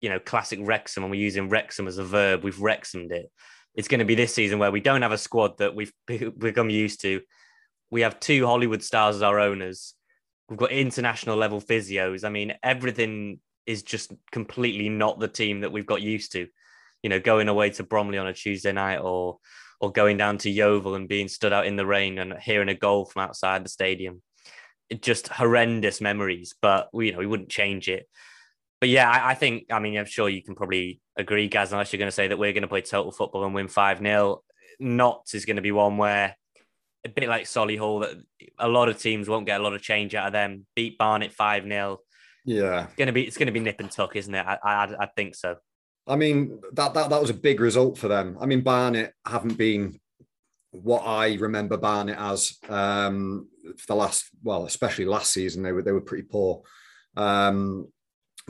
you 0.00 0.08
know, 0.08 0.18
classic 0.18 0.60
Wrexham, 0.62 1.04
and 1.04 1.10
we're 1.10 1.20
using 1.20 1.50
Wrexham 1.50 1.86
as 1.86 1.98
a 1.98 2.04
verb, 2.04 2.42
we've 2.42 2.60
Wrexhamed 2.60 3.12
it 3.12 3.30
it's 3.74 3.88
going 3.88 4.00
to 4.00 4.04
be 4.04 4.14
this 4.14 4.34
season 4.34 4.58
where 4.58 4.70
we 4.70 4.80
don't 4.80 5.02
have 5.02 5.12
a 5.12 5.18
squad 5.18 5.58
that 5.58 5.74
we've 5.74 5.92
become 6.38 6.70
used 6.70 7.00
to. 7.02 7.20
We 7.90 8.02
have 8.02 8.20
two 8.20 8.46
Hollywood 8.46 8.82
stars 8.82 9.16
as 9.16 9.22
our 9.22 9.40
owners. 9.40 9.94
We've 10.48 10.58
got 10.58 10.72
international 10.72 11.36
level 11.36 11.60
physios. 11.60 12.24
I 12.24 12.28
mean, 12.28 12.54
everything 12.62 13.40
is 13.66 13.82
just 13.82 14.12
completely 14.30 14.88
not 14.88 15.20
the 15.20 15.28
team 15.28 15.60
that 15.60 15.72
we've 15.72 15.86
got 15.86 16.02
used 16.02 16.32
to. 16.32 16.46
You 17.02 17.10
know, 17.10 17.20
going 17.20 17.48
away 17.48 17.70
to 17.70 17.82
Bromley 17.82 18.18
on 18.18 18.26
a 18.26 18.32
Tuesday 18.32 18.72
night 18.72 18.98
or 18.98 19.38
or 19.80 19.90
going 19.90 20.16
down 20.16 20.38
to 20.38 20.50
Yeovil 20.50 20.94
and 20.94 21.08
being 21.08 21.26
stood 21.26 21.52
out 21.52 21.66
in 21.66 21.74
the 21.74 21.86
rain 21.86 22.18
and 22.18 22.34
hearing 22.34 22.68
a 22.68 22.74
goal 22.74 23.04
from 23.04 23.22
outside 23.22 23.64
the 23.64 23.68
stadium. 23.68 24.22
It 24.88 25.02
just 25.02 25.26
horrendous 25.26 26.00
memories, 26.00 26.54
but 26.62 26.88
we, 26.92 27.06
you 27.06 27.12
know, 27.12 27.18
we 27.18 27.26
wouldn't 27.26 27.48
change 27.48 27.88
it 27.88 28.06
but 28.82 28.88
yeah, 28.88 29.08
I, 29.08 29.30
I, 29.30 29.34
think, 29.34 29.66
I 29.70 29.78
mean, 29.78 29.96
I'm 29.96 30.06
sure 30.06 30.28
you 30.28 30.42
can 30.42 30.56
probably 30.56 31.00
agree, 31.16 31.46
Gaz, 31.46 31.70
unless 31.70 31.92
you're 31.92 31.98
going 31.98 32.08
to 32.08 32.12
say 32.12 32.26
that 32.26 32.36
we're 32.36 32.52
going 32.52 32.62
to 32.62 32.68
play 32.68 32.80
total 32.80 33.12
football 33.12 33.44
and 33.44 33.54
win 33.54 33.68
5 33.68 33.98
0. 33.98 34.42
Notts 34.80 35.34
is 35.36 35.44
going 35.44 35.54
to 35.54 35.62
be 35.62 35.70
one 35.70 35.98
where, 35.98 36.36
a 37.04 37.08
bit 37.08 37.28
like 37.28 37.44
Solihull, 37.44 38.00
that 38.00 38.16
a 38.58 38.66
lot 38.66 38.88
of 38.88 38.98
teams 38.98 39.28
won't 39.28 39.46
get 39.46 39.60
a 39.60 39.62
lot 39.62 39.72
of 39.72 39.82
change 39.82 40.16
out 40.16 40.26
of 40.26 40.32
them. 40.32 40.66
Beat 40.74 40.98
Barnet 40.98 41.32
5 41.32 41.62
0. 41.62 42.00
Yeah. 42.44 42.84
It's 42.84 42.94
going 42.94 43.06
to 43.06 43.12
be, 43.12 43.22
it's 43.22 43.36
going 43.36 43.46
to 43.46 43.52
be 43.52 43.60
nip 43.60 43.80
and 43.80 43.90
tuck, 43.90 44.16
isn't 44.16 44.34
it? 44.34 44.46
I, 44.46 44.58
I, 44.62 44.94
I 45.00 45.06
think 45.16 45.34
so. 45.34 45.56
I 46.06 46.16
mean, 46.16 46.60
that, 46.72 46.94
that, 46.94 47.10
that 47.10 47.20
was 47.20 47.30
a 47.30 47.34
big 47.34 47.60
result 47.60 47.96
for 47.98 48.08
them. 48.08 48.36
I 48.40 48.46
mean, 48.46 48.62
Barnet 48.62 49.12
haven't 49.24 49.56
been 49.56 50.00
what 50.72 51.02
I 51.06 51.34
remember 51.34 51.76
Barnet 51.76 52.18
as 52.18 52.56
um, 52.68 53.48
for 53.78 53.86
the 53.86 53.94
last, 53.94 54.24
well, 54.42 54.64
especially 54.64 55.04
last 55.04 55.32
season, 55.32 55.62
they 55.62 55.72
were 55.72 55.82
they 55.82 55.92
were 55.92 56.00
pretty 56.00 56.24
poor. 56.24 56.62
Um, 57.16 57.88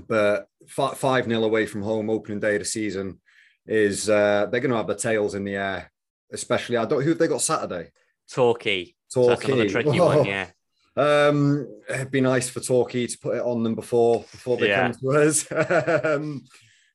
but 0.09 0.47
five 0.68 1.26
nil 1.26 1.45
away 1.45 1.66
from 1.66 1.82
home 1.82 2.09
opening 2.09 2.40
day 2.40 2.55
of 2.55 2.61
the 2.61 2.64
season 2.64 3.20
is 3.66 4.09
uh, 4.09 4.47
they're 4.51 4.61
going 4.61 4.70
to 4.70 4.76
have 4.76 4.86
their 4.86 4.97
tails 4.97 5.34
in 5.34 5.45
the 5.45 5.57
air. 5.57 5.90
Especially, 6.32 6.78
I 6.78 6.86
don't 6.86 7.03
who 7.03 7.11
have 7.11 7.18
they 7.18 7.28
got 7.28 7.43
Saturday. 7.43 7.90
Torquay. 8.30 8.95
Torquay. 9.12 9.68
So 9.68 9.82
tricky 9.82 10.01
one, 10.01 10.24
yeah. 10.24 10.47
Um, 10.97 11.68
it'd 11.88 12.11
be 12.11 12.20
nice 12.20 12.49
for 12.49 12.61
Torquay 12.61 13.07
to 13.07 13.18
put 13.18 13.36
it 13.36 13.43
on 13.43 13.62
them 13.62 13.74
before 13.74 14.20
before 14.20 14.57
they 14.57 14.68
yeah. 14.68 14.82
come 14.82 15.01
to 15.01 15.09
us. 15.11 15.51
um, 16.05 16.45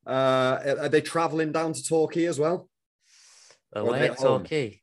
uh, 0.05 0.75
are 0.79 0.89
they 0.89 1.01
travelling 1.01 1.51
down 1.51 1.73
to 1.73 1.83
Torquay 1.83 2.25
as 2.25 2.39
well? 2.39 2.69
Away 3.73 4.09
at 4.09 4.19
Torquay. 4.19 4.81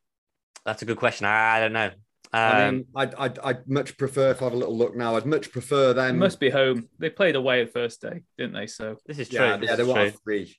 That's 0.65 0.83
a 0.83 0.85
good 0.85 0.99
question. 0.99 1.27
I, 1.27 1.57
I 1.57 1.61
don't 1.61 1.73
know. 1.73 1.91
I 2.33 2.71
mean, 2.71 2.81
um, 2.81 2.87
I'd, 2.97 3.15
I'd, 3.15 3.39
I'd, 3.39 3.69
much 3.69 3.97
prefer 3.97 4.33
if 4.33 4.43
I 4.43 4.47
have 4.47 4.55
a 4.55 4.57
little 4.57 4.77
look 4.77 4.97
now. 4.97 5.15
I'd 5.15 5.25
much 5.25 5.53
prefer 5.53 5.93
them. 5.93 6.19
Must 6.19 6.41
be 6.41 6.51
home. 6.51 6.89
They 6.99 7.11
played 7.11 7.37
away 7.37 7.65
the 7.65 7.71
first 7.71 8.03
day, 8.03 8.23
didn't 8.37 8.55
they? 8.55 8.67
So 8.67 8.97
this 9.07 9.21
is 9.21 9.29
true. 9.29 9.39
Yeah, 9.39 9.57
this 9.57 9.71
yeah 9.71 9.77
they 9.77 9.85
were 9.85 10.11
three. 10.11 10.57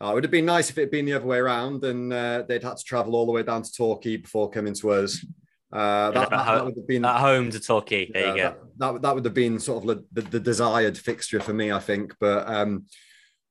Oh, 0.00 0.12
it 0.12 0.14
would 0.14 0.24
have 0.24 0.30
been 0.30 0.46
nice 0.46 0.70
if 0.70 0.78
it 0.78 0.82
had 0.82 0.90
been 0.90 1.04
the 1.04 1.14
other 1.14 1.26
way 1.26 1.38
around 1.38 1.84
and 1.84 2.12
uh, 2.12 2.44
they'd 2.48 2.62
had 2.62 2.76
to 2.76 2.84
travel 2.84 3.16
all 3.16 3.26
the 3.26 3.32
way 3.32 3.42
down 3.42 3.62
to 3.62 3.72
Torquay 3.72 4.16
before 4.16 4.50
coming 4.50 4.72
to 4.74 4.90
us. 4.92 5.24
Uh, 5.72 6.10
that, 6.10 6.30
that, 6.30 6.46
that, 6.46 6.64
would 6.64 6.76
have 6.76 6.88
been 6.88 7.04
at 7.04 7.20
home 7.20 7.50
to 7.50 7.60
Torquay. 7.60 8.10
There 8.10 8.36
you 8.36 8.42
go. 8.42 8.54
That, 8.78 9.02
that, 9.02 9.14
would 9.14 9.24
have 9.24 9.34
been 9.34 9.60
sort 9.60 9.88
of 9.88 10.04
the, 10.12 10.22
the, 10.22 10.40
desired 10.40 10.98
fixture 10.98 11.38
for 11.38 11.54
me, 11.54 11.70
I 11.70 11.78
think. 11.78 12.14
But 12.18 12.48
um, 12.48 12.86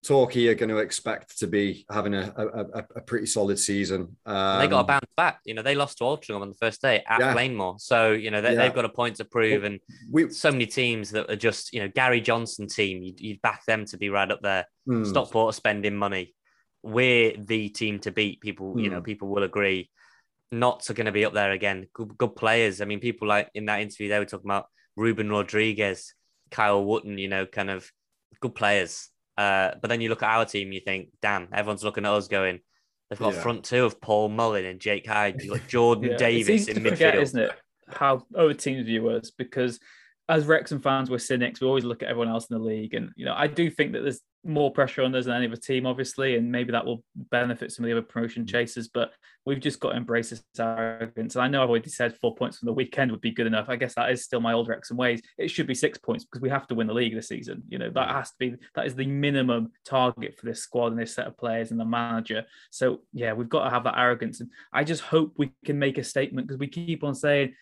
Torquay 0.06 0.48
are 0.48 0.56
going 0.56 0.70
to 0.70 0.78
expect 0.78 1.40
to 1.40 1.48
be 1.48 1.86
having 1.92 2.14
a, 2.14 2.34
a, 2.38 2.84
a 2.98 3.02
pretty 3.02 3.26
solid 3.26 3.60
season. 3.60 4.16
Um, 4.26 4.60
they 4.60 4.68
got 4.68 4.82
a 4.82 4.84
bounce 4.86 5.12
back. 5.18 5.42
You 5.46 5.54
know, 5.54 5.62
they 5.62 5.76
lost 5.76 5.98
to 5.98 6.06
Altrincham 6.06 6.42
on 6.42 6.50
the 6.50 6.56
first 6.56 6.82
day 6.82 7.04
at 7.08 7.20
yeah. 7.20 7.34
Plainmoor. 7.34 7.80
So, 7.80 8.12
you 8.12 8.32
know, 8.32 8.42
they, 8.42 8.56
have 8.56 8.76
got 8.76 8.86
a 8.86 8.90
point 8.90 9.18
to 9.18 9.26
prove. 9.26 9.66
And 9.66 9.80
we, 10.10 10.30
so 10.30 10.52
many 10.52 10.66
teams 10.66 11.12
that 11.12 11.30
are 11.30 11.36
just, 11.36 11.74
you 11.74 11.82
know, 11.82 11.90
Gary 11.90 12.22
Johnson 12.22 12.68
team, 12.68 13.04
you'd, 13.04 13.20
you'd 13.20 13.42
back 13.42 13.66
them 13.66 13.86
to 13.86 13.98
be 13.98 14.10
right 14.10 14.30
up 14.30 14.42
there. 14.42 14.66
Hmm. 14.86 15.04
Stockport 15.04 15.56
spending 15.56 15.98
money. 15.98 16.34
We're 16.82 17.36
the 17.38 17.68
team 17.68 18.00
to 18.00 18.12
beat. 18.12 18.40
People, 18.40 18.74
hmm. 18.74 18.80
you 18.80 18.90
know, 18.90 19.00
hmm. 19.00 19.06
people 19.06 19.28
will 19.28 19.44
agree. 19.44 19.90
Notts 20.52 20.90
are 20.90 20.94
going 20.94 21.06
to 21.06 21.12
be 21.12 21.26
up 21.26 21.34
there 21.34 21.52
again. 21.52 21.88
Good, 21.94 22.18
good 22.18 22.36
players. 22.36 22.82
I 22.82 22.86
mean, 22.86 23.00
people 23.00 23.28
like 23.28 23.50
in 23.54 23.66
that 23.66 23.82
interview, 23.82 24.10
they 24.10 24.20
were 24.20 24.26
talking 24.26 24.50
about 24.50 24.68
Ruben 24.96 25.30
Rodrigues, 25.30 26.14
Kyle 26.52 26.84
Wootton, 26.84 27.18
you 27.18 27.28
know, 27.28 27.46
kind 27.46 27.70
of 27.70 27.90
good 28.40 28.56
players. 28.56 29.10
Uh, 29.38 29.72
but 29.82 29.88
then 29.88 30.02
you 30.02 30.10
look 30.10 30.24
at 30.24 30.30
our 30.30 30.46
team, 30.46 30.72
you 30.72 30.82
think, 30.82 31.10
damn, 31.22 31.48
everyone's 31.54 31.84
looking 31.84 32.06
at 32.06 32.12
us 32.12 32.28
going, 32.28 32.60
they've 33.10 33.20
got 33.20 33.34
yeah. 33.34 33.42
front 33.42 33.64
two 33.64 33.86
of 33.86 34.02
Paul 34.02 34.30
Mullin 34.30 34.66
and 34.66 34.80
Jake 34.80 35.08
Hyde. 35.08 35.42
You've 35.42 35.60
got 35.60 35.68
Jordan 35.68 36.04
yeah. 36.12 36.18
Davis 36.18 36.68
in 36.68 36.78
midfield. 36.78 36.90
Forget, 36.90 37.16
isn't 37.16 37.40
it? 37.40 37.52
How 37.88 38.24
other 38.36 38.54
teams 38.54 38.86
view 38.86 39.10
us 39.10 39.32
because 39.32 39.80
as 40.30 40.46
Wrexham 40.46 40.80
fans, 40.80 41.10
we're 41.10 41.18
cynics. 41.18 41.60
We 41.60 41.68
always 41.68 41.84
look 41.84 42.04
at 42.04 42.10
everyone 42.10 42.30
else 42.30 42.48
in 42.50 42.58
the 42.58 42.64
league, 42.64 42.94
and 42.94 43.12
you 43.16 43.26
know, 43.26 43.34
I 43.36 43.48
do 43.48 43.70
think 43.70 43.94
that 43.94 44.02
there's 44.02 44.22
more 44.46 44.72
pressure 44.72 45.02
on 45.04 45.14
us 45.16 45.26
than 45.26 45.36
any 45.36 45.48
other 45.48 45.58
team, 45.58 45.86
obviously, 45.86 46.38
and 46.38 46.50
maybe 46.50 46.72
that 46.72 46.86
will 46.86 47.04
benefit 47.16 47.72
some 47.72 47.84
of 47.84 47.88
the 47.88 47.98
other 47.98 48.06
promotion 48.06 48.44
mm. 48.44 48.48
chasers. 48.48 48.88
But 48.88 49.12
we've 49.46 49.60
just 49.60 49.80
got 49.80 49.92
to 49.92 49.98
embrace 49.98 50.30
this 50.30 50.44
arrogance. 50.58 51.36
And 51.36 51.44
I 51.44 51.48
know 51.48 51.62
I've 51.62 51.70
already 51.70 51.90
said 51.90 52.16
four 52.16 52.36
points 52.36 52.58
from 52.58 52.68
the 52.68 52.74
weekend 52.74 53.12
would 53.12 53.22
be 53.22 53.32
good 53.32 53.48
enough. 53.48 53.68
I 53.68 53.76
guess 53.76 53.96
that 53.96 54.12
is 54.12 54.24
still 54.24 54.40
my 54.40 54.54
old 54.54 54.70
Wrexham 54.70 54.96
ways. 54.96 55.22
It 55.38 55.50
should 55.50 55.68
be 55.68 55.76
six 55.76 55.98
points 55.98 56.24
because 56.24 56.42
we 56.42 56.50
have 56.50 56.68
to 56.68 56.76
win 56.76 56.88
the 56.88 56.94
league 56.94 57.16
this 57.16 57.28
season. 57.28 57.64
You 57.68 57.80
know, 57.80 57.90
that 57.90 58.08
mm. 58.08 58.14
has 58.14 58.30
to 58.30 58.36
be 58.40 58.56
that 58.76 58.86
is 58.86 58.96
the 58.96 59.08
minimum 59.08 59.72
target 59.86 60.38
for 60.38 60.46
this 60.46 60.62
squad 60.62 60.94
and 60.94 61.00
this 61.00 61.16
set 61.16 61.28
of 61.28 61.38
players 61.38 61.72
and 61.72 61.80
the 61.80 61.86
manager. 61.86 62.46
So 62.70 63.02
yeah, 63.12 63.34
we've 63.34 63.50
got 63.50 63.66
to 63.66 63.70
have 63.70 63.84
that 63.84 63.98
arrogance. 63.98 64.40
And 64.40 64.50
I 64.72 64.84
just 64.84 65.02
hope 65.02 65.34
we 65.38 65.52
can 65.66 65.80
make 65.80 65.98
a 65.98 66.04
statement 66.04 66.48
because 66.48 66.60
we 66.60 66.68
keep 66.68 67.04
on 67.04 67.16
saying 67.16 67.56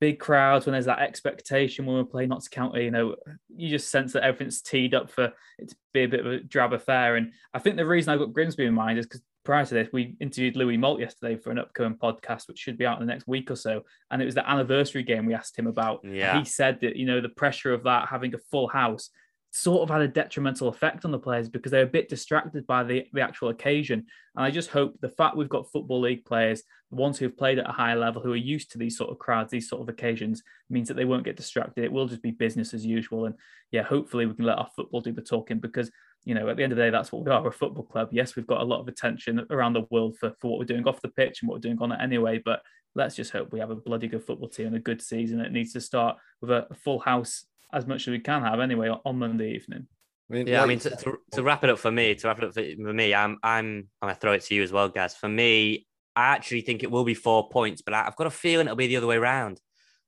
big 0.00 0.18
crowds, 0.18 0.66
when 0.66 0.72
there's 0.72 0.86
that 0.86 1.00
expectation 1.00 1.86
when 1.86 1.96
we're 1.96 2.04
playing 2.04 2.28
Notts 2.28 2.48
County, 2.48 2.84
you 2.84 2.90
know, 2.90 3.16
you 3.54 3.68
just 3.68 3.90
sense 3.90 4.12
that 4.12 4.24
everything's 4.24 4.62
teed 4.62 4.94
up 4.94 5.10
for 5.10 5.32
it 5.58 5.68
to 5.68 5.76
be 5.92 6.04
a 6.04 6.08
bit 6.08 6.20
of 6.20 6.26
a 6.26 6.40
drab 6.40 6.72
affair. 6.72 7.16
And 7.16 7.32
I 7.52 7.58
think 7.58 7.76
the 7.76 7.86
reason 7.86 8.12
I've 8.12 8.18
got 8.18 8.32
Grimsby 8.32 8.64
in 8.64 8.74
mind 8.74 8.98
is 8.98 9.06
because 9.06 9.22
prior 9.44 9.64
to 9.64 9.74
this, 9.74 9.88
we 9.92 10.16
interviewed 10.20 10.56
Louis 10.56 10.76
Moult 10.76 11.00
yesterday 11.00 11.36
for 11.36 11.50
an 11.50 11.58
upcoming 11.58 11.98
podcast, 11.98 12.48
which 12.48 12.58
should 12.58 12.78
be 12.78 12.86
out 12.86 13.00
in 13.00 13.06
the 13.06 13.12
next 13.12 13.26
week 13.26 13.50
or 13.50 13.56
so. 13.56 13.82
And 14.10 14.20
it 14.20 14.24
was 14.24 14.34
the 14.34 14.48
anniversary 14.48 15.02
game 15.02 15.26
we 15.26 15.34
asked 15.34 15.58
him 15.58 15.66
about. 15.66 16.00
Yeah. 16.04 16.38
He 16.38 16.44
said 16.44 16.80
that, 16.80 16.96
you 16.96 17.06
know, 17.06 17.20
the 17.20 17.28
pressure 17.28 17.72
of 17.72 17.84
that, 17.84 18.08
having 18.08 18.34
a 18.34 18.38
full 18.50 18.68
house, 18.68 19.10
sort 19.56 19.82
of 19.82 19.88
had 19.88 20.02
a 20.02 20.08
detrimental 20.08 20.66
effect 20.66 21.04
on 21.04 21.12
the 21.12 21.18
players 21.18 21.48
because 21.48 21.70
they're 21.70 21.84
a 21.84 21.86
bit 21.86 22.08
distracted 22.08 22.66
by 22.66 22.82
the, 22.82 23.06
the 23.12 23.20
actual 23.20 23.50
occasion. 23.50 24.04
And 24.34 24.44
I 24.44 24.50
just 24.50 24.68
hope 24.68 24.98
the 25.00 25.08
fact 25.08 25.36
we've 25.36 25.48
got 25.48 25.70
Football 25.70 26.00
League 26.00 26.24
players, 26.24 26.64
the 26.90 26.96
ones 26.96 27.18
who 27.18 27.26
have 27.26 27.38
played 27.38 27.60
at 27.60 27.70
a 27.70 27.72
higher 27.72 27.94
level, 27.94 28.20
who 28.20 28.32
are 28.32 28.36
used 28.36 28.72
to 28.72 28.78
these 28.78 28.98
sort 28.98 29.10
of 29.10 29.18
crowds, 29.20 29.52
these 29.52 29.68
sort 29.68 29.80
of 29.80 29.88
occasions, 29.88 30.42
means 30.70 30.88
that 30.88 30.94
they 30.94 31.04
won't 31.04 31.22
get 31.22 31.36
distracted. 31.36 31.84
It 31.84 31.92
will 31.92 32.08
just 32.08 32.20
be 32.20 32.32
business 32.32 32.74
as 32.74 32.84
usual. 32.84 33.26
And 33.26 33.36
yeah, 33.70 33.84
hopefully 33.84 34.26
we 34.26 34.34
can 34.34 34.44
let 34.44 34.58
our 34.58 34.68
football 34.74 35.00
do 35.00 35.12
the 35.12 35.22
talking 35.22 35.60
because, 35.60 35.88
you 36.24 36.34
know, 36.34 36.48
at 36.48 36.56
the 36.56 36.64
end 36.64 36.72
of 36.72 36.76
the 36.76 36.82
day, 36.82 36.90
that's 36.90 37.12
what 37.12 37.24
we 37.24 37.30
are, 37.30 37.40
we're 37.40 37.50
a 37.50 37.52
football 37.52 37.84
club. 37.84 38.08
Yes, 38.10 38.34
we've 38.34 38.48
got 38.48 38.60
a 38.60 38.64
lot 38.64 38.80
of 38.80 38.88
attention 38.88 39.46
around 39.50 39.74
the 39.74 39.86
world 39.88 40.16
for, 40.18 40.32
for 40.40 40.50
what 40.50 40.58
we're 40.58 40.64
doing 40.64 40.88
off 40.88 41.00
the 41.00 41.08
pitch 41.08 41.42
and 41.42 41.48
what 41.48 41.58
we're 41.58 41.70
doing 41.70 41.78
on 41.80 41.92
it 41.92 42.00
anyway. 42.02 42.42
But 42.44 42.60
let's 42.96 43.14
just 43.14 43.30
hope 43.30 43.52
we 43.52 43.60
have 43.60 43.70
a 43.70 43.76
bloody 43.76 44.08
good 44.08 44.24
football 44.24 44.48
team 44.48 44.66
and 44.66 44.76
a 44.76 44.80
good 44.80 45.00
season. 45.00 45.38
It 45.38 45.52
needs 45.52 45.72
to 45.74 45.80
start 45.80 46.16
with 46.40 46.50
a 46.50 46.66
full 46.82 46.98
house 46.98 47.44
as 47.72 47.86
much 47.86 48.02
as 48.02 48.12
we 48.12 48.20
can 48.20 48.42
have 48.42 48.60
anyway 48.60 48.88
on 48.88 49.18
Monday 49.18 49.54
evening. 49.54 49.86
I 50.30 50.34
mean, 50.34 50.46
yeah, 50.46 50.58
like, 50.58 50.64
I 50.64 50.68
mean, 50.68 50.78
to, 50.80 50.90
to, 50.90 51.18
to, 51.32 51.42
wrap 51.42 51.64
it 51.64 51.70
up 51.70 51.78
for 51.78 51.90
me, 51.90 52.14
to 52.14 52.26
wrap 52.26 52.38
it 52.38 52.44
up 52.44 52.54
for, 52.54 52.62
me, 52.92 53.14
I'm, 53.14 53.38
I'm, 53.42 53.88
I'm 54.00 54.08
gonna 54.08 54.14
throw 54.14 54.32
it 54.32 54.42
to 54.44 54.54
you 54.54 54.62
as 54.62 54.72
well, 54.72 54.88
guys. 54.88 55.14
For 55.14 55.28
me, 55.28 55.86
I 56.16 56.28
actually 56.28 56.62
think 56.62 56.82
it 56.82 56.90
will 56.90 57.04
be 57.04 57.14
four 57.14 57.48
points, 57.50 57.82
but 57.82 57.92
I, 57.92 58.04
have 58.04 58.16
got 58.16 58.26
a 58.26 58.30
feeling 58.30 58.66
it'll 58.66 58.76
be 58.76 58.86
the 58.86 58.96
other 58.96 59.06
way 59.06 59.16
around. 59.16 59.60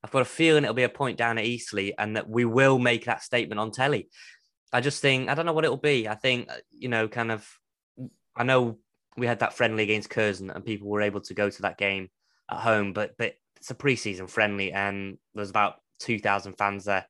I've 0.03 0.11
got 0.11 0.23
a 0.23 0.27
feeling 0.27 0.65
it'll 0.65 0.75
be 0.75 0.85
a 0.85 0.89
point 0.89 1.19
down 1.19 1.37
at 1.39 1.45
Eastleigh, 1.45 1.93
and 1.99 2.17
that 2.17 2.29
we 2.29 2.45
will 2.45 2.79
make 2.79 3.07
that 3.07 3.23
statement 3.23 3.59
on 3.59 3.73
telly. 3.73 4.09
I 4.73 4.81
just 4.81 5.03
think 5.03 5.29
I 5.29 5.35
don't 5.35 5.47
know 5.47 5.53
what 5.53 5.65
it'll 5.65 5.77
be. 5.77 6.09
I 6.09 6.15
think 6.15 6.51
uh, 6.51 6.57
you 6.71 6.89
know, 6.89 7.09
kind 7.09 7.33
of. 7.33 7.47
I 8.37 8.45
know 8.45 8.79
we 9.17 9.27
had 9.27 9.41
that 9.41 9.55
friendly 9.55 9.83
against 9.83 10.11
Curzon, 10.11 10.51
and 10.51 10.65
people 10.65 10.89
were 10.89 11.03
able 11.03 11.21
to 11.23 11.35
go 11.35 11.51
to 11.51 11.63
that 11.63 11.79
game 11.79 12.09
at 12.51 12.59
home, 12.59 12.93
but 12.93 13.13
but 13.19 13.35
it's 13.57 13.71
a 13.71 13.75
preseason 13.75 14.31
friendly, 14.31 14.73
and 14.73 15.19
there's 15.35 15.51
about 15.51 15.77
two 15.99 16.19
thousand 16.19 16.55
fans 16.55 16.85
there, 16.85 17.07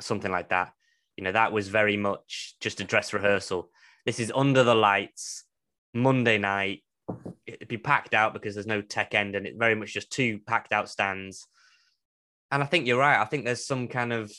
something 0.00 0.30
like 0.30 0.50
that. 0.50 0.72
You 1.16 1.24
know, 1.24 1.32
that 1.32 1.52
was 1.52 1.68
very 1.68 1.96
much 1.96 2.56
just 2.60 2.80
a 2.80 2.84
dress 2.84 3.12
rehearsal. 3.12 3.70
This 4.06 4.20
is 4.20 4.32
under 4.34 4.64
the 4.64 4.74
lights, 4.74 5.44
Monday 5.92 6.38
night. 6.38 6.82
It'd 7.46 7.68
be 7.68 7.78
packed 7.78 8.14
out 8.14 8.32
because 8.32 8.54
there's 8.54 8.66
no 8.66 8.80
tech 8.80 9.14
end, 9.14 9.34
and 9.34 9.46
it's 9.46 9.58
very 9.58 9.74
much 9.74 9.92
just 9.92 10.10
two 10.10 10.38
packed 10.46 10.72
out 10.72 10.88
stands. 10.88 11.46
And 12.50 12.62
I 12.62 12.66
think 12.66 12.86
you're 12.86 12.98
right. 12.98 13.20
I 13.20 13.24
think 13.26 13.44
there's 13.44 13.66
some 13.66 13.88
kind 13.88 14.12
of 14.12 14.32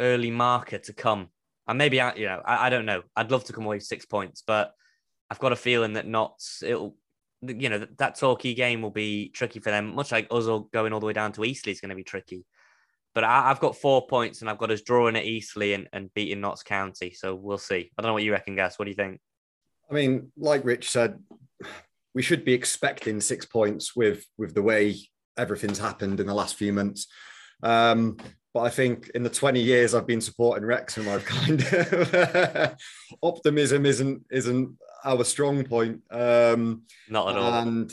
early 0.00 0.30
marker 0.30 0.78
to 0.78 0.92
come. 0.92 1.28
And 1.66 1.78
maybe 1.78 2.00
I, 2.00 2.14
you 2.14 2.26
know, 2.26 2.42
I, 2.44 2.66
I 2.66 2.70
don't 2.70 2.86
know. 2.86 3.02
I'd 3.16 3.30
love 3.30 3.44
to 3.44 3.52
come 3.52 3.64
away 3.64 3.76
with 3.76 3.84
six 3.84 4.04
points, 4.04 4.42
but 4.46 4.72
I've 5.30 5.38
got 5.38 5.52
a 5.52 5.56
feeling 5.56 5.94
that 5.94 6.06
not 6.06 6.34
it'll, 6.62 6.96
you 7.40 7.68
know, 7.68 7.78
that, 7.78 7.98
that 7.98 8.18
Torquay 8.18 8.54
game 8.54 8.82
will 8.82 8.90
be 8.90 9.30
tricky 9.30 9.60
for 9.60 9.70
them, 9.70 9.94
much 9.94 10.12
like 10.12 10.26
us 10.30 10.46
all 10.46 10.68
going 10.72 10.92
all 10.92 11.00
the 11.00 11.06
way 11.06 11.12
down 11.12 11.32
to 11.32 11.44
Eastleigh 11.44 11.72
is 11.72 11.80
going 11.80 11.90
to 11.90 11.96
be 11.96 12.04
tricky. 12.04 12.44
But 13.14 13.24
I, 13.24 13.48
have 13.48 13.60
got 13.60 13.76
four 13.76 14.06
points 14.06 14.40
and 14.40 14.48
I've 14.48 14.58
got 14.58 14.70
us 14.70 14.80
drawing 14.80 15.16
at 15.16 15.24
Eastleigh 15.24 15.74
and, 15.74 15.88
and 15.92 16.12
beating 16.14 16.40
Notts 16.40 16.62
County. 16.62 17.12
So 17.12 17.34
we'll 17.34 17.58
see. 17.58 17.90
I 17.96 18.02
don't 18.02 18.08
know 18.08 18.14
what 18.14 18.22
you 18.22 18.32
reckon, 18.32 18.56
Gaz. 18.56 18.78
What 18.78 18.86
do 18.86 18.90
you 18.90 18.96
think? 18.96 19.20
I 19.90 19.94
mean, 19.94 20.32
like 20.36 20.64
Rich 20.64 20.90
said, 20.90 21.18
we 22.14 22.22
should 22.22 22.44
be 22.44 22.54
expecting 22.54 23.20
six 23.20 23.44
points 23.44 23.94
with 23.94 24.24
with 24.38 24.54
the 24.54 24.62
way 24.62 24.96
everything's 25.36 25.78
happened 25.78 26.20
in 26.20 26.26
the 26.26 26.34
last 26.34 26.56
few 26.56 26.72
months. 26.72 27.06
Um, 27.62 28.16
but 28.54 28.60
I 28.60 28.68
think 28.68 29.10
in 29.14 29.22
the 29.22 29.30
20 29.30 29.60
years 29.60 29.94
I've 29.94 30.06
been 30.06 30.20
supporting 30.20 30.66
Wrexham, 30.66 31.08
I've 31.08 31.24
kind 31.24 31.62
of 31.62 32.76
optimism 33.22 33.86
isn't 33.86 34.24
isn't 34.30 34.76
our 35.04 35.24
strong 35.24 35.64
point. 35.64 36.02
Um, 36.10 36.82
Not 37.08 37.30
at 37.30 37.36
all. 37.36 37.52
And 37.54 37.92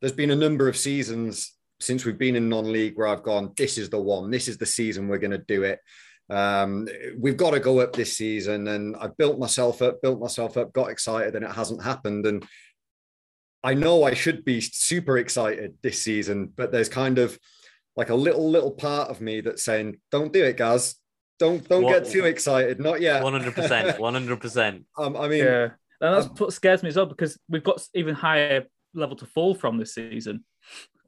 there's 0.00 0.12
been 0.12 0.30
a 0.30 0.36
number 0.36 0.68
of 0.68 0.76
seasons 0.76 1.52
since 1.80 2.04
we've 2.04 2.18
been 2.18 2.36
in 2.36 2.48
non-league 2.48 2.96
where 2.96 3.06
I've 3.06 3.22
gone, 3.22 3.52
this 3.56 3.78
is 3.78 3.90
the 3.90 4.00
one, 4.00 4.30
this 4.30 4.48
is 4.48 4.58
the 4.58 4.66
season 4.66 5.08
we're 5.08 5.18
going 5.18 5.30
to 5.32 5.38
do 5.38 5.62
it. 5.62 5.80
Um, 6.30 6.88
we've 7.16 7.36
got 7.36 7.52
to 7.52 7.60
go 7.60 7.80
up 7.80 7.94
this 7.94 8.16
season, 8.16 8.68
and 8.68 8.96
I've 8.96 9.16
built 9.16 9.38
myself 9.38 9.80
up, 9.80 10.02
built 10.02 10.20
myself 10.20 10.56
up, 10.56 10.72
got 10.72 10.90
excited, 10.90 11.34
and 11.34 11.44
it 11.44 11.52
hasn't 11.52 11.82
happened. 11.82 12.26
And 12.26 12.46
I 13.64 13.74
know 13.74 14.04
I 14.04 14.14
should 14.14 14.44
be 14.44 14.60
super 14.60 15.18
excited 15.18 15.74
this 15.82 16.02
season, 16.02 16.52
but 16.54 16.70
there's 16.70 16.88
kind 16.88 17.18
of 17.18 17.38
like 17.96 18.10
a 18.10 18.14
little 18.14 18.48
little 18.48 18.70
part 18.70 19.10
of 19.10 19.20
me 19.20 19.40
that's 19.40 19.64
saying, 19.64 20.00
"Don't 20.12 20.32
do 20.32 20.44
it, 20.44 20.56
guys. 20.56 20.96
Don't 21.38 21.66
don't 21.66 21.84
what, 21.84 22.04
get 22.04 22.12
too 22.12 22.26
excited. 22.26 22.78
Not 22.78 23.00
yet." 23.00 23.22
One 23.22 23.32
hundred 23.32 23.54
percent. 23.54 23.98
One 24.00 24.12
hundred 24.12 24.40
percent. 24.40 24.84
Um, 24.98 25.16
I 25.16 25.28
mean, 25.28 25.44
yeah, 25.44 25.70
and 26.00 26.14
that's 26.14 26.26
um, 26.26 26.34
what 26.36 26.52
scares 26.52 26.82
me 26.82 26.90
as 26.90 26.96
well 26.96 27.06
because 27.06 27.38
we've 27.48 27.64
got 27.64 27.82
even 27.94 28.14
higher 28.14 28.66
level 28.94 29.16
to 29.16 29.26
fall 29.26 29.54
from 29.54 29.78
this 29.78 29.94
season. 29.94 30.44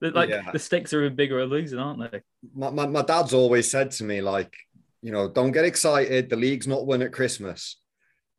Like 0.01 0.31
yeah. 0.31 0.51
the 0.51 0.59
stakes 0.59 0.93
are 0.95 1.05
even 1.05 1.17
bigger 1.17 1.45
losing, 1.47 1.79
aren't 1.79 2.11
they? 2.11 2.23
My, 2.55 2.71
my, 2.71 2.87
my 2.87 3.03
dad's 3.03 3.35
always 3.35 3.71
said 3.71 3.91
to 3.93 4.05
me, 4.05 4.21
like, 4.21 4.55
you 5.03 5.13
know, 5.13 5.29
don't 5.29 5.53
get 5.53 5.65
excited. 5.65 6.31
The 6.31 6.37
league's 6.37 6.67
not 6.67 6.87
won 6.87 7.03
at 7.03 7.13
Christmas. 7.13 7.77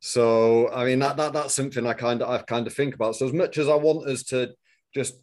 So 0.00 0.68
I 0.72 0.84
mean 0.84 0.98
that, 0.98 1.16
that 1.16 1.32
that's 1.32 1.54
something 1.54 1.86
I 1.86 1.92
kind 1.92 2.22
of 2.22 2.28
I 2.28 2.42
kind 2.42 2.66
of 2.66 2.74
think 2.74 2.94
about. 2.94 3.14
So 3.14 3.26
as 3.26 3.32
much 3.32 3.58
as 3.58 3.68
I 3.68 3.76
want 3.76 4.08
us 4.08 4.24
to 4.24 4.50
just 4.92 5.14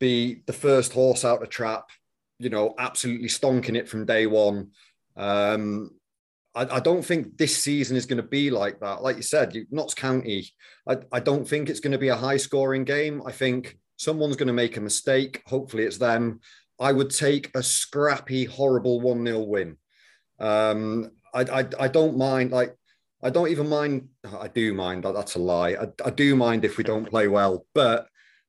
be 0.00 0.42
the 0.46 0.52
first 0.52 0.92
horse 0.92 1.24
out 1.24 1.40
the 1.40 1.46
trap, 1.46 1.90
you 2.38 2.50
know, 2.50 2.74
absolutely 2.78 3.28
stonking 3.28 3.76
it 3.76 3.88
from 3.88 4.04
day 4.04 4.26
one. 4.26 4.72
Um, 5.16 5.90
I, 6.54 6.76
I 6.76 6.80
don't 6.80 7.04
think 7.04 7.38
this 7.38 7.56
season 7.56 7.96
is 7.96 8.06
going 8.06 8.16
to 8.16 8.28
be 8.28 8.50
like 8.50 8.80
that. 8.80 9.02
Like 9.02 9.16
you 9.16 9.22
said, 9.22 9.54
Notts 9.70 9.94
County, 9.94 10.48
I, 10.88 10.96
I 11.12 11.20
don't 11.20 11.46
think 11.46 11.68
it's 11.68 11.80
going 11.80 11.92
to 11.92 11.98
be 11.98 12.08
a 12.08 12.16
high 12.16 12.36
scoring 12.36 12.84
game. 12.84 13.22
I 13.26 13.32
think 13.32 13.78
Someone's 13.96 14.36
going 14.36 14.48
to 14.48 14.52
make 14.52 14.76
a 14.76 14.80
mistake. 14.80 15.42
Hopefully, 15.46 15.84
it's 15.84 15.98
them. 15.98 16.40
I 16.78 16.92
would 16.92 17.10
take 17.10 17.50
a 17.56 17.62
scrappy, 17.62 18.44
horrible 18.44 19.00
1 19.00 19.24
0 19.24 19.40
win. 19.40 19.76
Um, 20.38 21.12
I, 21.32 21.40
I, 21.42 21.68
I 21.80 21.88
don't 21.88 22.18
mind, 22.18 22.50
like, 22.52 22.76
I 23.22 23.30
don't 23.30 23.48
even 23.48 23.68
mind. 23.68 24.08
I 24.38 24.48
do 24.48 24.74
mind. 24.74 25.04
That's 25.04 25.36
a 25.36 25.38
lie. 25.38 25.70
I, 25.70 25.88
I 26.04 26.10
do 26.10 26.36
mind 26.36 26.64
if 26.64 26.76
we 26.76 26.84
don't 26.84 27.08
play 27.08 27.28
well, 27.28 27.66
but 27.74 28.06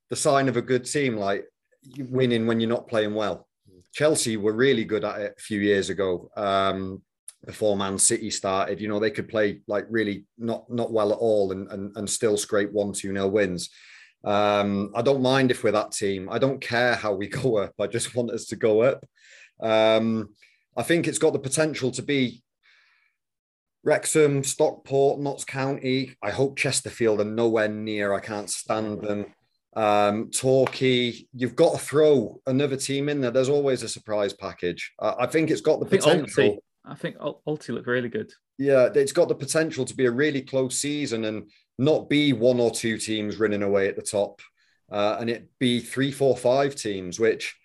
the 0.10 0.16
sign 0.16 0.50
of 0.50 0.58
a 0.58 0.62
good 0.62 0.86
team, 0.86 1.16
like 1.16 1.46
winning 1.98 2.48
when 2.48 2.60
you're 2.60 2.70
not 2.70 2.88
playing 2.88 3.14
well. 3.14 3.48
Chelsea 3.94 4.38
were 4.38 4.54
really 4.54 4.84
good 4.84 5.04
at 5.04 5.22
it 5.22 5.36
a 5.38 5.42
few 5.42 5.60
years 5.60 5.90
ago. 5.90 6.30
Um, 6.36 7.02
before 7.46 7.78
Man 7.78 7.98
City 7.98 8.30
started, 8.30 8.82
you 8.82 8.88
know, 8.88 9.00
they 9.00 9.12
could 9.12 9.30
play 9.30 9.62
like 9.68 9.86
really 9.90 10.26
not 10.38 10.70
not 10.70 10.92
well 10.92 11.12
at 11.12 11.18
all 11.18 11.52
and 11.52 11.72
and, 11.72 11.96
and 11.96 12.10
still 12.10 12.38
scrape 12.38 12.72
one, 12.72 12.94
two 12.94 13.14
nil 13.14 13.32
wins. 13.32 13.70
Um, 14.28 14.92
I 14.94 15.02
don't 15.02 15.22
mind 15.22 15.52
if 15.52 15.64
we're 15.64 15.72
that 15.72 15.94
team. 15.94 16.28
I 16.30 16.38
don't 16.38 16.60
care 16.60 16.96
how 16.96 17.14
we 17.14 17.28
go 17.42 17.58
up. 17.58 17.74
I 17.80 17.88
just 17.88 18.14
want 18.14 18.32
us 18.32 18.46
to 18.48 18.58
go 18.58 18.82
up. 18.82 19.06
Um, 19.62 20.30
I 20.76 20.84
think 20.84 21.08
it's 21.08 21.18
got 21.18 21.32
the 21.32 21.40
potential 21.40 21.92
to 21.92 22.02
be 22.02 22.44
Wrexham, 23.84 24.44
Stockport, 24.44 25.20
Notts 25.20 25.46
County. 25.46 26.18
I 26.22 26.32
hope 26.32 26.58
Chesterfield 26.58 27.22
are 27.22 27.26
nowhere 27.26 27.70
near. 27.70 28.14
I 28.14 28.20
can't 28.20 28.50
stand 28.50 29.02
them. 29.02 29.34
Um, 29.78 30.30
Torquay, 30.32 31.26
you've 31.34 31.56
got 31.56 31.74
to 31.74 31.78
throw 31.78 32.42
another 32.48 32.76
team 32.76 33.08
in 33.08 33.22
there. 33.22 33.32
There's 33.32 33.48
always 33.48 33.82
a 33.82 33.88
surprise 33.88 34.34
package. 34.34 34.92
Uh, 35.00 35.16
I 35.18 35.28
think 35.28 35.50
it's 35.50 35.62
got 35.62 35.80
the 35.80 35.86
I 35.86 35.90
potential. 35.90 36.58
I 36.84 36.96
think 36.96 37.18
Alty 37.18 37.70
look 37.70 37.88
really 37.88 38.10
good. 38.10 38.32
Yeah, 38.58 38.90
it's 38.94 39.12
got 39.12 39.30
the 39.30 39.36
potential 39.36 39.86
to 39.86 39.96
be 39.96 40.06
a 40.06 40.12
really 40.12 40.42
close 40.42 40.78
season. 40.78 41.26
And 41.26 41.50
not 41.78 42.10
be 42.10 42.34
one 42.34 42.60
or 42.60 42.72
two 42.72 42.98
teams 42.98 43.40
running 43.40 43.64
away 43.64 43.88
at 43.88 43.96
the 43.96 44.02
top, 44.02 44.42
uh, 44.92 45.18
and 45.20 45.30
it 45.30 45.50
be 45.60 45.80
three, 45.80 46.12
four, 46.12 46.36
five 46.36 46.76
teams, 46.76 47.20
which 47.20 47.56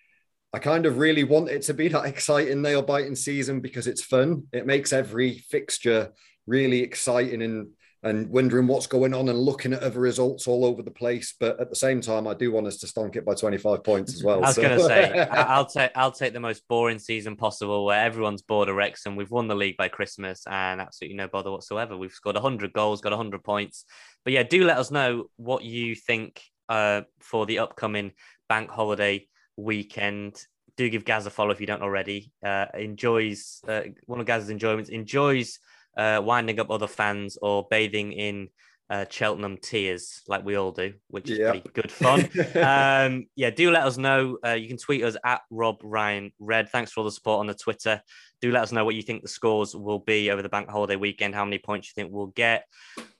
I 0.53 0.59
kind 0.59 0.85
of 0.85 0.99
really 0.99 1.23
want 1.23 1.49
it 1.49 1.63
to 1.63 1.73
be 1.73 1.87
that 1.89 2.05
exciting 2.05 2.61
nail 2.61 2.81
biting 2.81 3.15
season 3.15 3.59
because 3.59 3.87
it's 3.87 4.03
fun. 4.03 4.43
It 4.51 4.65
makes 4.65 4.93
every 4.93 5.39
fixture 5.49 6.11
really 6.45 6.81
exciting 6.81 7.41
and 7.41 7.69
and 8.03 8.29
wondering 8.29 8.67
what's 8.67 8.85
going 8.85 9.13
on 9.13 9.29
and 9.29 9.39
looking 9.39 9.71
at 9.71 9.81
other 9.81 10.01
results 10.01 10.45
all 10.45 10.65
over 10.65 10.81
the 10.81 10.91
place. 10.91 11.33
But 11.39 11.59
at 11.61 11.69
the 11.69 11.75
same 11.75 12.01
time, 12.01 12.27
I 12.27 12.33
do 12.33 12.51
want 12.51 12.67
us 12.67 12.77
to 12.79 12.85
stonk 12.85 13.15
it 13.15 13.25
by 13.25 13.33
25 13.33 13.83
points 13.83 14.13
as 14.13 14.23
well. 14.23 14.43
I 14.43 14.47
was 14.47 14.55
so. 14.55 14.61
going 14.61 14.77
to 14.77 14.83
say, 14.83 15.19
I'll 15.31 15.65
take 15.65 15.91
I'll 15.95 16.11
take 16.11 16.33
the 16.33 16.39
most 16.39 16.67
boring 16.67 16.99
season 16.99 17.37
possible 17.37 17.85
where 17.85 18.03
everyone's 18.03 18.41
bored 18.41 18.67
of 18.67 18.75
Wrexham. 18.75 19.15
We've 19.15 19.31
won 19.31 19.47
the 19.47 19.55
league 19.55 19.77
by 19.77 19.87
Christmas 19.87 20.43
and 20.47 20.81
absolutely 20.81 21.15
no 21.15 21.27
bother 21.27 21.51
whatsoever. 21.51 21.95
We've 21.95 22.11
scored 22.11 22.35
100 22.35 22.73
goals, 22.73 22.99
got 22.99 23.13
100 23.13 23.43
points. 23.43 23.85
But 24.25 24.33
yeah, 24.33 24.43
do 24.43 24.65
let 24.65 24.77
us 24.77 24.91
know 24.91 25.29
what 25.37 25.63
you 25.63 25.95
think 25.95 26.41
uh, 26.67 27.01
for 27.21 27.45
the 27.45 27.59
upcoming 27.59 28.11
bank 28.49 28.69
holiday 28.69 29.27
weekend. 29.55 30.43
Do 30.75 30.89
give 30.89 31.05
Gaz 31.05 31.25
a 31.25 31.29
follow 31.29 31.51
if 31.51 31.61
you 31.61 31.67
don't 31.67 31.83
already. 31.83 32.31
Uh, 32.43 32.65
enjoys 32.73 33.61
uh, 33.67 33.83
one 34.07 34.19
of 34.19 34.25
Gaz's 34.25 34.49
enjoyments. 34.49 34.89
Enjoys 34.89 35.59
uh, 35.97 36.21
winding 36.23 36.59
up 36.59 36.69
other 36.71 36.87
fans 36.87 37.37
or 37.41 37.67
bathing 37.69 38.11
in 38.13 38.49
uh, 38.89 39.05
Cheltenham 39.09 39.57
tears 39.57 40.21
like 40.27 40.43
we 40.45 40.55
all 40.55 40.71
do, 40.71 40.93
which 41.07 41.29
is 41.29 41.39
Yep. 41.39 41.51
pretty 41.51 41.69
good 41.73 41.91
fun. 41.91 42.19
um, 42.63 43.25
yeah, 43.35 43.49
do 43.49 43.71
let 43.71 43.83
us 43.83 43.97
know. 43.97 44.37
Uh, 44.45 44.51
you 44.51 44.67
can 44.67 44.77
tweet 44.77 45.03
us 45.03 45.15
at 45.25 45.41
Rob 45.49 45.77
Ryan 45.81 46.31
Red. 46.37 46.69
Thanks 46.69 46.91
for 46.91 46.99
all 46.99 47.05
the 47.05 47.11
support 47.11 47.39
on 47.39 47.47
the 47.47 47.53
Twitter. 47.55 48.01
Do 48.41 48.51
let 48.51 48.61
us 48.61 48.71
know 48.71 48.83
what 48.85 48.93
you 48.95 49.01
think 49.01 49.21
the 49.23 49.29
scores 49.29 49.73
will 49.75 49.99
be 49.99 50.29
over 50.29 50.41
the 50.41 50.49
bank 50.49 50.69
holiday 50.69 50.97
weekend, 50.97 51.33
how 51.33 51.45
many 51.45 51.57
points 51.59 51.87
you 51.87 51.93
think 51.95 52.13
we'll 52.13 52.27
get. 52.27 52.65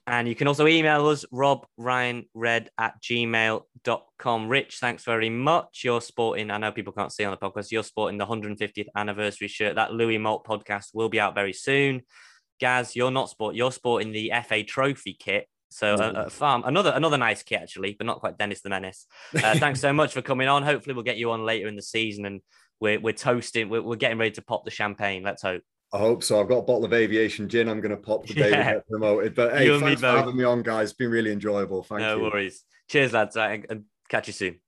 And 0.06 0.28
you 0.28 0.34
can 0.34 0.48
also 0.48 0.66
email 0.66 1.06
us, 1.08 1.24
Rob 1.32 1.66
Ryan 1.78 2.26
Red 2.34 2.68
at 2.78 3.00
gmail.com. 3.02 4.48
Rich, 4.48 4.78
thanks 4.78 5.04
very 5.04 5.30
much. 5.30 5.80
You're 5.82 6.02
sporting, 6.02 6.50
I 6.50 6.58
know 6.58 6.72
people 6.72 6.92
can't 6.92 7.12
see 7.12 7.24
on 7.24 7.30
the 7.30 7.36
podcast, 7.38 7.70
you're 7.72 7.82
sporting 7.82 8.18
the 8.18 8.26
150th 8.26 8.86
anniversary 8.94 9.48
shirt. 9.48 9.76
That 9.76 9.92
Louis 9.92 10.18
Moult 10.18 10.46
podcast 10.46 10.88
will 10.92 11.08
be 11.08 11.20
out 11.20 11.34
very 11.34 11.52
soon. 11.54 12.02
Gaz, 12.64 12.96
you're 12.96 13.10
not 13.10 13.28
sport, 13.28 13.54
you're 13.54 13.70
sporting 13.72 14.10
the 14.10 14.32
FA 14.48 14.62
Trophy 14.64 15.12
kit. 15.12 15.46
So 15.68 15.96
Mm. 15.98 16.14
a, 16.16 16.20
a 16.26 16.30
farm, 16.30 16.62
another 16.64 16.92
another 16.94 17.18
nice 17.18 17.42
kit 17.42 17.60
actually, 17.60 17.92
but 17.98 18.06
not 18.06 18.20
quite 18.20 18.38
Dennis 18.38 18.62
the 18.62 18.70
Menace. 18.70 19.06
Uh, 19.34 19.54
thanks 19.58 19.80
so 19.80 19.92
much 19.92 20.14
for 20.14 20.22
coming 20.22 20.48
on. 20.48 20.62
Hopefully 20.62 20.94
we'll 20.94 21.04
get 21.04 21.18
you 21.18 21.30
on 21.32 21.44
later 21.44 21.68
in 21.68 21.76
the 21.76 21.82
season, 21.82 22.24
and 22.24 22.40
we're 22.80 22.98
we're 23.00 23.12
toasting. 23.12 23.68
We're, 23.68 23.82
we're 23.82 23.96
getting 23.96 24.16
ready 24.18 24.30
to 24.32 24.42
pop 24.42 24.64
the 24.64 24.70
champagne. 24.70 25.22
Let's 25.22 25.42
hope. 25.42 25.62
I 25.92 25.98
hope 25.98 26.22
so. 26.24 26.40
I've 26.40 26.48
got 26.48 26.58
a 26.58 26.62
bottle 26.62 26.84
of 26.86 26.92
aviation 26.94 27.48
gin. 27.48 27.68
I'm 27.68 27.80
going 27.82 27.90
to 27.90 27.96
pop 27.98 28.26
the 28.26 28.34
day 28.34 28.46
we 28.50 28.56
Yeah. 28.56 28.72
get 28.74 28.88
promoted. 28.88 29.34
But 29.34 29.58
hey, 29.58 29.66
You 29.66 29.78
thanks 29.78 30.00
for 30.00 30.06
having 30.08 30.36
me 30.36 30.44
on, 30.44 30.62
guys. 30.62 30.90
It's 30.90 30.96
been 30.96 31.10
really 31.10 31.30
enjoyable. 31.32 31.82
Thank 31.82 32.00
no 32.00 32.16
you. 32.16 32.22
worries. 32.22 32.64
Cheers, 32.88 33.12
lads, 33.12 33.36
uh, 33.36 33.58
and 33.68 33.84
catch 34.08 34.26
you 34.28 34.32
soon. 34.32 34.60